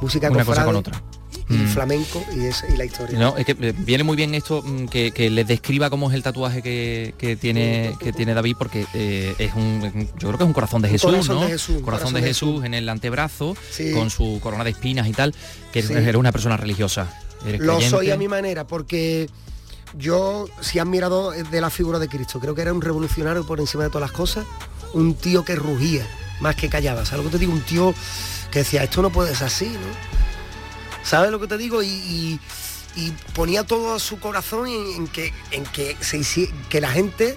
música 0.00 0.30
Mm. 0.30 0.34
Una 0.34 0.44
cosa 0.44 0.64
cofrade 0.64 0.66
con 0.66 0.76
otra. 0.76 1.02
y 1.48 1.52
Mm. 1.54 1.66
flamenco 1.68 2.24
y, 2.32 2.72
y 2.72 2.76
la 2.76 2.84
historia. 2.84 3.18
No, 3.18 3.36
es 3.36 3.44
que 3.44 3.56
eh, 3.60 3.74
viene 3.76 4.02
muy 4.04 4.16
bien 4.16 4.34
esto 4.34 4.62
mm, 4.62 4.86
que, 4.86 5.10
que 5.10 5.28
les 5.30 5.46
describa 5.46 5.90
cómo 5.90 6.08
es 6.08 6.14
el 6.14 6.22
tatuaje 6.22 6.62
que, 6.62 7.14
que 7.18 7.34
tiene 7.36 7.94
que 8.00 8.12
tiene 8.12 8.34
David 8.34 8.54
porque 8.58 8.86
eh, 8.94 9.34
es 9.38 9.52
un 9.54 10.08
yo 10.18 10.28
creo 10.28 10.38
que 10.38 10.44
es 10.44 10.48
un 10.48 10.52
corazón 10.52 10.80
de 10.82 10.88
Un 10.88 10.92
Jesús, 10.92 11.10
corazón 11.10 11.34
¿no? 11.36 11.42
de 11.42 11.48
Jesús, 11.48 11.82
corazón, 11.82 12.14
de 12.14 12.22
Jesús, 12.22 12.64
en 12.64 12.74
el 12.74 12.88
antebrazo 12.88 13.56
Sí. 13.70 13.90
con 13.92 14.10
su 14.10 14.38
corona 14.42 14.62
de 14.64 14.70
espinas 14.70 15.06
y 15.08 15.12
tal, 15.12 15.34
que 15.72 15.82
Sí. 15.82 15.92
eres 15.92 16.14
una 16.16 16.30
persona 16.32 16.56
religiosa. 16.56 17.08
Eres 17.44 17.60
Lo 17.60 17.74
creyente. 17.76 17.96
soy 17.96 18.10
a 18.12 18.16
mi 18.16 18.28
manera, 18.28 18.66
porque 18.66 19.28
yo, 19.96 20.46
si 20.60 20.78
han 20.78 20.88
mirado 20.90 21.30
de 21.32 21.60
la 21.60 21.70
figura 21.70 21.98
de 21.98 22.08
Cristo, 22.08 22.38
creo 22.40 22.54
que 22.54 22.62
era 22.62 22.72
un 22.72 22.80
revolucionario 22.80 23.46
por 23.46 23.60
encima 23.60 23.84
de 23.84 23.90
todas 23.90 24.08
las 24.08 24.12
cosas, 24.16 24.46
un 24.92 25.14
tío 25.14 25.44
que 25.44 25.56
rugía 25.56 26.06
más 26.40 26.56
que 26.56 26.68
callaba. 26.68 27.04
¿Sabes 27.04 27.24
lo 27.24 27.30
que 27.30 27.36
te 27.36 27.40
digo? 27.40 27.52
Un 27.52 27.62
tío 27.62 27.94
que 28.50 28.60
decía, 28.60 28.82
esto 28.84 29.02
no 29.02 29.10
puede 29.10 29.34
ser 29.34 29.46
así, 29.48 29.66
¿no? 29.68 31.04
¿Sabes 31.04 31.30
lo 31.30 31.40
que 31.40 31.46
te 31.46 31.56
digo? 31.58 31.82
Y, 31.82 31.88
y- 31.88 32.40
y 32.96 33.12
ponía 33.34 33.64
todo 33.64 34.00
su 34.00 34.18
corazón 34.18 34.66
en, 34.66 34.86
en 34.96 35.06
que, 35.06 35.32
en 35.52 35.62
que, 35.64 35.96
se 36.00 36.50
que 36.68 36.80
la 36.80 36.90
gente 36.90 37.36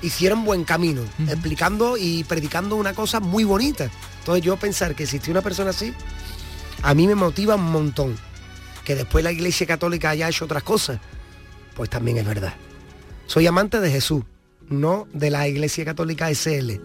hiciera 0.00 0.34
un 0.34 0.44
buen 0.46 0.64
camino, 0.64 1.02
explicando 1.28 1.98
y 1.98 2.24
predicando 2.24 2.76
una 2.76 2.94
cosa 2.94 3.20
muy 3.20 3.44
bonita. 3.44 3.90
Entonces 4.20 4.42
yo 4.42 4.56
pensar 4.56 4.94
que 4.94 5.02
existía 5.02 5.32
una 5.32 5.42
persona 5.42 5.70
así, 5.70 5.92
a 6.82 6.94
mí 6.94 7.06
me 7.06 7.14
motiva 7.14 7.56
un 7.56 7.70
montón. 7.70 8.16
Que 8.84 8.94
después 8.94 9.22
la 9.22 9.32
Iglesia 9.32 9.66
Católica 9.66 10.10
haya 10.10 10.28
hecho 10.30 10.46
otras 10.46 10.62
cosas, 10.62 10.98
pues 11.76 11.90
también 11.90 12.16
es 12.16 12.26
verdad. 12.26 12.54
Soy 13.26 13.46
amante 13.46 13.80
de 13.80 13.90
Jesús, 13.90 14.24
no 14.68 15.06
de 15.12 15.30
la 15.30 15.46
Iglesia 15.46 15.84
Católica 15.84 16.30
SL. 16.34 16.80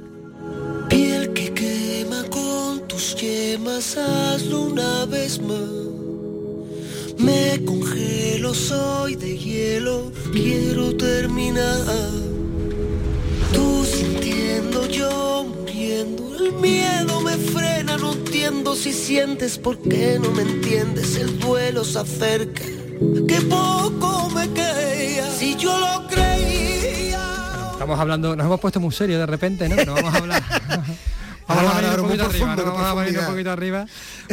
Piel 0.89 1.33
que 1.33 1.53
quema 1.53 2.23
con 2.29 2.87
tus 2.87 3.15
yemas, 3.15 3.97
hazlo 3.97 4.63
una 4.63 5.05
vez 5.05 5.39
más. 5.41 5.69
Me 7.17 7.63
congelo, 7.63 8.53
soy 8.53 9.15
de 9.15 9.37
hielo, 9.37 10.11
quiero 10.33 10.95
terminar. 10.97 11.85
Tú 13.53 13.85
sintiendo, 13.85 14.87
yo 14.87 15.45
muriendo, 15.45 16.35
el 16.35 16.53
miedo 16.53 17.21
me 17.21 17.37
frena, 17.37 17.97
no 17.97 18.13
entiendo 18.13 18.75
si 18.75 18.91
sientes, 18.91 19.57
por 19.57 19.77
qué 19.77 20.19
no 20.19 20.31
me 20.31 20.41
entiendes, 20.41 21.15
el 21.15 21.39
duelo 21.39 21.83
se 21.83 21.99
acerca. 21.99 22.80
Que 23.27 23.41
poco 23.49 24.29
me 24.29 24.47
queda, 24.51 25.29
si 25.37 25.55
yo 25.55 25.77
lo 25.79 26.07
creía. 26.07 27.19
Estamos 27.73 27.99
hablando, 27.99 28.35
nos 28.35 28.45
hemos 28.45 28.59
puesto 28.59 28.79
muy 28.79 28.91
serios 28.93 29.19
de 29.19 29.25
repente, 29.25 29.67
¿no? 29.67 29.75
Pero 29.75 29.95
vamos 29.95 30.13
a 30.13 30.17
hablar. 30.17 30.43
Vamos 31.47 31.73
a 31.75 31.81
venir 31.81 31.99
un 31.99 32.05
poquito 32.07 32.23
arriba, 32.25 32.55
profundo, 32.55 32.55
¿no? 32.55 32.71
de 32.71 32.77
Vamos 32.77 32.81
a 32.91 32.93
venir 32.93 33.09
un 33.09 33.25
profundidad. 33.25 33.29
poquito 33.29 33.51
arriba, 33.51 33.85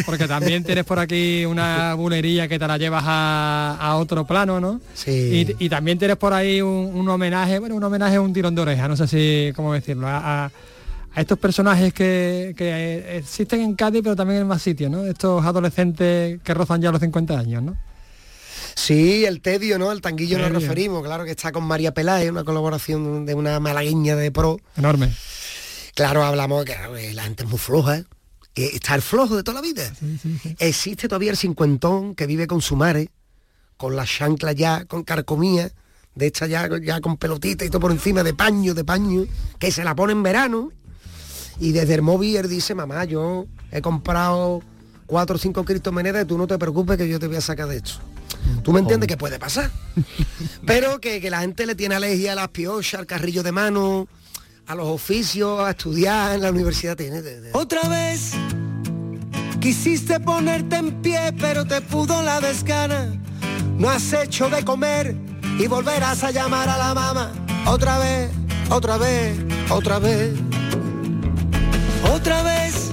porque 0.06 0.28
también 0.28 0.62
tienes 0.62 0.84
por 0.84 1.00
aquí 1.00 1.44
una 1.46 1.94
bulería 1.96 2.46
que 2.46 2.60
te 2.60 2.66
la 2.68 2.78
llevas 2.78 3.02
a, 3.04 3.76
a 3.80 3.96
otro 3.96 4.24
plano, 4.24 4.60
¿no? 4.60 4.80
Sí. 4.94 5.54
Y, 5.58 5.64
y 5.64 5.68
también 5.68 5.98
tienes 5.98 6.16
por 6.16 6.32
ahí 6.32 6.62
un, 6.62 6.92
un 6.94 7.08
homenaje, 7.08 7.58
bueno, 7.58 7.74
un 7.74 7.82
homenaje 7.82 8.16
a 8.16 8.20
un 8.20 8.32
tirón 8.32 8.54
de 8.54 8.62
oreja, 8.62 8.86
no 8.86 8.96
sé 8.96 9.08
si 9.08 9.52
cómo 9.56 9.72
decirlo, 9.72 10.06
a, 10.06 10.44
a- 10.44 10.50
a 11.14 11.20
estos 11.20 11.38
personajes 11.40 11.92
que, 11.92 12.54
que, 12.56 12.68
eh, 12.68 13.16
existen 13.18 13.62
en 13.62 13.74
Cádiz, 13.74 14.02
pero 14.04 14.14
también 14.14 14.42
en 14.42 14.46
más 14.46 14.62
sitios, 14.62 14.88
¿no? 14.88 15.04
Estos 15.04 15.44
adolescentes 15.44 16.40
que 16.44 16.54
rozan 16.54 16.80
ya 16.80 16.92
los 16.92 17.00
50 17.00 17.36
años, 17.36 17.64
¿no? 17.64 17.76
Sí, 18.78 19.24
el 19.24 19.40
tedio, 19.40 19.76
¿no? 19.76 19.90
El 19.90 20.00
tanguillo 20.00 20.38
nos 20.38 20.52
referimos, 20.52 21.02
claro 21.02 21.24
que 21.24 21.32
está 21.32 21.50
con 21.50 21.64
María 21.64 21.92
Peláez, 21.92 22.30
una 22.30 22.44
colaboración 22.44 23.26
de 23.26 23.34
una 23.34 23.58
malagueña 23.58 24.14
de 24.14 24.30
pro. 24.30 24.60
Enorme. 24.76 25.12
Claro, 25.96 26.22
hablamos 26.22 26.64
que 26.64 26.74
claro, 26.74 26.94
la 26.94 27.24
gente 27.24 27.42
es 27.42 27.48
muy 27.48 27.58
floja, 27.58 27.98
¿eh? 27.98 28.04
eh, 28.54 28.70
está 28.74 28.94
el 28.94 29.02
flojo 29.02 29.36
de 29.36 29.42
toda 29.42 29.56
la 29.56 29.62
vida. 29.62 29.92
Existe 30.60 31.08
todavía 31.08 31.32
el 31.32 31.36
cincuentón 31.36 32.14
que 32.14 32.26
vive 32.26 32.46
con 32.46 32.62
su 32.62 32.76
madre, 32.76 33.10
con 33.76 33.96
la 33.96 34.06
chancla 34.06 34.52
ya, 34.52 34.84
con 34.84 35.02
carcomía, 35.02 35.72
de 36.14 36.26
esta 36.28 36.46
ya, 36.46 36.68
ya 36.80 37.00
con 37.00 37.16
pelotita 37.16 37.64
y 37.64 37.70
todo 37.70 37.80
por 37.80 37.90
encima 37.90 38.22
de 38.22 38.32
paño, 38.32 38.74
de 38.74 38.84
paño, 38.84 39.26
que 39.58 39.72
se 39.72 39.82
la 39.82 39.96
pone 39.96 40.12
en 40.12 40.22
verano. 40.22 40.70
Y 41.58 41.72
desde 41.72 41.94
el 41.94 42.02
móvil 42.02 42.36
él 42.36 42.48
dice, 42.48 42.76
mamá, 42.76 43.04
yo 43.06 43.46
he 43.72 43.82
comprado 43.82 44.62
cuatro 45.06 45.34
o 45.34 45.38
cinco 45.38 45.64
criptomonedas 45.64 46.22
y 46.22 46.28
tú 46.28 46.38
no 46.38 46.46
te 46.46 46.56
preocupes 46.58 46.96
que 46.96 47.08
yo 47.08 47.18
te 47.18 47.26
voy 47.26 47.36
a 47.36 47.40
sacar 47.40 47.66
de 47.66 47.78
esto. 47.78 47.94
¿Tú 48.62 48.72
me 48.72 48.80
entiendes 48.80 49.06
que 49.08 49.16
puede 49.16 49.38
pasar? 49.38 49.70
Pero 50.66 51.00
que, 51.00 51.20
que 51.20 51.30
la 51.30 51.40
gente 51.40 51.64
le 51.66 51.74
tiene 51.74 51.94
alergia 51.94 52.32
a 52.32 52.34
las 52.34 52.48
piochas, 52.48 53.00
al 53.00 53.06
carrillo 53.06 53.42
de 53.42 53.52
mano, 53.52 54.06
a 54.66 54.74
los 54.74 54.86
oficios, 54.88 55.60
a 55.60 55.70
estudiar 55.70 56.34
en 56.34 56.42
la 56.42 56.50
universidad. 56.50 56.96
Tiene, 56.96 57.22
de- 57.22 57.40
de- 57.40 57.50
Otra 57.54 57.88
vez 57.88 58.32
quisiste 59.60 60.20
ponerte 60.20 60.76
en 60.76 61.02
pie, 61.02 61.32
pero 61.38 61.64
te 61.64 61.80
pudo 61.80 62.22
la 62.22 62.40
desgana. 62.40 63.12
No 63.78 63.88
has 63.90 64.12
hecho 64.12 64.48
de 64.50 64.64
comer 64.64 65.16
y 65.58 65.66
volverás 65.66 66.22
a 66.24 66.30
llamar 66.30 66.68
a 66.68 66.76
la 66.78 66.94
mamá. 66.94 67.32
Otra 67.66 67.98
vez, 67.98 68.30
otra 68.70 68.98
vez, 68.98 69.38
otra 69.70 69.98
vez. 69.98 70.32
Otra 72.12 72.42
vez. 72.42 72.90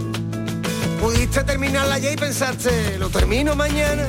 Pudiste 1.02 1.44
terminar 1.44 1.88
la 1.88 2.00
y 2.00 2.16
pensarte, 2.16 2.98
lo 2.98 3.10
termino 3.10 3.56
mañana. 3.56 4.08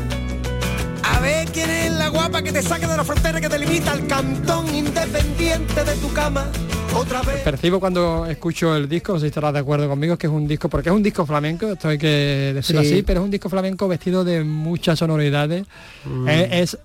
A 1.16 1.20
ver 1.20 1.48
quién 1.50 1.70
es 1.70 1.92
la 1.92 2.08
guapa 2.08 2.42
que 2.42 2.52
te 2.52 2.60
saque 2.62 2.86
de 2.86 2.94
la 2.94 3.02
frontera 3.02 3.40
que 3.40 3.48
te 3.48 3.58
limita 3.58 3.92
al 3.92 4.06
cantón 4.06 4.74
independiente 4.74 5.82
de 5.82 5.94
tu 5.96 6.12
cama. 6.12 6.46
Otra 6.94 7.22
vez. 7.22 7.42
Percibo 7.42 7.80
cuando 7.80 8.26
escucho 8.26 8.76
el 8.76 8.86
disco, 8.86 9.18
si 9.18 9.26
estarás 9.26 9.54
de 9.54 9.60
acuerdo 9.60 9.88
conmigo, 9.88 10.18
que 10.18 10.26
es 10.26 10.32
un 10.32 10.46
disco, 10.46 10.68
porque 10.68 10.90
es 10.90 10.94
un 10.94 11.02
disco 11.02 11.24
flamenco, 11.24 11.72
esto 11.72 11.88
hay 11.88 11.96
que 11.98 12.52
decirlo 12.54 12.82
Sí. 12.82 12.88
así, 12.92 13.02
pero 13.02 13.20
es 13.20 13.24
un 13.24 13.30
disco 13.30 13.48
flamenco 13.48 13.88
vestido 13.88 14.24
de 14.24 14.44
muchas 14.44 14.98
sonoridades. 14.98 15.64
Mm. 16.04 16.28
Es, 16.28 16.74
es 16.74 16.78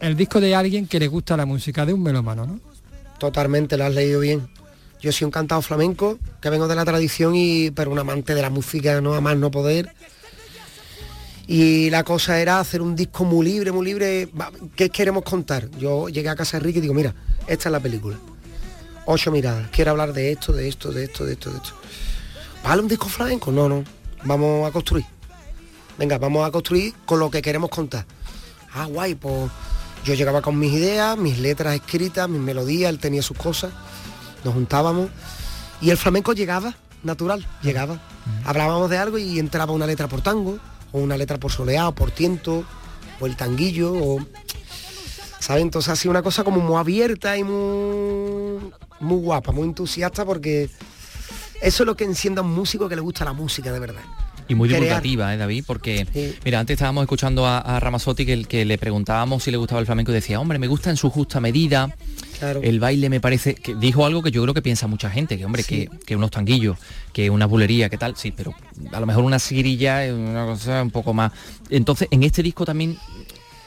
el 0.00 0.16
disco 0.16 0.40
de 0.40 0.54
alguien 0.54 0.86
que 0.86 1.00
le 1.00 1.08
gusta 1.08 1.36
la 1.36 1.44
música, 1.46 1.84
de 1.84 1.92
un 1.92 2.02
melómano, 2.02 2.46
¿no? 2.46 2.60
Totalmente, 3.18 3.76
lo 3.76 3.84
has 3.86 3.94
leído 3.94 4.20
bien. 4.20 4.48
Yo 5.00 5.10
soy 5.12 5.24
un 5.24 5.30
cantado 5.32 5.62
flamenco, 5.62 6.18
que 6.40 6.50
vengo 6.50 6.68
de 6.68 6.74
la 6.76 6.84
tradición, 6.84 7.34
y 7.34 7.70
pero 7.72 7.90
un 7.90 7.98
amante 7.98 8.34
de 8.34 8.42
la 8.42 8.50
música, 8.50 9.00
no 9.00 9.14
a 9.14 9.20
más 9.20 9.36
no 9.36 9.50
poder. 9.50 9.92
Y 11.50 11.88
la 11.88 12.04
cosa 12.04 12.38
era 12.38 12.60
hacer 12.60 12.82
un 12.82 12.94
disco 12.94 13.24
muy 13.24 13.46
libre, 13.46 13.72
muy 13.72 13.86
libre. 13.86 14.28
¿Qué 14.76 14.90
queremos 14.90 15.24
contar? 15.24 15.70
Yo 15.78 16.10
llegué 16.10 16.28
a 16.28 16.36
casa 16.36 16.58
de 16.58 16.64
Ricky 16.64 16.78
y 16.78 16.82
digo, 16.82 16.92
mira, 16.92 17.14
esta 17.46 17.70
es 17.70 17.72
la 17.72 17.80
película. 17.80 18.18
Ocho 19.06 19.32
miradas. 19.32 19.70
Quiero 19.70 19.92
hablar 19.92 20.12
de 20.12 20.30
esto, 20.30 20.52
de 20.52 20.68
esto, 20.68 20.92
de 20.92 21.04
esto, 21.04 21.24
de 21.24 21.32
esto, 21.32 21.50
de 21.50 21.56
esto. 21.56 21.70
¿Vale 22.62 22.82
un 22.82 22.88
disco 22.88 23.08
flamenco? 23.08 23.50
No, 23.50 23.66
no. 23.66 23.82
Vamos 24.24 24.68
a 24.68 24.72
construir. 24.72 25.06
Venga, 25.96 26.18
vamos 26.18 26.46
a 26.46 26.50
construir 26.50 26.92
con 27.06 27.18
lo 27.18 27.30
que 27.30 27.40
queremos 27.40 27.70
contar. 27.70 28.04
Ah, 28.74 28.84
guay, 28.84 29.14
pues 29.14 29.50
yo 30.04 30.12
llegaba 30.12 30.42
con 30.42 30.58
mis 30.58 30.74
ideas, 30.74 31.16
mis 31.16 31.38
letras 31.38 31.74
escritas, 31.74 32.28
mis 32.28 32.42
melodías, 32.42 32.90
él 32.90 32.98
tenía 32.98 33.22
sus 33.22 33.38
cosas, 33.38 33.72
nos 34.44 34.52
juntábamos 34.52 35.08
y 35.80 35.88
el 35.88 35.96
flamenco 35.96 36.34
llegaba, 36.34 36.76
natural, 37.02 37.46
llegaba. 37.62 38.00
Hablábamos 38.44 38.90
de 38.90 38.98
algo 38.98 39.16
y 39.16 39.38
entraba 39.38 39.72
una 39.72 39.86
letra 39.86 40.08
por 40.08 40.20
tango, 40.20 40.58
o 40.92 40.98
una 40.98 41.16
letra 41.16 41.38
por 41.38 41.52
soleado, 41.52 41.92
por 41.94 42.10
tiento, 42.10 42.64
o 43.20 43.26
el 43.26 43.36
tanguillo, 43.36 43.92
o... 43.94 44.18
¿Sabes? 45.40 45.62
Entonces 45.62 45.90
ha 45.92 45.96
sido 45.96 46.10
una 46.10 46.22
cosa 46.22 46.42
como 46.44 46.60
muy 46.60 46.76
abierta 46.76 47.36
y 47.36 47.44
muy, 47.44 48.70
muy 49.00 49.18
guapa, 49.20 49.52
muy 49.52 49.64
entusiasta 49.68 50.24
porque 50.24 50.68
eso 51.62 51.82
es 51.82 51.86
lo 51.86 51.96
que 51.96 52.04
enciende 52.04 52.40
a 52.40 52.42
un 52.44 52.52
músico 52.52 52.88
que 52.88 52.96
le 52.96 53.00
gusta 53.00 53.24
la 53.24 53.32
música 53.32 53.72
de 53.72 53.78
verdad. 53.78 54.02
Y 54.48 54.54
muy 54.54 54.68
divulgativa, 54.68 55.32
¿eh, 55.32 55.36
David? 55.36 55.64
Porque, 55.66 56.06
mira, 56.44 56.58
antes 56.58 56.74
estábamos 56.74 57.02
escuchando 57.02 57.46
a, 57.46 57.58
a 57.58 57.78
Ramazzotti 57.80 58.24
que, 58.26 58.32
el- 58.32 58.48
que 58.48 58.64
le 58.64 58.78
preguntábamos 58.78 59.42
si 59.44 59.50
le 59.50 59.58
gustaba 59.58 59.78
el 59.80 59.86
flamenco 59.86 60.10
y 60.10 60.14
decía, 60.14 60.40
hombre, 60.40 60.58
me 60.58 60.66
gusta 60.68 60.90
en 60.90 60.96
su 60.96 61.10
justa 61.10 61.38
medida. 61.38 61.94
Claro. 62.38 62.60
El 62.62 62.78
baile 62.80 63.08
me 63.10 63.20
parece 63.20 63.54
que 63.54 63.74
dijo 63.74 64.04
algo 64.06 64.22
que 64.22 64.30
yo 64.30 64.42
creo 64.42 64.54
que 64.54 64.62
piensa 64.62 64.86
mucha 64.86 65.10
gente, 65.10 65.36
que 65.38 65.44
hombre, 65.44 65.62
Sí. 65.62 65.88
que, 65.88 65.98
que 66.06 66.16
unos 66.16 66.30
tanguillos, 66.30 66.78
que 67.12 67.30
una 67.30 67.46
bulería, 67.46 67.88
que 67.88 67.98
tal, 67.98 68.16
sí, 68.16 68.32
pero 68.32 68.54
a 68.92 69.00
lo 69.00 69.06
mejor 69.06 69.24
una 69.24 69.38
siguirilla 69.38 70.04
es 70.04 70.12
una 70.12 70.46
cosa 70.46 70.82
un 70.82 70.90
poco 70.90 71.12
más. 71.14 71.32
Entonces, 71.70 72.08
en 72.10 72.22
este 72.22 72.42
disco 72.42 72.64
también 72.64 72.96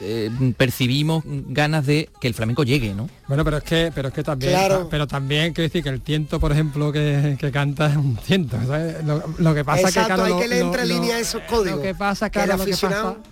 eh, 0.04 0.30
percibimos 0.56 1.22
ganas 1.26 1.86
de 1.86 2.08
que 2.20 2.26
el 2.26 2.34
flamenco 2.34 2.64
llegue, 2.64 2.92
¿no? 2.92 3.08
Bueno, 3.28 3.44
pero 3.44 3.58
es 3.58 3.62
que, 3.62 3.92
pero 3.94 4.08
es 4.08 4.14
que 4.14 4.24
también, 4.24 4.50
Claro. 4.52 4.88
pero 4.90 5.06
también 5.06 5.52
quiero 5.52 5.68
decir 5.68 5.82
que 5.84 5.90
el 5.90 6.00
tiento, 6.00 6.40
por 6.40 6.50
ejemplo, 6.50 6.90
que, 6.90 7.36
que 7.38 7.52
canta 7.52 7.86
es 7.90 7.96
un 7.96 8.16
tiento. 8.16 8.56
¿sabes? 8.66 9.04
Lo, 9.04 9.22
lo 9.38 9.54
que 9.54 9.64
pasa 9.64 9.82
Exacto, 9.88 10.00
que 10.00 10.06
claro, 10.06 10.24
hay 10.24 10.30
lo- 10.32 10.38
que 10.40 10.48
lo- 10.48 10.66
entre 10.66 10.86
lo- 10.86 10.94
líneas 10.94 11.20
esos 11.20 11.42
códigos. 11.42 11.76
Lo 11.76 11.82
que 11.82 11.94
pasa, 11.94 12.30
Que 12.30 12.40
el 12.40 12.44
claro, 12.46 12.58
lo 12.58 12.64
que 12.64 12.72
aficionado, 12.72 13.14
pasa. 13.18 13.28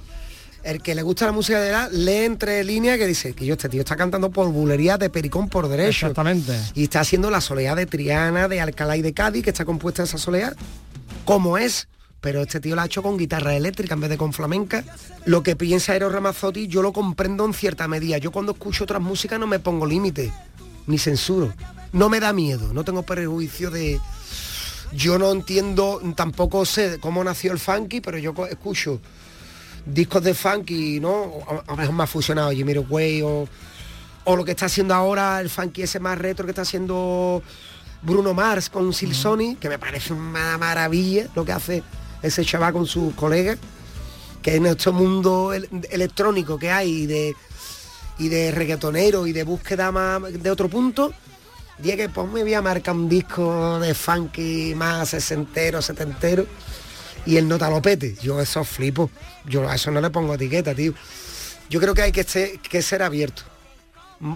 El 0.62 0.82
que 0.82 0.94
le 0.94 1.02
gusta 1.02 1.26
la 1.26 1.32
música 1.32 1.60
de 1.60 1.70
verdad, 1.70 1.90
lee 1.92 2.24
entre 2.24 2.62
líneas 2.64 2.98
que 2.98 3.06
dice 3.06 3.32
que 3.32 3.46
yo 3.46 3.54
este 3.54 3.68
tío 3.68 3.80
está 3.80 3.96
cantando 3.96 4.30
por 4.30 4.48
bulería 4.48 4.98
de 4.98 5.10
Pericón 5.10 5.48
por 5.48 5.68
derecho. 5.68 6.06
Exactamente. 6.06 6.58
Y 6.74 6.84
está 6.84 7.00
haciendo 7.00 7.30
la 7.30 7.40
soleá 7.40 7.74
de 7.74 7.86
Triana, 7.86 8.48
de 8.48 8.60
Alcalá 8.60 8.96
y 8.96 9.02
de 9.02 9.12
Cádiz, 9.12 9.44
que 9.44 9.50
está 9.50 9.64
compuesta 9.64 10.02
esa 10.02 10.18
soleá, 10.18 10.54
como 11.24 11.58
es. 11.58 11.88
Pero 12.20 12.42
este 12.42 12.60
tío 12.60 12.76
la 12.76 12.82
ha 12.82 12.86
hecho 12.86 13.02
con 13.02 13.16
guitarra 13.16 13.54
eléctrica 13.54 13.94
en 13.94 14.00
vez 14.00 14.10
de 14.10 14.18
con 14.18 14.34
flamenca. 14.34 14.84
Lo 15.24 15.42
que 15.42 15.56
piensa 15.56 15.96
Eros 15.96 16.12
Ramazzotti 16.12 16.66
yo 16.66 16.82
lo 16.82 16.92
comprendo 16.92 17.46
en 17.46 17.54
cierta 17.54 17.88
medida. 17.88 18.18
Yo 18.18 18.30
cuando 18.30 18.52
escucho 18.52 18.84
otras 18.84 19.00
músicas 19.00 19.40
no 19.40 19.46
me 19.46 19.58
pongo 19.58 19.86
límite, 19.86 20.30
ni 20.86 20.98
censuro. 20.98 21.54
No 21.92 22.10
me 22.10 22.20
da 22.20 22.34
miedo, 22.34 22.74
no 22.74 22.84
tengo 22.84 23.02
prejuicio 23.04 23.70
de... 23.70 23.98
Yo 24.92 25.18
no 25.18 25.30
entiendo, 25.30 26.00
tampoco 26.14 26.66
sé 26.66 26.98
cómo 27.00 27.24
nació 27.24 27.52
el 27.52 27.58
funky, 27.58 28.00
pero 28.00 28.18
yo 28.18 28.34
escucho 28.50 29.00
discos 29.86 30.22
de 30.22 30.34
funky, 30.34 31.00
¿no? 31.00 31.32
A 31.66 31.70
lo 31.72 31.76
mejor 31.76 31.94
más 31.94 32.10
fusionado, 32.10 32.50
Jamiroquai 32.50 33.22
o, 33.22 33.48
o 34.24 34.36
lo 34.36 34.44
que 34.44 34.52
está 34.52 34.66
haciendo 34.66 34.94
ahora 34.94 35.40
el 35.40 35.50
funky 35.50 35.82
ese 35.82 36.00
más 36.00 36.18
retro 36.18 36.44
que 36.44 36.50
está 36.52 36.62
haciendo 36.62 37.42
Bruno 38.02 38.34
Mars 38.34 38.70
con 38.70 38.92
Silsoni, 38.92 39.56
que 39.56 39.68
me 39.68 39.78
parece 39.78 40.12
una 40.12 40.56
maravilla 40.58 41.26
lo 41.34 41.44
que 41.44 41.52
hace 41.52 41.82
ese 42.22 42.44
chaval 42.44 42.72
con 42.72 42.86
sus 42.86 43.14
colegas, 43.14 43.58
que 44.42 44.56
en 44.56 44.66
este 44.66 44.90
mundo 44.90 45.52
el- 45.52 45.68
electrónico 45.90 46.58
que 46.58 46.70
hay 46.70 46.90
y 47.02 47.06
de, 47.06 47.36
y 48.18 48.28
de 48.28 48.50
reggaetonero 48.52 49.26
y 49.26 49.32
de 49.32 49.42
búsqueda 49.44 49.90
más 49.92 50.22
de 50.22 50.50
otro 50.50 50.68
punto, 50.68 51.12
dije 51.78 51.96
que 51.96 52.08
pues 52.08 52.30
me 52.30 52.42
voy 52.42 52.54
a 52.54 52.62
marcar 52.62 52.94
un 52.94 53.08
disco 53.08 53.78
de 53.80 53.94
funky 53.94 54.74
más 54.74 55.10
sesentero, 55.10 55.80
setentero 55.82 56.46
y 57.26 57.36
el 57.36 57.46
notalopete. 57.48 58.16
Yo 58.22 58.40
eso 58.40 58.64
flipo. 58.64 59.10
Yo 59.46 59.68
a 59.68 59.74
eso 59.74 59.90
no 59.90 60.00
le 60.00 60.10
pongo 60.10 60.34
etiqueta, 60.34 60.74
tío. 60.74 60.94
Yo 61.68 61.80
creo 61.80 61.94
que 61.94 62.02
hay 62.02 62.12
que 62.12 62.24
ser, 62.24 62.58
que 62.60 62.82
ser 62.82 63.02
abierto 63.02 63.42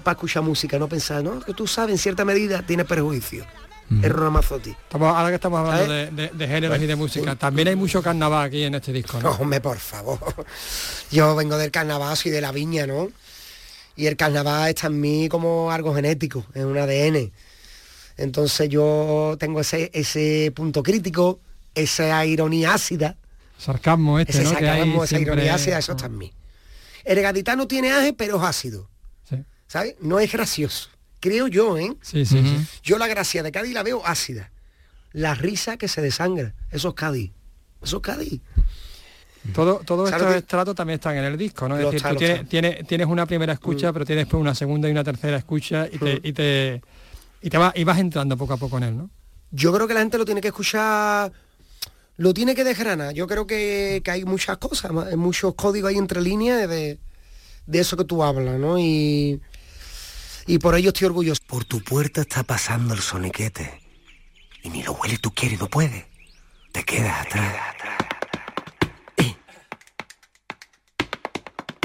para 0.03 0.15
escuchar 0.15 0.43
música, 0.43 0.79
no 0.79 0.89
pensar, 0.89 1.23
no, 1.23 1.41
que 1.41 1.53
tú 1.53 1.67
sabes, 1.67 1.93
en 1.93 1.99
cierta 1.99 2.25
medida 2.25 2.63
tiene 2.63 2.85
prejuicio. 2.85 3.45
Es 4.03 4.11
Ramazzotti. 4.11 4.71
Estamos- 4.71 5.15
ahora 5.15 5.29
que 5.29 5.35
estamos 5.35 5.59
hablando 5.61 5.93
de, 5.93 6.07
¿Sabes? 6.07 6.17
de- 6.17 6.39
de 6.39 6.49
géneros 6.49 6.81
y 6.81 6.87
de 6.87 6.97
música, 6.97 7.37
también 7.37 7.69
hay 7.69 7.77
mucho 7.77 8.03
carnaval 8.03 8.47
aquí 8.47 8.63
en 8.63 8.75
este 8.77 8.93
disco, 8.95 9.19
No, 9.21 9.31
¿no? 9.31 9.37
hombre, 9.41 9.61
por 9.61 9.77
favor. 9.79 10.19
Yo 11.11 11.37
vengo 11.37 11.59
del 11.59 11.71
carnaval, 11.71 12.17
soy 12.17 12.31
de 12.33 12.41
la 12.41 12.51
viña, 12.51 12.87
¿no? 12.87 13.09
Y 13.95 14.07
el 14.07 14.17
carnaval 14.17 14.71
está 14.71 14.87
en 14.87 15.01
mí 15.01 15.29
como 15.29 15.71
algo 15.71 15.95
genético, 15.95 16.47
es 16.55 16.65
un 16.65 16.79
ADN. 16.79 17.31
Entonces 18.17 18.69
yo 18.69 19.37
tengo 19.39 19.61
ese, 19.61 19.91
ese 19.93 20.51
punto 20.55 20.83
crítico, 20.83 21.41
esa 21.75 22.25
ironía 22.27 22.75
ácida, 22.75 23.17
Sarcasmo 23.59 24.19
este, 24.19 24.33
ese 24.33 24.43
¿no? 24.45 24.51
Que 24.51 24.65
sarcasmo, 24.67 25.05
esa 25.05 25.17
siempre- 25.17 25.33
ironía 25.35 25.55
ácida, 25.55 25.79
eso 25.79 25.93
está 25.93 26.07
en 26.07 26.19
mí. 26.19 26.33
El 27.05 27.21
gaditano 27.21 27.67
tiene 27.69 27.93
aje, 27.93 28.13
pero 28.13 28.37
es 28.37 28.43
ácido. 28.43 28.89
Sí. 29.29 29.37
¿Sabes? 29.67 29.95
No 30.01 30.19
es 30.19 30.31
gracioso. 30.33 30.89
Creo 31.21 31.49
yo, 31.49 31.79
¿eh? 31.79 31.95
Sí, 32.03 32.25
sí. 32.27 32.43
Yo 32.83 32.99
la 32.99 33.07
gracia 33.07 33.43
de 33.43 33.51
Cádiz 33.53 33.73
la 33.73 33.83
veo 33.83 34.05
ácida. 34.07 34.51
La 35.13 35.35
risa 35.35 35.77
que 35.77 35.89
se 35.89 36.03
desangra. 36.03 36.55
Eso 36.71 36.89
es 36.89 36.95
Cádiz. 36.95 37.31
Eso 37.83 37.97
es 37.97 38.03
Cádiz. 38.03 38.41
Todo, 39.55 39.81
todos 39.85 40.09
¿Sabes 40.09 40.23
estos 40.23 40.33
que- 40.35 40.39
estratos 40.39 40.75
también 40.75 40.95
están 40.99 41.17
en 41.17 41.25
el 41.25 41.37
disco, 41.37 41.69
¿no? 41.69 41.79
Es 41.79 41.85
decir, 41.85 42.03
tú 42.09 42.17
tienes, 42.17 42.49
tienes, 42.49 42.87
tienes 42.87 43.07
una 43.07 43.27
primera 43.27 43.53
escucha, 43.53 43.93
pero 43.93 44.05
tienes 44.07 44.25
después 44.25 44.41
una 44.41 44.55
segunda 44.55 44.89
y 44.89 44.93
una 44.93 45.05
tercera 45.05 45.37
escucha 45.37 45.87
y 45.91 45.99
te, 45.99 46.15
Mm. 46.17 46.21
y 46.23 46.33
te, 46.33 46.83
y 47.43 47.51
te 47.51 47.59
va- 47.59 47.73
y 47.77 47.85
vas 47.85 47.99
entrando 47.99 48.37
poco 48.39 48.55
a 48.55 48.57
poco 48.57 48.79
en 48.79 48.85
él, 48.85 48.97
¿no? 48.97 49.11
Yo 49.51 49.73
creo 49.73 49.87
que 49.87 49.93
la 49.95 50.01
gente 50.01 50.17
lo 50.17 50.25
tiene 50.25 50.41
que 50.41 50.49
escuchar, 50.49 51.31
lo 52.17 52.35
tiene 52.35 52.55
que 52.55 52.65
desgranar. 52.65 53.15
Yo 53.15 53.27
creo 53.27 53.47
que, 53.47 54.03
que 54.05 54.11
hay 54.11 54.25
muchas 54.25 54.59
cosas, 54.59 54.93
muchos 55.17 55.55
códigos 55.55 55.91
ahí 55.91 55.99
entre 55.99 56.21
líneas 56.21 56.69
de, 56.69 56.99
de 57.67 57.79
eso 57.79 57.97
que 57.97 58.05
tú 58.05 58.23
hablas, 58.23 58.59
¿no? 58.59 58.79
Y, 58.79 59.41
y 60.47 60.59
por 60.59 60.75
ello 60.75 60.89
estoy 60.89 61.07
orgulloso. 61.07 61.41
Por 61.47 61.65
tu 61.65 61.83
puerta 61.83 62.21
está 62.21 62.43
pasando 62.43 62.95
el 62.95 63.01
soniquete. 63.01 63.81
Y 64.63 64.71
ni 64.71 64.83
lo 64.83 64.93
huele 64.93 65.19
tú 65.19 65.33
quieres, 65.33 65.59
no 65.61 65.69
puedes. 65.69 66.05
Te 66.73 66.85
quedas 66.85 67.27
atrás. 67.27 67.55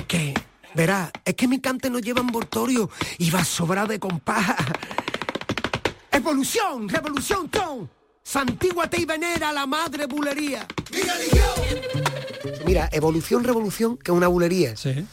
Que, 0.08 0.34
verá, 0.74 1.12
es 1.24 1.36
que 1.36 1.48
mi 1.48 1.60
cante 1.60 1.88
no 1.88 2.00
lleva 2.00 2.22
envoltorio 2.22 2.90
y 3.20 3.30
va 3.30 3.44
sobrado 3.44 3.90
de 3.90 4.00
compás. 4.00 4.56
Evolución, 6.12 6.90
revolución, 6.90 7.48
ton. 7.48 7.88
Santíguate 8.24 9.02
y 9.02 9.06
venera 9.06 9.50
a 9.50 9.54
la 9.54 9.66
madre 9.66 10.06
bulería. 10.06 10.68
Mira, 12.66 12.90
evolución, 12.92 13.44
revolución, 13.44 13.98
que 13.98 14.12
es 14.12 14.18
una 14.18 14.28
bulería. 14.28 14.76
Sí. 14.76 15.06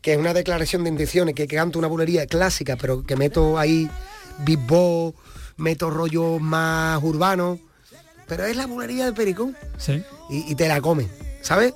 Que 0.00 0.12
es 0.12 0.18
una 0.18 0.32
declaración 0.32 0.84
de 0.84 0.90
intenciones, 0.90 1.34
que, 1.34 1.46
que 1.46 1.56
canto 1.56 1.78
una 1.78 1.88
bulería 1.88 2.26
clásica, 2.26 2.76
pero 2.76 3.04
que 3.04 3.16
meto 3.16 3.58
ahí 3.58 3.90
big 4.38 4.60
meto 5.56 5.90
rollo 5.90 6.38
más 6.38 7.02
urbano. 7.02 7.58
Pero 8.26 8.44
es 8.44 8.56
la 8.56 8.66
bulería 8.66 9.06
de 9.06 9.12
Pericón. 9.12 9.56
Sí. 9.76 10.02
Y, 10.30 10.52
y 10.52 10.54
te 10.54 10.68
la 10.68 10.80
comen, 10.80 11.10
¿sabes? 11.42 11.74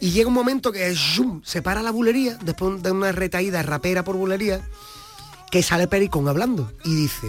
Y 0.00 0.10
llega 0.10 0.26
un 0.28 0.34
momento 0.34 0.72
que 0.72 0.94
zoom, 0.96 1.42
se 1.44 1.62
para 1.62 1.82
la 1.82 1.92
bulería, 1.92 2.36
después 2.42 2.82
de 2.82 2.90
una 2.90 3.12
retaída 3.12 3.62
rapera 3.62 4.02
por 4.02 4.16
bulería, 4.16 4.60
que 5.50 5.62
sale 5.62 5.86
Pericón 5.86 6.26
hablando 6.26 6.72
y 6.84 6.94
dice, 6.94 7.28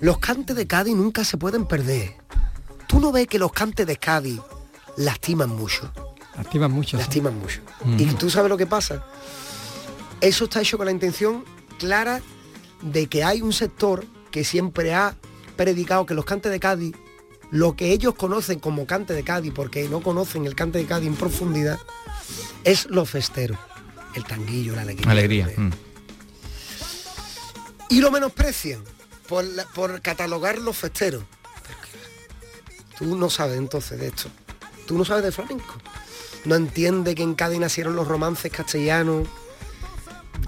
los 0.00 0.18
cantes 0.18 0.56
de 0.56 0.66
Cádiz 0.66 0.94
nunca 0.94 1.24
se 1.24 1.36
pueden 1.36 1.66
perder. 1.66 2.14
¿Tú 2.86 3.00
no 3.00 3.12
ves 3.12 3.26
que 3.26 3.38
los 3.38 3.52
cantes 3.52 3.86
de 3.86 3.96
Cádiz 3.96 4.40
lastiman 4.96 5.50
mucho? 5.50 5.92
Lastiman 6.36 6.70
mucho. 6.70 6.96
Lastiman 6.96 7.38
mucho. 7.38 7.60
Mm. 7.84 8.00
Y 8.00 8.06
tú 8.14 8.30
sabes 8.30 8.48
lo 8.48 8.56
que 8.56 8.66
pasa. 8.66 9.04
Eso 10.20 10.44
está 10.44 10.60
hecho 10.60 10.76
con 10.76 10.86
la 10.86 10.92
intención 10.92 11.44
clara 11.78 12.20
de 12.82 13.06
que 13.06 13.24
hay 13.24 13.42
un 13.42 13.52
sector 13.52 14.04
que 14.30 14.44
siempre 14.44 14.94
ha 14.94 15.16
predicado 15.56 16.06
que 16.06 16.14
los 16.14 16.24
cantes 16.24 16.52
de 16.52 16.60
Cádiz, 16.60 16.94
lo 17.50 17.74
que 17.74 17.92
ellos 17.92 18.14
conocen 18.14 18.58
como 18.58 18.86
cante 18.86 19.14
de 19.14 19.22
Cádiz, 19.22 19.52
porque 19.54 19.88
no 19.88 20.00
conocen 20.00 20.46
el 20.46 20.54
cante 20.54 20.78
de 20.78 20.84
Cádiz 20.84 21.08
en 21.08 21.16
profundidad, 21.16 21.78
es 22.64 22.86
lo 22.86 23.04
festero. 23.06 23.58
El 24.14 24.24
tanguillo, 24.24 24.74
la 24.74 24.82
alegría. 24.82 25.10
Alegría. 25.10 25.52
mm. 25.56 25.70
Y 27.88 28.00
lo 28.00 28.10
menosprecian 28.10 28.82
por, 29.28 30.00
catalogar 30.00 30.58
los 30.58 30.76
festeros. 30.76 31.24
Tú 32.98 33.16
no 33.16 33.28
sabes 33.28 33.58
entonces 33.58 33.98
de 34.00 34.08
esto. 34.08 34.28
Tú 34.86 34.96
no 34.96 35.04
sabes 35.04 35.24
de 35.24 35.32
flamenco. 35.32 35.74
No 36.44 36.54
entiende 36.54 37.14
que 37.14 37.22
en 37.22 37.34
Cádiz 37.34 37.58
nacieron 37.58 37.96
los 37.96 38.06
romances 38.08 38.52
castellanos, 38.52 39.28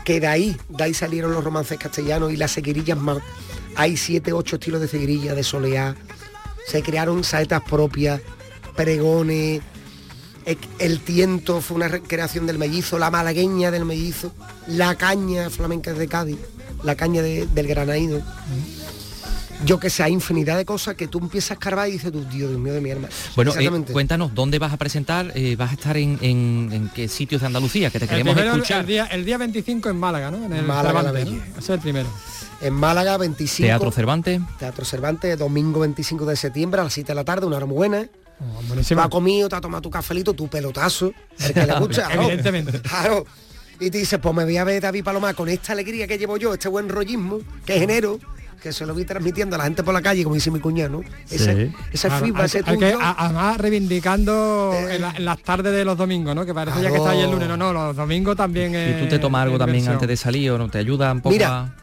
que 0.05 0.20
de 0.20 0.26
ahí, 0.29 0.57
de 0.68 0.85
ahí 0.85 0.95
salieron 0.95 1.33
los 1.33 1.45
romances 1.45 1.79
castellanos 1.79 2.33
y 2.33 2.37
las 2.37 2.53
seguirillas 2.53 2.97
más. 2.97 3.18
Hay 3.74 3.97
siete, 3.97 4.33
ocho 4.33 4.57
estilos 4.57 4.81
de 4.81 4.89
seguirilla, 4.89 5.35
de 5.35 5.43
soleá. 5.43 5.97
Se 6.66 6.83
crearon 6.83 7.24
saetas 7.24 7.62
propias, 7.62 8.20
pregones. 8.76 9.61
e- 10.47 10.59
El 10.79 11.01
tiento 11.01 11.61
fue 11.61 11.76
una 11.76 11.91
creación 11.91 12.47
del 12.47 12.59
mellizo, 12.59 12.99
la 12.99 13.11
malagueña 13.11 13.70
del 13.70 13.85
mellizo, 13.85 14.33
la 14.66 14.95
caña 14.95 15.51
flamenca 15.51 15.93
de 15.93 16.09
Cádiz, 16.09 16.39
la 16.83 16.95
caña 16.97 17.22
de- 17.22 17.47
del 17.47 17.66
granaíno. 17.66 18.20
Yo 19.64 19.81
que 19.81 19.91
sé, 19.91 20.05
hay 20.05 20.12
infinidad 20.12 20.57
de 20.57 20.64
cosas 20.64 20.95
que 20.95 21.09
tú 21.09 21.18
empiezas 21.18 21.51
a 21.51 21.55
escarbar 21.55 21.89
y 21.89 21.93
dices, 21.93 22.12
tú, 22.12 22.24
Dios 22.31 22.53
mío 22.53 22.72
de 22.72 22.81
mi 22.81 22.93
alma. 22.93 23.09
Bueno, 23.35 23.53
eh, 23.59 23.68
cuéntanos, 23.93 24.33
¿dónde 24.33 24.61
vas 24.61 24.72
a 24.72 24.76
presentar? 24.76 25.33
Eh, 25.35 25.57
¿Vas 25.57 25.70
a 25.70 25.74
estar 25.74 25.97
en, 25.97 26.16
en- 26.22 26.70
en 26.72 26.89
qué 26.95 27.09
sitios 27.09 27.41
de 27.41 27.49
Andalucía? 27.49 27.91
Que 27.91 27.99
te 27.99 28.05
El, 28.05 28.09
queremos 28.11 28.35
primero, 28.35 28.55
escuchar. 28.55 28.81
el 28.83 28.87
día, 28.87 29.07
el 29.07 29.24
día 29.24 29.37
25 29.37 29.89
en 29.91 29.97
Málaga, 29.97 30.31
¿no? 30.31 30.45
En 30.45 30.53
el 30.53 30.62
Málaga, 30.64 31.03
la 31.03 31.11
¿no? 31.12 31.18
Ese 31.18 31.41
es 31.59 31.68
el 31.70 31.81
primero. 31.81 32.09
En 32.61 32.72
Málaga, 32.72 33.16
25. 33.16 33.66
Teatro 33.66 33.91
Cervantes. 33.91 34.41
Teatro 34.61 34.85
Cervantes, 34.85 35.37
domingo 35.37 35.81
25 35.81 36.24
de 36.24 36.37
septiembre 36.37 36.81
a 36.81 36.85
las 36.85 36.93
7 36.93 37.09
de 37.09 37.14
la 37.16 37.24
tarde, 37.24 37.45
una 37.47 37.57
hora 37.57 37.66
muy 37.66 37.76
buena. 37.76 38.07
Oh, 38.41 38.74
Te 38.81 38.95
comido, 39.11 39.49
te 39.49 39.57
has 39.57 39.61
tomado 39.61 39.83
tu 39.83 39.91
cafelito, 39.91 40.33
tu 40.35 40.47
pelotazo, 40.47 41.12
el 41.41 41.53
que 41.53 41.66
le 41.66 41.74
gusta. 41.81 42.09
Evidentemente. 42.14 42.81
Claro. 42.81 43.26
Y 43.81 43.91
te 43.91 43.99
dices, 43.99 44.18
pues 44.20 44.35
me 44.35 44.45
voy 44.45 44.57
a 44.57 44.64
ver 44.64 44.83
David 44.83 45.05
Palomar 45.05 45.35
con 45.35 45.49
esta 45.49 45.72
alegría 45.72 46.07
que 46.07 46.18
llevo 46.18 46.37
yo, 46.37 46.53
este 46.55 46.68
buen 46.68 46.89
rollismo, 46.89 47.39
que 47.64 47.76
es 47.76 47.83
enero, 47.83 48.18
que 48.61 48.72
se 48.72 48.85
lo 48.85 48.93
voy 48.93 49.05
transmitiendo 49.05 49.55
a 49.55 49.59
la 49.59 49.64
gente 49.64 49.85
por 49.85 49.95
la 49.95 50.03
calle, 50.03 50.24
como 50.24 50.35
dice 50.35 50.51
mi 50.51 50.59
cuñado, 50.59 50.91
¿no? 51.01 51.05
Esa, 51.31 51.55
Sí. 51.55 51.72
esa 51.93 52.09
Claro, 52.09 52.24
fibra, 52.26 52.45
ese 52.47 52.62
además 52.66 53.57
reivindicando 53.59 54.74
en, 54.91 55.01
la- 55.01 55.11
en 55.16 55.24
las 55.24 55.41
tardes 55.43 55.72
de 55.72 55.85
los 55.85 55.97
domingos, 55.97 56.35
¿no? 56.35 56.45
Que 56.45 56.53
parece 56.53 56.83
ya 56.83 56.91
que 56.91 56.97
está 56.97 57.11
ahí 57.11 57.20
el 57.20 57.31
lunes. 57.31 57.47
No, 57.49 57.57
no, 57.57 57.72
los 57.72 57.95
domingos 57.95 58.37
también 58.37 58.74
¿Y 58.74 59.01
tú 59.01 59.09
te 59.09 59.20
tomas 59.20 59.43
algo 59.45 59.59
también 59.59 59.87
antes 59.89 60.09
de 60.09 60.16
salir 60.16 60.51
o 60.51 60.59
no 60.59 60.68
te 60.68 60.79
ayuda 60.79 61.12
un 61.12 61.20
poco 61.20 61.35
Mira. 61.35 61.61
a 61.62 61.74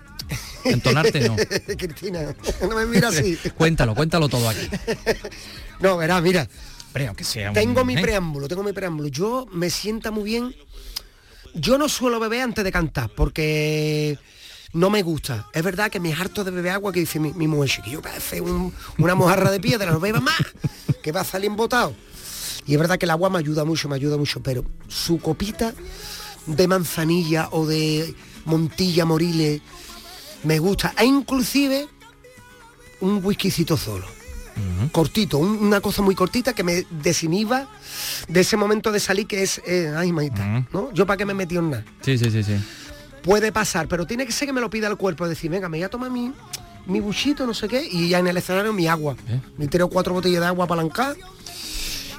entonarte? 0.65 1.29
No. 1.29 1.35
Cristina, 1.77 2.35
no 2.61 2.75
me 2.75 2.85
mira 2.87 3.07
así. 3.07 3.37
cuéntalo, 3.57 3.95
cuéntalo 3.95 4.27
todo 4.27 4.49
aquí. 4.49 4.67
No, 5.79 5.97
verás, 5.97 6.21
mira. 6.23 6.47
Pero 6.93 7.13
que 7.13 7.23
sea 7.25 7.49
un- 7.49 7.53
Tengo 7.53 7.83
mi 7.83 7.95
¿eh? 7.97 8.01
preámbulo, 8.01 8.47
tengo 8.47 8.63
mi 8.63 8.71
preámbulo. 8.71 9.09
Yo 9.09 9.45
me 9.51 9.69
sienta 9.69 10.09
muy 10.11 10.23
bien. 10.23 10.55
Yo 11.55 11.77
no 11.77 11.87
suelo 11.89 12.19
beber 12.19 12.41
antes 12.41 12.63
de 12.63 12.71
cantar 12.71 13.09
porque 13.09 14.17
no 14.73 14.89
me 14.89 15.01
gusta. 15.03 15.47
Es 15.53 15.63
verdad 15.63 15.89
que 15.89 15.99
me 15.99 16.13
harto 16.13 16.43
de 16.43 16.51
beber 16.51 16.73
agua 16.73 16.91
que 16.91 16.99
dice 16.99 17.19
mi, 17.19 17.33
mi 17.33 17.47
mujer, 17.47 17.81
que 17.83 17.91
yo 17.91 18.01
parece 18.01 18.41
un- 18.41 18.73
una 18.97 19.15
mojarra 19.15 19.49
de 19.51 19.59
piedra, 19.59 19.91
no 19.91 19.99
beba 19.99 20.19
más, 20.19 20.35
que 21.01 21.11
va 21.11 21.21
a 21.21 21.25
salir 21.25 21.49
embotado. 21.49 21.95
Y 22.67 22.73
es 22.73 22.79
verdad 22.79 22.97
que 22.97 23.05
el 23.05 23.11
agua 23.11 23.29
me 23.29 23.37
ayuda 23.39 23.63
mucho, 23.63 23.87
me 23.87 23.95
ayuda 23.95 24.17
mucho, 24.17 24.41
pero 24.43 24.65
su 24.87 25.19
copita 25.19 25.73
de 26.45 26.67
manzanilla 26.67 27.47
o 27.51 27.65
de 27.65 28.13
montilla 28.45 29.05
morile 29.05 29.61
me 30.43 30.59
gusta. 30.59 30.93
E 30.97 31.05
inclusive 31.05 31.87
un 33.01 33.23
whiskycito 33.23 33.77
solo 33.77 34.05
cortito, 34.91 35.37
un- 35.37 35.57
una 35.63 35.81
cosa 35.81 36.01
muy 36.01 36.15
cortita 36.15 36.53
que 36.53 36.63
me 36.63 36.85
desinhiba 36.89 37.67
de 38.27 38.39
ese 38.41 38.55
momento 38.57 38.91
de 38.91 38.99
salir 38.99 39.27
que 39.27 39.43
es, 39.43 39.61
eh, 39.65 39.93
ay, 39.95 40.11
maita, 40.11 40.65
¿no? 40.71 40.91
Yo 40.93 41.05
para 41.05 41.17
qué 41.17 41.25
me 41.25 41.33
metí 41.33 41.57
en 41.57 41.69
nada. 41.71 41.85
Sí, 42.01 42.17
sí, 42.17 42.29
sí, 42.31 42.43
sí. 42.43 42.55
Puede 43.23 43.51
pasar, 43.51 43.87
pero 43.87 44.05
tiene 44.05 44.25
que 44.25 44.31
ser 44.31 44.47
que 44.47 44.53
me 44.53 44.61
lo 44.61 44.69
pida 44.69 44.87
el 44.87 44.95
cuerpo, 44.97 45.27
decir, 45.27 45.49
venga, 45.49 45.67
me 45.67 45.77
voy 45.79 45.83
a 45.83 45.89
tomar 45.89 46.11
mi, 46.11 46.31
mi 46.85 46.99
buchito, 46.99 47.45
no 47.47 47.53
sé 47.53 47.67
qué, 47.67 47.87
y 47.91 48.09
ya 48.09 48.19
en 48.19 48.27
el 48.27 48.37
escenario 48.37 48.71
mi 48.73 48.87
agua. 48.87 49.15
Me 49.57 49.67
tiro 49.67 49.87
cuatro 49.89 50.13
botellas 50.13 50.41
de 50.41 50.47
agua 50.47 50.65
apalancadas 50.65 51.17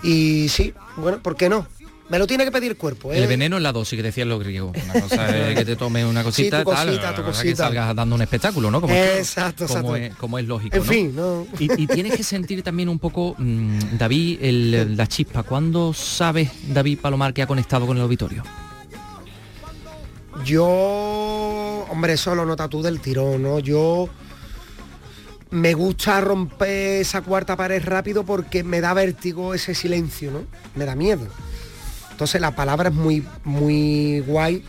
y 0.03 0.49
sí, 0.49 0.75
bueno, 0.97 1.23
¿por 1.23 1.37
qué 1.37 1.49
no? 1.49 1.67
Me 2.09 2.21
lo 2.21 2.27
tiene 2.29 2.45
que 2.45 2.53
pedir 2.53 2.71
el 2.71 2.77
cuerpo, 2.77 3.13
¿eh? 3.13 3.19
El 3.19 3.27
veneno 3.27 3.57
es 3.57 3.63
la 3.65 3.73
dosis 3.73 3.97
que 3.97 4.03
decían 4.03 4.29
los 4.29 4.39
griegos. 4.39 4.77
Una 4.85 5.01
cosa 5.01 5.37
es 5.51 5.59
que 5.59 5.65
te 5.65 5.75
tomes 5.75 6.05
una 6.05 6.23
cosita, 6.23 6.59
Sí, 6.59 6.65
tu 6.65 6.71
tal, 6.71 6.87
cosita, 6.89 7.15
tu 7.17 7.23
es 7.31 7.43
que 7.43 7.57
salgas 7.57 7.97
dando 7.97 8.15
un 8.15 8.23
espectáculo, 8.23 8.71
¿no? 8.71 8.81
Como, 8.81 8.95
Exacto, 8.95 9.67
como 9.67 9.97
exacto. 9.97 9.97
Es, 9.97 10.15
como 10.15 10.39
es 10.39 10.47
lógico. 10.47 10.77
En 10.77 10.83
¿no? 10.83 10.89
fin, 10.89 11.17
no. 11.17 11.47
Y, 11.59 11.83
y 11.83 11.87
tienes 11.89 12.15
que 12.17 12.23
sentir 12.23 12.63
también 12.63 12.89
un 12.89 13.01
poco, 13.01 13.35
mm, 13.39 13.97
David, 13.99 14.39
el- 14.41 14.97
la 14.97 15.07
chispa. 15.09 15.43
¿Cuándo 15.43 15.93
sabes, 15.93 16.51
David 16.73 17.01
Palomar, 17.01 17.35
que 17.35 17.43
ha 17.43 17.47
conectado 17.49 17.87
con 17.87 17.97
el 17.97 18.03
auditorio? 18.05 18.45
Yo, 20.45 21.87
hombre, 21.91 22.13
eso 22.13 22.35
lo 22.35 22.45
notas 22.45 22.69
tú 22.69 22.83
del 22.83 23.01
tirón, 23.01 23.43
¿no? 23.43 23.59
Yo 23.59 24.09
me 25.51 25.75
gusta 25.75 26.21
romper 26.21 27.01
esa 27.01 27.23
cuarta 27.23 27.57
pared 27.57 27.83
rápido 27.85 28.25
porque 28.25 28.63
me 28.63 28.81
da 28.81 28.93
vértigo 28.95 29.55
ese 29.55 29.75
silencio, 29.75 30.31
¿no? 30.31 30.45
Me 30.75 30.85
da 30.85 30.95
miedo. 30.95 31.27
Entonces 32.17 32.41
la 32.41 32.57
palabra 32.57 32.89
es 32.89 32.95
muy, 32.95 33.23
muy 33.45 34.21
guay 34.21 34.65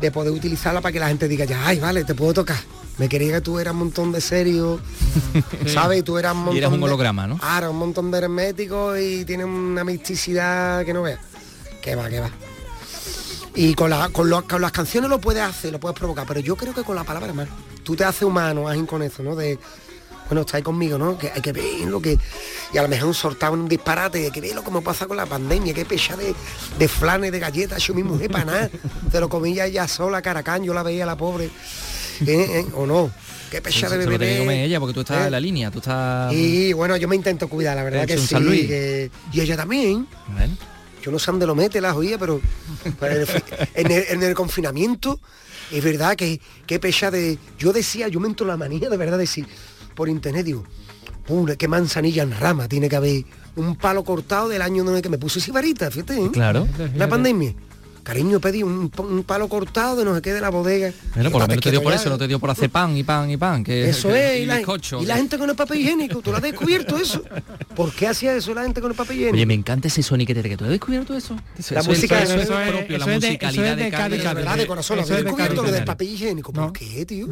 de 0.00 0.12
poder 0.12 0.32
utilizarla 0.32 0.80
para 0.80 0.92
que 0.92 1.00
la 1.00 1.08
gente 1.08 1.26
diga, 1.26 1.44
ya, 1.44 1.66
ay, 1.66 1.80
vale, 1.80 2.04
te 2.04 2.14
puedo 2.14 2.32
tocar. 2.32 2.56
Me 2.98 3.08
quería 3.08 3.32
que 3.32 3.40
tú 3.40 3.58
eras 3.58 3.72
un 3.72 3.80
montón 3.80 4.12
de 4.12 4.20
serio, 4.20 4.78
¿sabes? 5.66 5.98
Y 5.98 6.02
tú 6.02 6.18
eras 6.18 6.34
un 6.34 6.38
montón 6.38 6.54
Y 6.54 6.58
eras 6.58 6.70
un 6.72 6.78
de- 6.78 6.84
holograma, 6.86 7.26
¿no? 7.26 7.36
Claro, 7.38 7.72
un 7.72 7.78
montón 7.78 8.12
de 8.12 8.18
herméticos 8.18 8.96
y 9.00 9.24
tiene 9.24 9.44
una 9.44 9.82
misticidad 9.82 10.84
que 10.84 10.94
no 10.94 11.02
veas. 11.02 11.18
Que 11.82 11.96
va, 11.96 12.08
que 12.08 12.20
va. 12.20 12.30
Y 13.56 13.74
con, 13.74 13.90
la- 13.90 14.08
con, 14.10 14.30
lo- 14.30 14.46
con 14.46 14.62
las 14.62 14.70
canciones 14.70 15.10
lo 15.10 15.20
puedes 15.20 15.42
hacer, 15.42 15.72
lo 15.72 15.80
puedes 15.80 15.98
provocar, 15.98 16.26
pero 16.28 16.38
yo 16.38 16.54
creo 16.54 16.72
que 16.72 16.82
con 16.84 16.94
la 16.94 17.02
palabra 17.02 17.32
más. 17.32 17.48
Tú 17.82 17.96
te 17.96 18.04
haces 18.04 18.22
humano, 18.22 18.68
ágil 18.68 18.86
con 18.86 19.02
eso, 19.02 19.24
¿no? 19.24 19.34
De, 19.34 19.58
bueno, 20.28 20.42
estáis 20.42 20.64
conmigo, 20.64 20.98
¿no? 20.98 21.16
Que 21.18 21.30
hay 21.30 21.40
que 21.40 21.52
ver 21.52 21.64
lo 21.86 22.00
que... 22.00 22.18
Y 22.72 22.78
a 22.78 22.82
lo 22.82 22.88
mejor 22.88 23.08
un 23.08 23.14
sortado 23.14 23.54
un 23.54 23.68
disparate, 23.68 24.24
hay 24.24 24.30
que 24.30 24.40
ver 24.40 24.54
lo 24.54 24.62
que 24.62 24.70
me 24.70 24.80
pasa 24.82 25.06
con 25.06 25.16
la 25.16 25.26
pandemia, 25.26 25.72
que 25.74 25.84
pecha 25.84 26.16
de, 26.16 26.34
de 26.78 26.88
flanes, 26.88 27.32
de 27.32 27.38
galletas, 27.38 27.82
yo 27.82 27.94
mi 27.94 28.02
mujer 28.02 28.30
para 28.30 28.44
nada. 28.44 28.70
Se 29.10 29.20
lo 29.20 29.28
comía 29.28 29.66
ella 29.66 29.88
sola, 29.88 30.20
caracán, 30.22 30.62
yo 30.64 30.74
la 30.74 30.82
veía 30.82 31.06
la 31.06 31.16
pobre. 31.16 31.46
¿Eh? 31.46 32.20
¿Eh? 32.26 32.66
¿O 32.74 32.86
no? 32.86 33.10
Qué 33.50 33.62
pecha 33.62 33.88
de 33.88 34.04
comer 34.04 34.22
ella, 34.50 34.78
porque 34.80 34.92
tú 34.92 35.00
estás 35.00 35.22
¿Eh? 35.22 35.26
en 35.26 35.32
la 35.32 35.40
línea, 35.40 35.70
tú 35.70 35.78
estás... 35.78 36.32
Y 36.34 36.72
bueno, 36.74 36.96
yo 36.98 37.08
me 37.08 37.16
intento 37.16 37.48
cuidar, 37.48 37.76
la 37.76 37.82
verdad 37.84 38.06
que 38.06 38.18
sí. 38.18 38.34
Que- 38.66 39.10
y 39.32 39.40
ella 39.40 39.56
también. 39.56 40.06
Bueno. 40.26 40.54
Yo 41.02 41.10
no 41.12 41.18
sé 41.18 41.30
dónde 41.30 41.46
lo 41.46 41.54
mete 41.54 41.80
las 41.80 41.94
oías, 41.96 42.18
pero, 42.20 42.40
pero 43.00 43.14
en, 43.14 43.20
el, 43.22 43.26
fi- 43.26 43.42
en 43.74 43.90
el- 43.90 44.04
en 44.10 44.22
el 44.24 44.34
confinamiento 44.34 45.18
es 45.70 45.82
verdad 45.82 46.16
que 46.16 46.40
qué 46.66 46.78
pecha 46.80 47.10
de. 47.10 47.38
Yo 47.58 47.72
decía, 47.72 48.08
yo 48.08 48.20
me 48.20 48.28
entro 48.28 48.46
la 48.46 48.56
manía 48.58 48.90
de 48.90 48.96
verdad 48.98 49.16
de 49.16 49.22
decir 49.22 49.46
por 49.98 50.08
internet, 50.08 50.46
digo, 50.46 50.62
"Pura, 51.26 51.56
qué 51.56 51.66
manzanilla 51.66 52.22
en 52.22 52.30
rama 52.30 52.68
tiene 52.68 52.88
que 52.88 52.94
haber 52.94 53.24
un 53.56 53.74
palo 53.74 54.04
cortado 54.04 54.48
del 54.48 54.62
año 54.62 54.88
en 54.88 54.94
el 54.94 55.02
que 55.02 55.08
me 55.08 55.18
puse 55.18 55.40
sibarita, 55.40 55.90
fíjate, 55.90 56.24
¿eh? 56.24 56.30
Claro. 56.32 56.68
La 56.94 57.08
pandemia. 57.08 57.52
Cariño, 58.08 58.40
pedí 58.40 58.62
un, 58.62 58.90
un 58.96 59.22
palo 59.22 59.50
cortado 59.50 59.96
de 59.96 60.02
no 60.06 60.14
se 60.14 60.22
quede 60.22 60.40
la 60.40 60.48
bodega. 60.48 60.94
Bueno, 61.14 61.30
por 61.30 61.42
lo 61.42 61.46
menos 61.46 61.62
te 61.62 61.70
dio 61.70 61.82
por 61.82 61.92
eso, 61.92 62.08
no 62.08 62.16
te 62.16 62.26
dio 62.26 62.38
por 62.38 62.48
hacer 62.48 62.70
pan 62.70 62.96
y 62.96 63.02
pan 63.04 63.28
y 63.30 63.36
pan. 63.36 63.62
Que, 63.62 63.90
eso 63.90 64.14
es, 64.14 64.40
y, 64.40 64.46
la, 64.46 64.62
y 64.62 65.04
la, 65.04 65.16
gente 65.16 65.36
con 65.36 65.50
el 65.50 65.54
papel 65.54 65.80
higiénico, 65.80 66.22
tú 66.22 66.30
lo 66.30 66.38
has 66.38 66.42
descubierto 66.42 66.96
eso. 66.96 67.22
¿Por 67.76 67.92
qué 67.92 68.06
hacía 68.06 68.34
eso 68.34 68.54
la 68.54 68.62
gente 68.62 68.80
con 68.80 68.92
el 68.92 68.96
papel 68.96 69.16
higiénico? 69.16 69.36
Oye, 69.36 69.44
me 69.44 69.52
encanta 69.52 69.88
ese 69.88 70.02
soniquete 70.02 70.42
que 70.42 70.56
tú 70.56 70.64
has 70.64 70.70
descubierto 70.70 71.14
eso. 71.14 71.36
La 71.68 71.82
música 71.82 72.22
eso, 72.22 72.36
es 72.36 72.46
propio, 72.46 72.96
la 72.96 73.06
musicalidad 73.06 73.76
de 73.76 73.90
Cádiz. 73.90 74.24
verdad, 74.24 74.56
de 74.56 74.66
corazón, 74.66 74.96
lo 74.96 75.02
has 75.02 75.08
descubierto 75.10 75.62
lo 75.62 75.70
del 75.70 75.84
papel 75.84 76.08
higiénico. 76.08 76.50
¿Por 76.50 76.72
qué, 76.72 77.04
tío? 77.04 77.26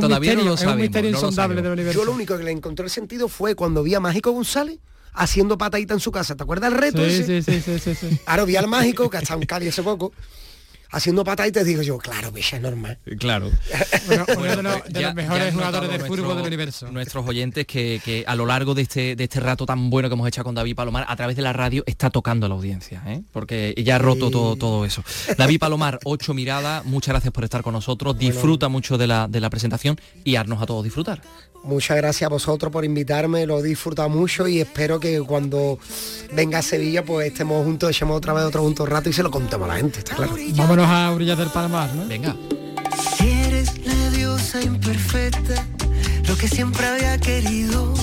Todavía 0.00 0.34
no 0.34 0.42
lo 0.42 0.56
sabemos. 0.56 0.62
Es 0.62 0.66
un 0.66 0.80
misterio 0.80 1.10
insondable 1.10 1.62
del 1.62 1.70
universo. 1.70 2.00
Yo 2.00 2.04
lo 2.04 2.10
único 2.10 2.36
que 2.36 2.42
le 2.42 2.50
encontré 2.50 2.84
el 2.84 2.90
sentido 2.90 3.28
fue 3.28 3.54
cuando 3.54 3.84
vi 3.84 3.94
a 3.94 4.00
Mágico 4.00 4.32
González 4.32 4.80
haciendo 5.12 5.58
patadita 5.58 5.94
en 5.94 6.00
su 6.00 6.12
casa. 6.12 6.36
¿Te 6.36 6.42
acuerdas 6.42 6.72
el 6.72 6.78
reto 6.78 7.04
sí, 7.04 7.20
ese? 7.20 7.42
Sí, 7.42 7.60
sí, 7.60 7.78
sí, 7.78 7.94
sí. 7.94 8.20
Ahora 8.26 8.44
vi 8.44 8.56
al 8.56 8.68
mágico, 8.68 9.08
que 9.10 9.16
ha 9.16 9.20
estado 9.20 9.40
en 9.40 9.46
Cali 9.46 9.68
hace 9.68 9.82
poco, 9.82 10.12
haciendo 10.90 11.24
pataditas 11.24 11.62
y 11.62 11.64
te 11.64 11.70
digo 11.70 11.82
yo, 11.82 11.98
claro, 11.98 12.32
que 12.32 12.40
es 12.40 12.60
normal. 12.60 12.98
Claro. 13.18 13.50
Bueno, 14.06 14.24
uno 14.36 14.56
de 14.56 14.62
los, 14.62 14.84
de 14.88 15.02
los 15.02 15.14
mejores 15.14 15.54
jugadores 15.54 15.90
de 15.90 15.98
fútbol 16.00 16.36
del 16.36 16.46
universo. 16.46 16.90
Nuestros 16.90 17.26
oyentes 17.26 17.66
que, 17.66 18.00
que, 18.04 18.24
a 18.26 18.34
lo 18.34 18.46
largo 18.46 18.74
de 18.74 18.82
este, 18.82 19.16
de 19.16 19.24
este 19.24 19.40
rato 19.40 19.66
tan 19.66 19.90
bueno 19.90 20.08
que 20.08 20.14
hemos 20.14 20.28
hecho 20.28 20.42
con 20.44 20.54
David 20.54 20.74
Palomar, 20.74 21.04
a 21.08 21.16
través 21.16 21.36
de 21.36 21.42
la 21.42 21.52
radio, 21.52 21.82
está 21.86 22.10
tocando 22.10 22.46
a 22.46 22.48
la 22.48 22.54
audiencia, 22.54 23.02
¿eh? 23.06 23.22
porque 23.32 23.74
ya 23.76 23.96
ha 23.96 23.98
roto 23.98 24.30
todo, 24.30 24.56
todo 24.56 24.84
eso. 24.84 25.02
David 25.36 25.58
Palomar, 25.58 25.98
ocho 26.04 26.34
miradas, 26.34 26.84
muchas 26.84 27.12
gracias 27.12 27.32
por 27.32 27.44
estar 27.44 27.62
con 27.62 27.74
nosotros, 27.74 28.18
disfruta 28.18 28.68
mucho 28.68 28.98
de 28.98 29.06
la, 29.06 29.28
de 29.28 29.40
la 29.40 29.50
presentación 29.50 30.00
y 30.24 30.36
harnos 30.36 30.62
a 30.62 30.66
todos 30.66 30.84
disfrutar. 30.84 31.20
Muchas 31.64 31.96
gracias 31.96 32.26
a 32.26 32.30
vosotros 32.30 32.72
por 32.72 32.84
invitarme, 32.84 33.44
lo 33.44 33.58
he 33.58 33.62
disfrutado 33.62 34.08
mucho 34.08 34.46
y 34.46 34.60
espero 34.60 35.00
que 35.00 35.20
cuando 35.20 35.78
venga 36.32 36.58
a 36.58 36.62
Sevilla 36.62 37.04
pues 37.04 37.26
estemos 37.26 37.64
juntos, 37.64 37.90
echemos 37.90 38.16
otra 38.16 38.32
vez 38.32 38.44
otro 38.44 38.62
junto 38.62 38.86
rato 38.86 39.10
y 39.10 39.12
se 39.12 39.22
lo 39.22 39.30
contemos 39.30 39.68
a 39.68 39.74
la 39.74 39.78
gente, 39.78 39.98
está 39.98 40.14
claro. 40.14 40.36
Vámonos 40.54 40.77
a 40.86 41.10
orillas 41.10 41.36
del 41.36 41.48
Palmar, 41.48 41.92
¿no? 41.94 42.06
Venga. 42.06 42.36
Si 43.16 43.28
eres 43.28 43.84
la 43.84 44.10
diosa 44.10 44.62
imperfecta, 44.62 45.66
lo 46.28 46.36
que 46.36 46.46
siempre 46.46 46.86
había 46.86 47.18
querido. 47.18 47.94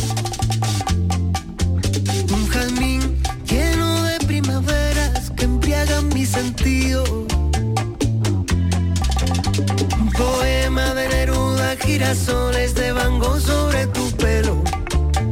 Un 2.34 2.48
jazmín 2.48 3.18
lleno 3.48 4.04
de 4.04 4.18
primaveras 4.26 5.32
que 5.38 5.46
embriagan 5.46 6.10
mi 6.10 6.26
sentido. 6.26 7.04
Un 10.00 10.12
poema 10.12 10.94
de 10.96 11.08
Neruda, 11.08 11.78
girasoles 11.78 12.76
de 12.76 12.92
Van 12.92 13.20
Gogh 13.20 13.40
sobre 13.40 13.88
tu 13.88 14.12
pelo. 14.18 14.56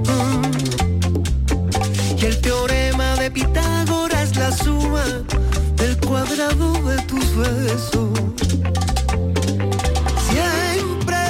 Mm. 0.08 0.52
Y 2.22 2.26
el 2.26 2.40
teorema 2.40 3.16
de 3.16 3.30
Pitágoras, 3.32 4.36
la 4.38 4.52
suma 4.52 5.04
cuadrado 6.14 6.72
de 6.88 7.02
tus 7.08 7.36
besos. 7.36 8.12
Siempre 10.30 11.24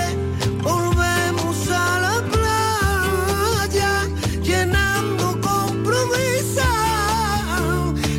volvemos 0.62 1.58
a 1.72 2.00
la 2.06 2.16
playa, 2.34 3.94
llenando 4.44 5.40
compromiso, 5.40 6.68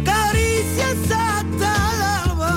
caricias 0.06 1.00
hasta 1.10 1.70
el 1.92 2.00
alba. 2.30 2.52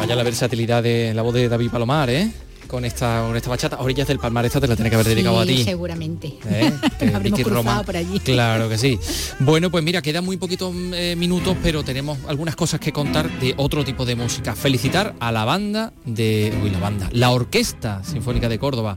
Vaya 0.00 0.16
la 0.16 0.22
versatilidad 0.22 0.82
de 0.82 1.14
la 1.14 1.22
voz 1.22 1.32
de 1.32 1.48
David 1.48 1.70
Palomar, 1.70 2.10
¿eh? 2.10 2.30
Con 2.70 2.84
esta, 2.84 3.22
con 3.26 3.36
esta 3.36 3.50
bachata. 3.50 3.80
Orillas 3.80 4.06
del 4.06 4.20
Palmar, 4.20 4.46
esta 4.46 4.60
te 4.60 4.68
la 4.68 4.76
tiene 4.76 4.90
que 4.90 4.94
haber 4.94 5.08
dedicado 5.08 5.42
Sí, 5.44 5.52
a 5.52 5.56
ti. 5.56 5.64
seguramente. 5.64 6.34
¿Eh? 6.48 6.72
Habremos 7.14 7.42
Roma. 7.42 7.82
por 7.82 7.96
allí. 7.96 8.20
Claro 8.20 8.68
que 8.68 8.78
sí. 8.78 8.98
Bueno, 9.40 9.70
pues 9.70 9.82
mira, 9.82 10.00
quedan 10.02 10.24
muy 10.24 10.36
poquitos 10.36 10.72
eh, 10.94 11.16
minutos, 11.16 11.56
pero 11.62 11.82
tenemos 11.82 12.18
algunas 12.28 12.54
cosas 12.54 12.78
que 12.78 12.92
contar 12.92 13.28
de 13.40 13.54
otro 13.56 13.84
tipo 13.84 14.04
de 14.04 14.14
música. 14.14 14.54
Felicitar 14.54 15.14
a 15.18 15.32
la 15.32 15.44
banda 15.44 15.92
de. 16.04 16.56
Uy, 16.62 16.70
la 16.70 16.78
banda. 16.78 17.08
La 17.12 17.30
Orquesta 17.30 18.04
Sinfónica 18.04 18.48
de 18.48 18.58
Córdoba. 18.60 18.96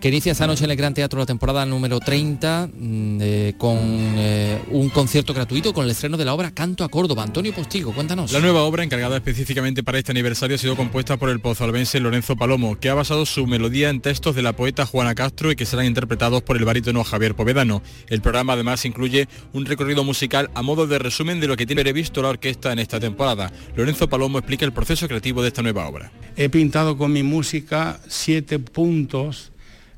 Que 0.00 0.08
inicia 0.08 0.32
esta 0.32 0.46
noche 0.46 0.64
en 0.64 0.70
el 0.70 0.76
Gran 0.76 0.92
Teatro 0.92 1.18
la 1.18 1.24
temporada 1.24 1.64
número 1.64 2.00
30 2.00 2.68
mm, 2.68 3.18
eh, 3.22 3.54
con 3.56 3.78
eh, 3.80 4.60
un 4.70 4.90
concierto 4.90 5.32
gratuito 5.32 5.72
con 5.72 5.86
el 5.86 5.90
estreno 5.90 6.18
de 6.18 6.26
la 6.26 6.34
obra 6.34 6.50
Canto 6.50 6.84
a 6.84 6.90
Córdoba. 6.90 7.22
Antonio 7.22 7.54
Postigo, 7.54 7.94
cuéntanos. 7.94 8.30
La 8.30 8.40
nueva 8.40 8.60
obra, 8.64 8.84
encargada 8.84 9.16
específicamente 9.16 9.82
para 9.82 9.96
este 9.98 10.12
aniversario, 10.12 10.56
ha 10.56 10.58
sido 10.58 10.76
compuesta 10.76 11.16
por 11.16 11.30
el 11.30 11.40
pozalbense 11.40 11.98
Lorenzo 11.98 12.36
Palomo, 12.36 12.78
que 12.78 12.90
ha 12.90 12.94
basado 12.94 13.24
su 13.24 13.46
melodía 13.46 13.88
en 13.88 14.02
textos 14.02 14.36
de 14.36 14.42
la 14.42 14.52
poeta 14.52 14.84
Juana 14.84 15.14
Castro 15.14 15.50
y 15.50 15.56
que 15.56 15.64
serán 15.64 15.86
interpretados 15.86 16.42
por 16.42 16.58
el 16.58 16.66
barítono 16.66 17.02
Javier 17.02 17.34
Povedano. 17.34 17.82
El 18.08 18.20
programa 18.20 18.52
además 18.52 18.84
incluye 18.84 19.28
un 19.54 19.64
recorrido 19.64 20.04
musical 20.04 20.50
a 20.52 20.60
modo 20.60 20.86
de 20.86 20.98
resumen 20.98 21.40
de 21.40 21.48
lo 21.48 21.56
que 21.56 21.64
tiene 21.64 21.80
previsto 21.80 22.20
la 22.20 22.28
orquesta 22.28 22.70
en 22.70 22.80
esta 22.80 23.00
temporada. 23.00 23.50
Lorenzo 23.74 24.10
Palomo 24.10 24.36
explica 24.38 24.66
el 24.66 24.72
proceso 24.74 25.08
creativo 25.08 25.40
de 25.40 25.48
esta 25.48 25.62
nueva 25.62 25.88
obra. 25.88 26.12
He 26.36 26.50
pintado 26.50 26.98
con 26.98 27.14
mi 27.14 27.22
música 27.22 27.98
siete 28.08 28.58
puntos 28.58 29.52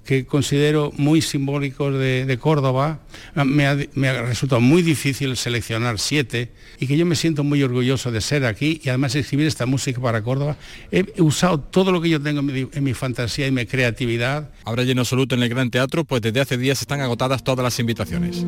que 0.09 0.25
considero 0.25 0.91
muy 0.97 1.21
simbólicos 1.21 1.93
de, 1.93 2.25
de 2.25 2.39
Córdoba. 2.39 3.01
Me 3.35 3.67
ha, 3.67 3.77
me 3.93 4.09
ha 4.09 4.23
resultado 4.23 4.59
muy 4.59 4.81
difícil 4.81 5.37
seleccionar 5.37 5.99
siete 5.99 6.51
y 6.81 6.87
que 6.87 6.97
yo 6.97 7.05
me 7.05 7.15
siento 7.15 7.45
muy 7.45 7.63
orgulloso 7.63 8.11
de 8.11 8.23
ser 8.23 8.47
aquí 8.47 8.81
y 8.83 8.89
además 8.89 9.15
escribir 9.15 9.47
esta 9.47 9.67
música 9.67 10.01
para 10.01 10.23
Córdoba. 10.23 10.57
He 10.91 11.21
usado 11.21 11.61
todo 11.61 11.93
lo 11.93 12.01
que 12.01 12.09
yo 12.09 12.23
tengo 12.23 12.41
en 12.41 12.47
mi, 12.47 12.69
en 12.73 12.85
mi 12.85 12.95
fantasía 12.95 13.49
y 13.49 13.51
mi 13.51 13.67
creatividad. 13.67 14.49
Habrá 14.65 14.85
lleno 14.85 15.03
absoluto 15.03 15.35
en 15.35 15.43
el 15.43 15.51
Gran 15.51 15.71
Teatro, 15.71 16.07
pues 16.07 16.23
desde 16.23 16.41
hace 16.41 16.57
días 16.57 16.81
están 16.81 17.03
agotadas 17.03 17.45
todas 17.45 17.63
las 17.63 17.79
invitaciones. 17.79 18.47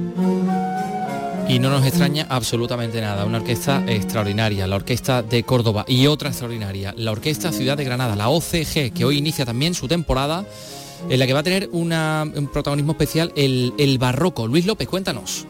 Y 1.47 1.59
no 1.59 1.69
nos 1.69 1.85
extraña 1.85 2.27
absolutamente 2.31 3.03
nada, 3.03 3.27
una 3.27 3.37
orquesta 3.37 3.85
extraordinaria, 3.87 4.67
la 4.67 4.77
Orquesta 4.77 5.21
de 5.23 5.43
Córdoba 5.43 5.85
y 5.87 6.07
otra 6.07 6.31
extraordinaria, 6.31 6.95
la 6.97 7.11
Orquesta 7.11 7.53
Ciudad 7.53 7.77
de 7.77 7.85
Granada, 7.85 8.17
la 8.17 8.31
OCG, 8.31 8.95
que 8.95 9.05
hoy 9.05 9.19
inicia 9.19 9.45
también 9.45 9.75
su 9.75 9.89
temporada 9.89 10.47
en 11.09 11.19
la 11.19 11.27
que 11.27 11.33
va 11.33 11.41
a 11.41 11.45
tener 11.45 11.69
un 11.73 12.51
protagonismo 12.53 12.93
especial 12.93 13.33
el, 13.37 13.73
el 13.79 13.99
barroco. 13.99 14.47
Luis 14.47 14.67
López, 14.67 14.89
cuéntanos. 14.89 15.47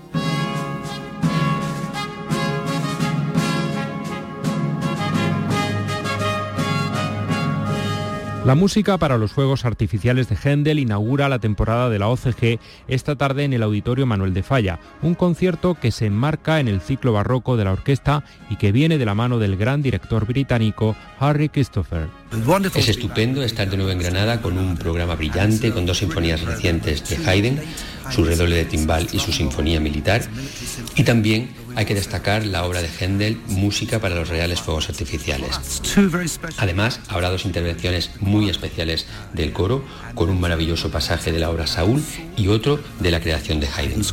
La 8.50 8.54
música 8.54 8.96
para 8.96 9.18
los 9.18 9.32
Juegos 9.32 9.66
Artificiales 9.66 10.28
de 10.30 10.34
Händel 10.34 10.78
inaugura 10.78 11.28
la 11.28 11.38
temporada 11.38 11.90
de 11.90 11.98
la 11.98 12.08
OCG 12.08 12.58
esta 12.88 13.14
tarde 13.14 13.44
en 13.44 13.52
el 13.52 13.62
Auditorio 13.62 14.06
Manuel 14.06 14.32
de 14.32 14.42
Falla, 14.42 14.80
un 15.02 15.14
concierto 15.14 15.74
que 15.74 15.92
se 15.92 16.06
enmarca 16.06 16.58
en 16.58 16.66
el 16.66 16.80
ciclo 16.80 17.12
barroco 17.12 17.58
de 17.58 17.64
la 17.64 17.72
orquesta 17.72 18.24
y 18.48 18.56
que 18.56 18.72
viene 18.72 18.96
de 18.96 19.04
la 19.04 19.14
mano 19.14 19.38
del 19.38 19.56
gran 19.56 19.82
director 19.82 20.26
británico 20.26 20.96
Harry 21.18 21.50
Christopher. 21.50 22.19
Es 22.74 22.88
estupendo 22.88 23.42
estar 23.42 23.68
de 23.68 23.76
nuevo 23.76 23.90
en 23.90 23.98
Granada 23.98 24.40
con 24.40 24.56
un 24.56 24.76
programa 24.76 25.16
brillante, 25.16 25.72
con 25.72 25.84
dos 25.84 25.98
sinfonías 25.98 26.42
recientes 26.42 27.08
de 27.08 27.16
Haydn, 27.28 27.60
su 28.10 28.24
redoble 28.24 28.56
de 28.56 28.64
timbal 28.66 29.08
y 29.12 29.18
su 29.18 29.32
sinfonía 29.32 29.80
militar. 29.80 30.22
Y 30.94 31.02
también 31.02 31.50
hay 31.74 31.86
que 31.86 31.94
destacar 31.94 32.46
la 32.46 32.64
obra 32.64 32.82
de 32.82 32.88
Händel, 32.88 33.40
Música 33.48 33.98
para 33.98 34.14
los 34.14 34.28
Reales 34.28 34.60
Fuegos 34.60 34.88
Artificiales. 34.88 35.82
Además, 36.58 37.00
habrá 37.08 37.30
dos 37.30 37.44
intervenciones 37.44 38.10
muy 38.20 38.48
especiales 38.48 39.06
del 39.32 39.52
coro, 39.52 39.84
con 40.14 40.30
un 40.30 40.40
maravilloso 40.40 40.90
pasaje 40.90 41.32
de 41.32 41.40
la 41.40 41.50
obra 41.50 41.66
Saúl 41.66 42.02
y 42.36 42.46
otro 42.48 42.80
de 43.00 43.10
la 43.10 43.20
creación 43.20 43.58
de 43.60 43.68
Haydn. 43.68 44.04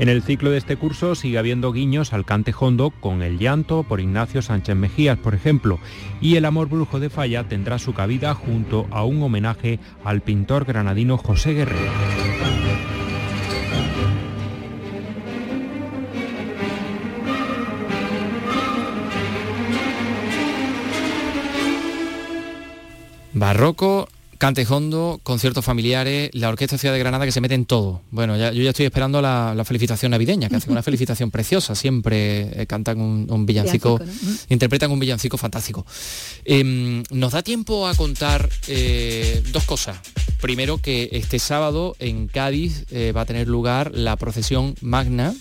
En 0.00 0.08
el 0.08 0.22
ciclo 0.22 0.50
de 0.50 0.56
este 0.56 0.78
curso 0.78 1.14
sigue 1.14 1.36
habiendo 1.36 1.72
guiños 1.72 2.14
al 2.14 2.24
cante 2.24 2.54
hondo 2.58 2.88
con 2.88 3.20
El 3.20 3.38
llanto 3.38 3.82
por 3.82 4.00
Ignacio 4.00 4.40
Sánchez 4.40 4.74
Mejías, 4.74 5.18
por 5.18 5.34
ejemplo, 5.34 5.78
y 6.22 6.36
El 6.36 6.46
amor 6.46 6.70
brujo 6.70 7.00
de 7.00 7.10
Falla 7.10 7.46
tendrá 7.46 7.78
su 7.78 7.92
cabida 7.92 8.34
junto 8.34 8.86
a 8.92 9.04
un 9.04 9.22
homenaje 9.22 9.78
al 10.02 10.22
pintor 10.22 10.64
granadino 10.64 11.18
José 11.18 11.52
Guerrero. 11.52 11.92
Barroco, 23.34 24.08
cantejondo, 24.40 25.20
conciertos 25.22 25.62
familiares, 25.64 26.30
la 26.32 26.48
Orquesta 26.48 26.78
Ciudad 26.78 26.94
de 26.94 26.98
Granada 26.98 27.26
que 27.26 27.30
se 27.30 27.42
mete 27.42 27.54
en 27.54 27.66
todo. 27.66 28.00
Bueno, 28.10 28.38
ya, 28.38 28.52
yo 28.52 28.62
ya 28.62 28.70
estoy 28.70 28.86
esperando 28.86 29.20
la, 29.20 29.52
la 29.54 29.64
felicitación 29.66 30.12
navideña, 30.12 30.48
que 30.48 30.56
hacen 30.56 30.72
una 30.72 30.82
felicitación 30.90 31.30
preciosa, 31.30 31.74
siempre 31.74 32.62
eh, 32.62 32.66
cantan 32.66 33.00
un, 33.02 33.26
un 33.30 33.44
villancico, 33.44 33.98
Villancico, 33.98 34.44
interpretan 34.48 34.90
un 34.90 34.98
villancico 34.98 35.36
fantástico. 35.36 35.84
Em, 36.46 37.02
Nos 37.10 37.32
da 37.32 37.42
tiempo 37.42 37.86
a 37.86 37.94
contar 37.94 38.48
eh, 38.66 39.42
dos 39.52 39.64
cosas. 39.64 39.98
Primero 40.40 40.78
que 40.78 41.10
este 41.12 41.38
sábado 41.38 41.94
en 41.98 42.26
Cádiz 42.26 42.86
eh, 42.90 43.12
va 43.14 43.20
a 43.20 43.26
tener 43.26 43.46
lugar 43.46 43.92
la 43.94 44.16
procesión 44.16 44.74
magna, 44.80 45.34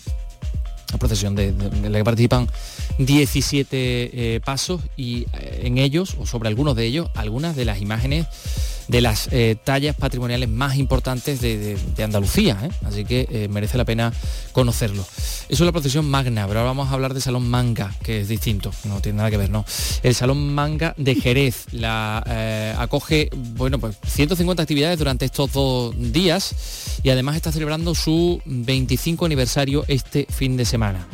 la 0.92 0.98
procesión 0.98 1.36
de, 1.36 1.54
de- 1.54 1.70
de 1.70 1.90
la 1.90 2.00
que 2.00 2.04
participan 2.04 2.50
17 2.98 3.78
eh, 4.36 4.42
pasos 4.44 4.82
y 4.98 5.26
en 5.62 5.78
ellos, 5.78 6.18
o 6.20 6.26
sobre 6.26 6.50
algunos 6.50 6.76
de 6.76 6.86
ellos, 6.86 7.08
algunas 7.16 7.56
de 7.56 7.64
las 7.64 7.80
imágenes 7.82 8.28
de 8.90 9.02
las 9.02 9.30
eh, 9.32 9.56
tallas 9.64 9.96
patrimoniales 9.96 10.50
más 10.50 10.76
importantes 10.76 11.40
de, 11.42 11.78
Andalucía, 12.04 12.58
¿eh? 12.64 12.70
así 12.86 13.06
que 13.06 13.28
eh, 13.30 13.48
merece 13.50 13.78
la 13.78 13.86
pena 13.86 14.12
conocerlo. 14.52 15.04
Eso 15.04 15.64
es 15.64 15.66
la 15.66 15.72
procesión 15.72 16.10
magna, 16.10 16.48
pero 16.48 16.60
ahora 16.60 16.72
vamos 16.72 16.90
a 16.90 16.94
hablar 16.94 17.14
del 17.14 17.22
Salón 17.22 17.48
Manga, 17.48 17.94
que 18.04 18.22
es 18.22 18.28
distinto, 18.28 18.72
no 18.86 19.00
tiene 19.00 19.18
nada 19.18 19.30
que 19.30 19.38
ver, 19.38 19.52
¿no? 19.52 19.64
El 20.02 20.16
Salón 20.16 20.54
Manga 20.56 20.96
de 20.98 21.16
Jerez 21.16 21.66
la 21.72 22.76
acoge, 22.80 23.30
bueno, 23.56 23.78
pues 23.80 23.96
150 24.08 24.64
actividades 24.64 24.98
durante 24.98 25.26
estos 25.26 25.52
dos 25.52 25.94
días 25.98 27.00
y 27.04 27.10
además 27.10 27.36
está 27.36 27.52
celebrando 27.52 27.94
su 27.94 28.42
25 28.46 29.26
aniversario 29.26 29.86
este 29.88 30.26
fin 30.30 30.58
de 30.58 30.66
semana. 30.66 31.08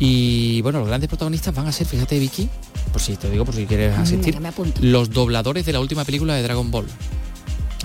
Y 0.00 0.60
bueno, 0.62 0.80
los 0.80 0.88
grandes 0.88 1.08
protagonistas 1.08 1.54
van 1.54 1.68
a 1.68 1.72
ser, 1.72 1.86
fíjate 1.86 2.18
Vicky, 2.18 2.48
por 2.92 3.00
si 3.00 3.16
te 3.16 3.30
digo, 3.30 3.44
por 3.44 3.54
si 3.54 3.66
quieres 3.66 3.96
asistir, 3.98 4.38
los 4.80 5.10
dobladores 5.10 5.66
de 5.66 5.72
la 5.72 5.80
última 5.80 6.04
película 6.04 6.34
de 6.34 6.42
Dragon 6.42 6.70
Ball. 6.70 6.86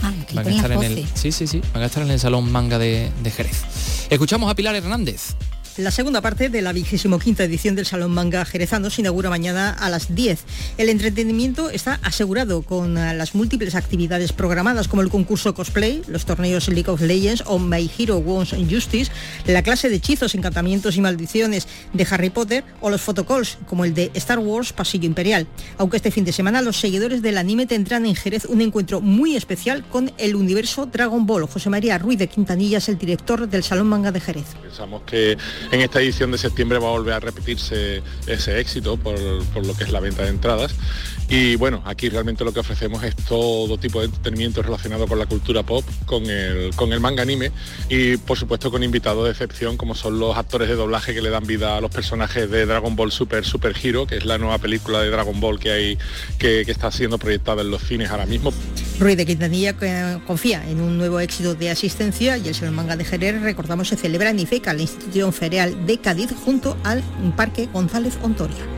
Ah, 0.04 0.14
van 0.34 0.48
a 0.48 0.50
estar 0.50 0.72
en 0.72 0.84
el, 0.84 1.08
sí, 1.16 1.32
sí, 1.32 1.48
sí, 1.48 1.62
van 1.74 1.82
a 1.82 1.88
estar 1.88 2.04
en 2.04 2.12
el 2.12 2.20
Salón 2.20 2.52
Manga 2.52 2.78
de, 2.78 3.10
de 3.24 3.32
Jerez. 3.32 3.64
Escuchamos 4.10 4.52
a 4.52 4.56
Pilar 4.56 4.76
Hernández. 4.76 5.36
La 5.78 5.92
segunda 5.92 6.22
parte 6.22 6.50
de 6.50 6.64
la 6.64 6.74
vigésimo 6.74 7.20
quinta 7.20 7.44
edición 7.44 7.76
del 7.76 7.86
Salón 7.86 8.10
Manga 8.12 8.44
Jerezano 8.46 8.90
se 8.90 9.02
inaugura 9.02 9.30
mañana 9.30 9.70
a 9.70 9.92
las 9.92 10.16
10. 10.16 10.44
El 10.80 10.90
entretenimiento 10.90 11.70
está 11.70 12.00
asegurado 12.02 12.64
con 12.64 12.98
eh, 12.98 13.14
las 13.14 13.36
múltiples 13.36 13.76
actividades 13.76 14.34
programadas 14.34 14.88
como 14.88 15.04
el 15.04 15.10
concurso 15.10 15.54
cosplay, 15.54 16.02
los 16.08 16.26
torneos 16.26 16.68
League 16.68 16.90
of 16.90 17.02
Legends 17.02 17.44
o 17.46 17.60
My 17.60 17.92
Hero 17.96 18.18
Wants 18.18 18.56
Justice, 18.68 19.12
la 19.46 19.62
clase 19.62 19.88
de 19.90 19.98
hechizos, 19.98 20.34
encantamientos 20.34 20.96
y 20.96 21.02
maldiciones 21.02 21.68
de 21.94 22.08
Harry 22.10 22.32
Potter 22.32 22.64
o 22.82 22.90
los 22.90 23.02
photocalls 23.02 23.60
como 23.68 23.86
el 23.86 23.94
de 23.94 24.10
Star 24.16 24.40
Wars 24.40 24.74
Pasillo 24.74 25.06
Imperial. 25.06 25.46
Aunque 25.78 25.98
este 25.98 26.10
fin 26.10 26.26
de 26.26 26.34
semana 26.34 26.64
los 26.64 26.80
seguidores 26.80 27.22
del 27.22 27.38
anime 27.38 27.68
tendrán 27.68 28.08
en 28.08 28.16
Jerez 28.16 28.46
un 28.46 28.62
encuentro 28.62 29.00
muy 29.00 29.36
especial 29.36 29.86
con 29.86 30.12
el 30.18 30.36
universo 30.36 30.88
Dragon 30.88 31.28
Ball. 31.28 31.46
José 31.46 31.70
María 31.70 32.00
Ruiz 32.00 32.18
de 32.18 32.28
Quintanilla 32.28 32.80
es 32.80 32.90
el 32.90 32.98
director 32.98 33.48
del 33.48 33.62
Salón 33.62 33.86
Manga 33.86 34.12
de 34.12 34.22
Jerez. 34.22 34.48
Pensamos 34.60 35.04
que 35.04 35.38
en 35.72 35.82
esta 35.82 36.02
edición 36.02 36.32
de 36.32 36.38
septiembre 36.38 36.80
va 36.80 36.88
a 36.88 36.92
volver 36.92 37.14
a 37.14 37.20
repetirse 37.20 38.02
ese 38.26 38.60
éxito 38.60 38.98
por, 38.98 39.20
lo 39.20 39.74
que 39.76 39.84
es 39.84 39.92
la 39.92 40.00
venta 40.00 40.24
de 40.24 40.30
entradas. 40.30 40.76
Y 41.30 41.58
bueno, 41.58 41.82
aquí 41.86 42.08
realmente 42.08 42.46
lo 42.46 42.54
que 42.54 42.62
ofrecemos 42.62 43.04
es 43.04 43.16
todo 43.16 43.78
tipo 43.78 44.00
de 44.00 44.06
entretenimiento 44.06 44.62
relacionado 44.62 45.08
con 45.08 45.20
la 45.20 45.26
cultura 45.26 45.62
pop, 45.64 45.84
con 46.06 46.26
el, 46.26 46.74
con 46.76 46.94
el 46.94 47.02
manga 47.02 47.24
anime 47.24 47.52
y 47.90 48.16
por 48.16 48.38
supuesto 48.38 48.72
con 48.72 48.82
invitados 48.82 49.26
de 49.26 49.32
excepción 49.32 49.76
como 49.76 49.94
son 49.94 50.20
los 50.20 50.38
actores 50.38 50.70
de 50.70 50.76
doblaje 50.76 51.14
que 51.14 51.22
le 51.22 51.30
dan 51.30 51.46
vida 51.46 51.76
a 51.76 51.82
los 51.82 51.92
personajes 51.92 52.50
de 52.50 52.66
Dragon 52.66 52.96
Ball 52.96 53.12
Super 53.12 53.44
Super 53.44 53.76
Hero, 53.82 54.08
que 54.08 54.16
es 54.16 54.26
la 54.26 54.38
nueva 54.38 54.58
película 54.58 55.02
de 55.02 55.10
Dragon 55.10 55.38
Ball 55.40 55.60
que 55.60 55.72
hay 55.72 55.98
que, 56.38 56.62
está 56.62 56.92
siendo 56.92 57.18
proyectada 57.18 57.62
en 57.62 57.72
los 57.72 57.84
cines 57.84 58.10
ahora 58.10 58.26
mismo. 58.26 58.54
Ruiz 59.00 59.18
de 59.18 59.26
Quintanilla 59.26 59.76
confía 60.26 60.68
en 60.70 60.80
un 60.80 60.98
nuevo 60.98 61.20
éxito 61.20 61.56
de 61.56 61.70
asistencia 61.70 62.38
y 62.38 62.48
el 62.48 62.56
Salón 62.56 62.76
Manga 62.76 62.96
de 62.96 63.04
Jerez, 63.04 63.42
recordamos, 63.42 63.90
se 63.90 63.98
celebra 63.98 64.30
en 64.30 64.40
IFECA, 64.40 64.74
la 64.74 64.82
institución 64.82 65.34
ferial 65.34 65.86
de 65.86 66.00
Cádiz, 66.00 66.30
junto 66.46 66.78
al 66.84 67.04
Parque 67.36 67.68
González 67.74 68.18
Ontoria. 68.22 68.77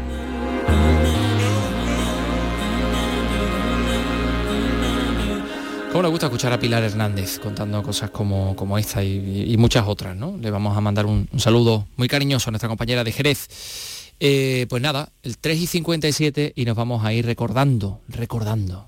¿Cómo 5.91 6.03
le 6.03 6.09
gusta 6.09 6.27
escuchar 6.27 6.53
a 6.53 6.59
Pilar 6.59 6.83
Hernández 6.83 7.39
contando 7.39 7.81
cosas 7.81 8.11
como, 8.11 8.55
como 8.55 8.77
esta 8.77 9.03
y, 9.03 9.55
muchas 9.57 9.87
otras? 9.87 10.15
¿no? 10.15 10.37
Le 10.37 10.51
vamos 10.51 10.77
a 10.77 10.81
mandar 10.81 11.07
un, 11.07 11.27
saludo 11.37 11.87
muy 11.97 12.07
cariñoso 12.07 12.49
a 12.49 12.51
nuestra 12.51 12.69
compañera 12.69 13.03
de 13.03 13.11
Jerez. 13.11 14.13
Eh, 14.19 14.67
pues 14.69 14.83
nada, 14.83 15.11
el 15.23 15.39
3 15.39 15.59
y 15.59 15.67
57 15.67 16.53
y 16.55 16.65
nos 16.65 16.75
vamos 16.75 17.03
a 17.03 17.11
ir 17.11 17.25
recordando, 17.25 18.01
recordando. 18.07 18.87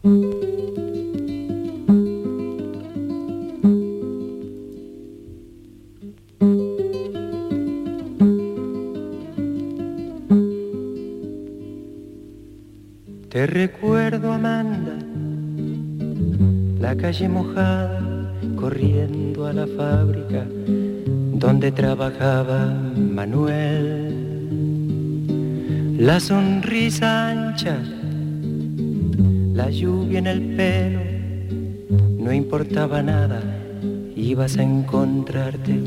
Te 13.30 13.47
recuerdo, 13.47 14.34
Amanda, 14.34 14.90
la 16.82 16.95
calle 16.95 17.29
mojada, 17.29 18.01
corriendo 18.55 19.45
a 19.45 19.53
la 19.53 19.67
fábrica 19.67 20.45
donde 21.34 21.71
trabajaba 21.71 22.65
Manuel. 22.97 24.17
La 25.99 26.19
sonrisa 26.19 27.29
ancha, 27.29 27.77
la 29.53 29.69
lluvia 29.69 30.19
en 30.19 30.27
el 30.27 30.55
pelo, 30.55 31.01
no 32.17 32.34
importaba 32.34 33.03
nada, 33.03 33.41
ibas 34.15 34.57
a 34.57 34.63
encontrarte 34.63 35.79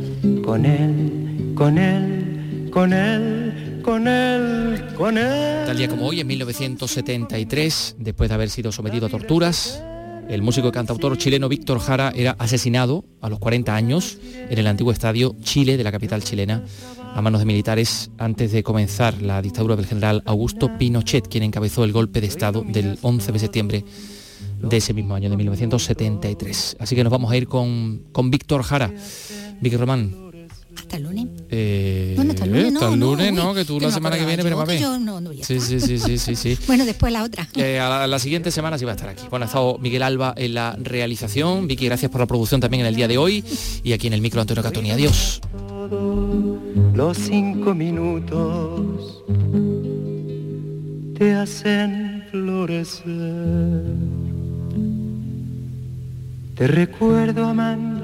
con 0.45 0.64
él, 0.64 1.53
con 1.57 1.76
él, 1.76 2.70
con 2.70 2.92
él 2.92 3.64
con 3.84 4.09
él, 4.09 4.82
con 4.97 5.18
él. 5.18 5.66
Tal 5.66 5.76
día 5.76 5.88
como 5.88 6.07
hoy, 6.07 6.20
en 6.20 6.26
1973, 6.26 7.97
después 7.99 8.30
de 8.30 8.34
haber 8.34 8.49
sido 8.49 8.72
sometido 8.72 9.07
a 9.07 9.11
torturas, 9.11 9.84
el 10.29 10.43
músico 10.43 10.68
y 10.68 10.72
cantautor 10.72 11.16
chileno 11.18 11.49
Víctor 11.49 11.79
Jara 11.79 12.12
era 12.14 12.33
asesinado 12.39 13.05
a 13.20 13.29
los 13.29 13.39
40 13.39 13.75
años 13.75 14.18
en 14.49 14.59
el 14.59 14.66
antiguo 14.66 14.93
estadio 14.93 15.35
Chile 15.43 15.77
de 15.77 15.85
la 15.85 15.93
capital 15.93 16.22
chilena 16.22 16.64
a 17.14 17.22
manos 17.22 17.41
de 17.41 17.47
militares 17.47 18.11
antes 18.18 18.53
de 18.53 18.62
comenzar 18.62 19.22
la 19.22 19.41
dictadura 19.41 19.77
del 19.77 19.87
general 19.87 20.22
Augusto 20.27 20.70
Pinochet, 20.79 21.29
quien 21.29 21.45
encabezó 21.45 21.85
el 21.85 21.93
golpe 21.93 22.20
de 22.20 22.27
Estado 22.27 22.64
del 22.66 22.99
11 23.03 23.33
de 23.33 23.39
septiembre 23.39 23.85
de 24.61 24.77
ese 24.77 24.95
mismo 24.95 25.14
año, 25.14 25.31
de 25.31 25.37
1973. 25.37 26.77
Así 26.81 26.97
que 26.97 27.05
nos 27.05 27.12
vamos 27.12 27.31
a 27.31 27.37
ir 27.37 27.47
con, 27.47 28.03
con 28.12 28.31
Víctor 28.31 28.62
Jara. 28.62 28.93
Vicky 29.61 29.77
Román, 29.77 30.24
hasta 30.77 30.97
el 30.97 31.03
lunes. 31.05 31.27
Eh, 31.51 32.14
bueno, 32.16 32.33
hasta 32.33 32.45
el 32.45 32.51
lunes, 32.51 32.72
no. 32.72 32.81
Hasta 32.81 32.95
el 32.95 33.01
lunes, 33.01 33.33
no, 33.33 33.55
que 33.55 33.64
tú 33.64 33.81
la 33.81 33.91
semana 33.91 34.16
que 34.16 34.25
viene, 34.25 34.43
pero 34.43 34.64
ver. 34.64 34.81
Yo, 34.81 34.99
no, 34.99 35.20
no, 35.20 35.31
sí, 35.33 35.61
sí, 35.61 35.81
sí, 35.81 35.99
sí, 35.99 36.18
sí, 36.18 36.37
sí. 36.37 36.59
bueno, 36.66 36.85
después 36.85 37.12
la 37.12 37.22
otra. 37.22 37.49
Eh, 37.57 37.79
a, 37.79 38.07
la, 38.07 38.18
siguiente 38.18 38.51
semana 38.51 38.79
sí 38.79 38.85
va 38.85 38.93
a 38.93 38.95
estar 38.95 39.09
aquí. 39.09 39.25
Bueno, 39.31 39.45
ha 39.45 39.47
estado 39.47 39.79
Miguel 39.79 40.03
Alba 40.03 40.35
en 40.37 40.55
la 40.55 40.77
realización. 40.79 41.66
Vicky, 41.66 41.87
gracias 41.87 42.11
por 42.11 42.20
la 42.20 42.27
producción 42.27 42.61
también 42.61 42.83
en 42.83 42.87
el 42.87 42.97
día 42.97 43.09
de 43.09 43.16
hoy. 43.16 43.45
Y 43.83 43.93
aquí 43.93 44.09
en 44.09 44.12
el 44.12 44.20
micro 44.20 44.41
Antonio 44.41 44.62
Catoni. 44.62 44.91
Adiós. 44.91 45.41
Los 46.95 47.16
cinco 47.16 47.75
minutos 47.75 49.22
te 51.18 51.33
hacen 51.33 52.25
florecer. 52.31 53.05
Te 56.57 56.66
recuerdo, 56.66 57.47
Amanda 57.47 58.03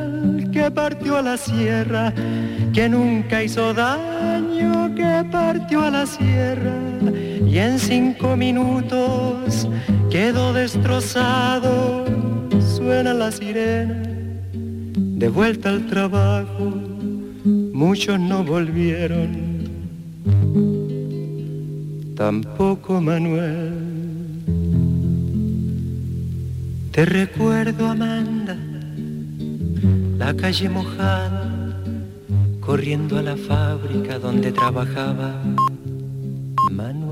que 0.51 0.69
partió 0.69 1.17
a 1.17 1.21
la 1.21 1.37
sierra 1.37 2.13
que 2.73 2.87
nunca 2.89 3.43
hizo 3.43 3.73
daño, 3.73 4.93
que 4.95 5.25
partió 5.31 5.83
a 5.83 5.91
la 5.91 6.05
sierra 6.05 6.73
y 7.45 7.57
en 7.57 7.79
cinco 7.79 8.35
minutos 8.35 9.67
quedó 10.09 10.53
destrozado. 10.53 12.05
Suena 12.75 13.13
la 13.13 13.31
sirena, 13.31 14.03
de 14.53 15.29
vuelta 15.29 15.69
al 15.69 15.85
trabajo, 15.87 16.73
muchos 17.73 18.19
no 18.19 18.43
volvieron, 18.43 19.29
tampoco 22.15 22.99
Manuel. 22.99 23.91
Te 26.91 27.05
recuerdo, 27.05 27.87
Amanda, 27.87 28.57
la 30.21 30.35
calle 30.35 30.69
mojada, 30.69 31.49
corriendo 32.59 33.17
a 33.17 33.23
la 33.23 33.35
fábrica 33.35 34.19
donde 34.19 34.51
trabajaba 34.51 35.41
Manuel. 36.69 37.10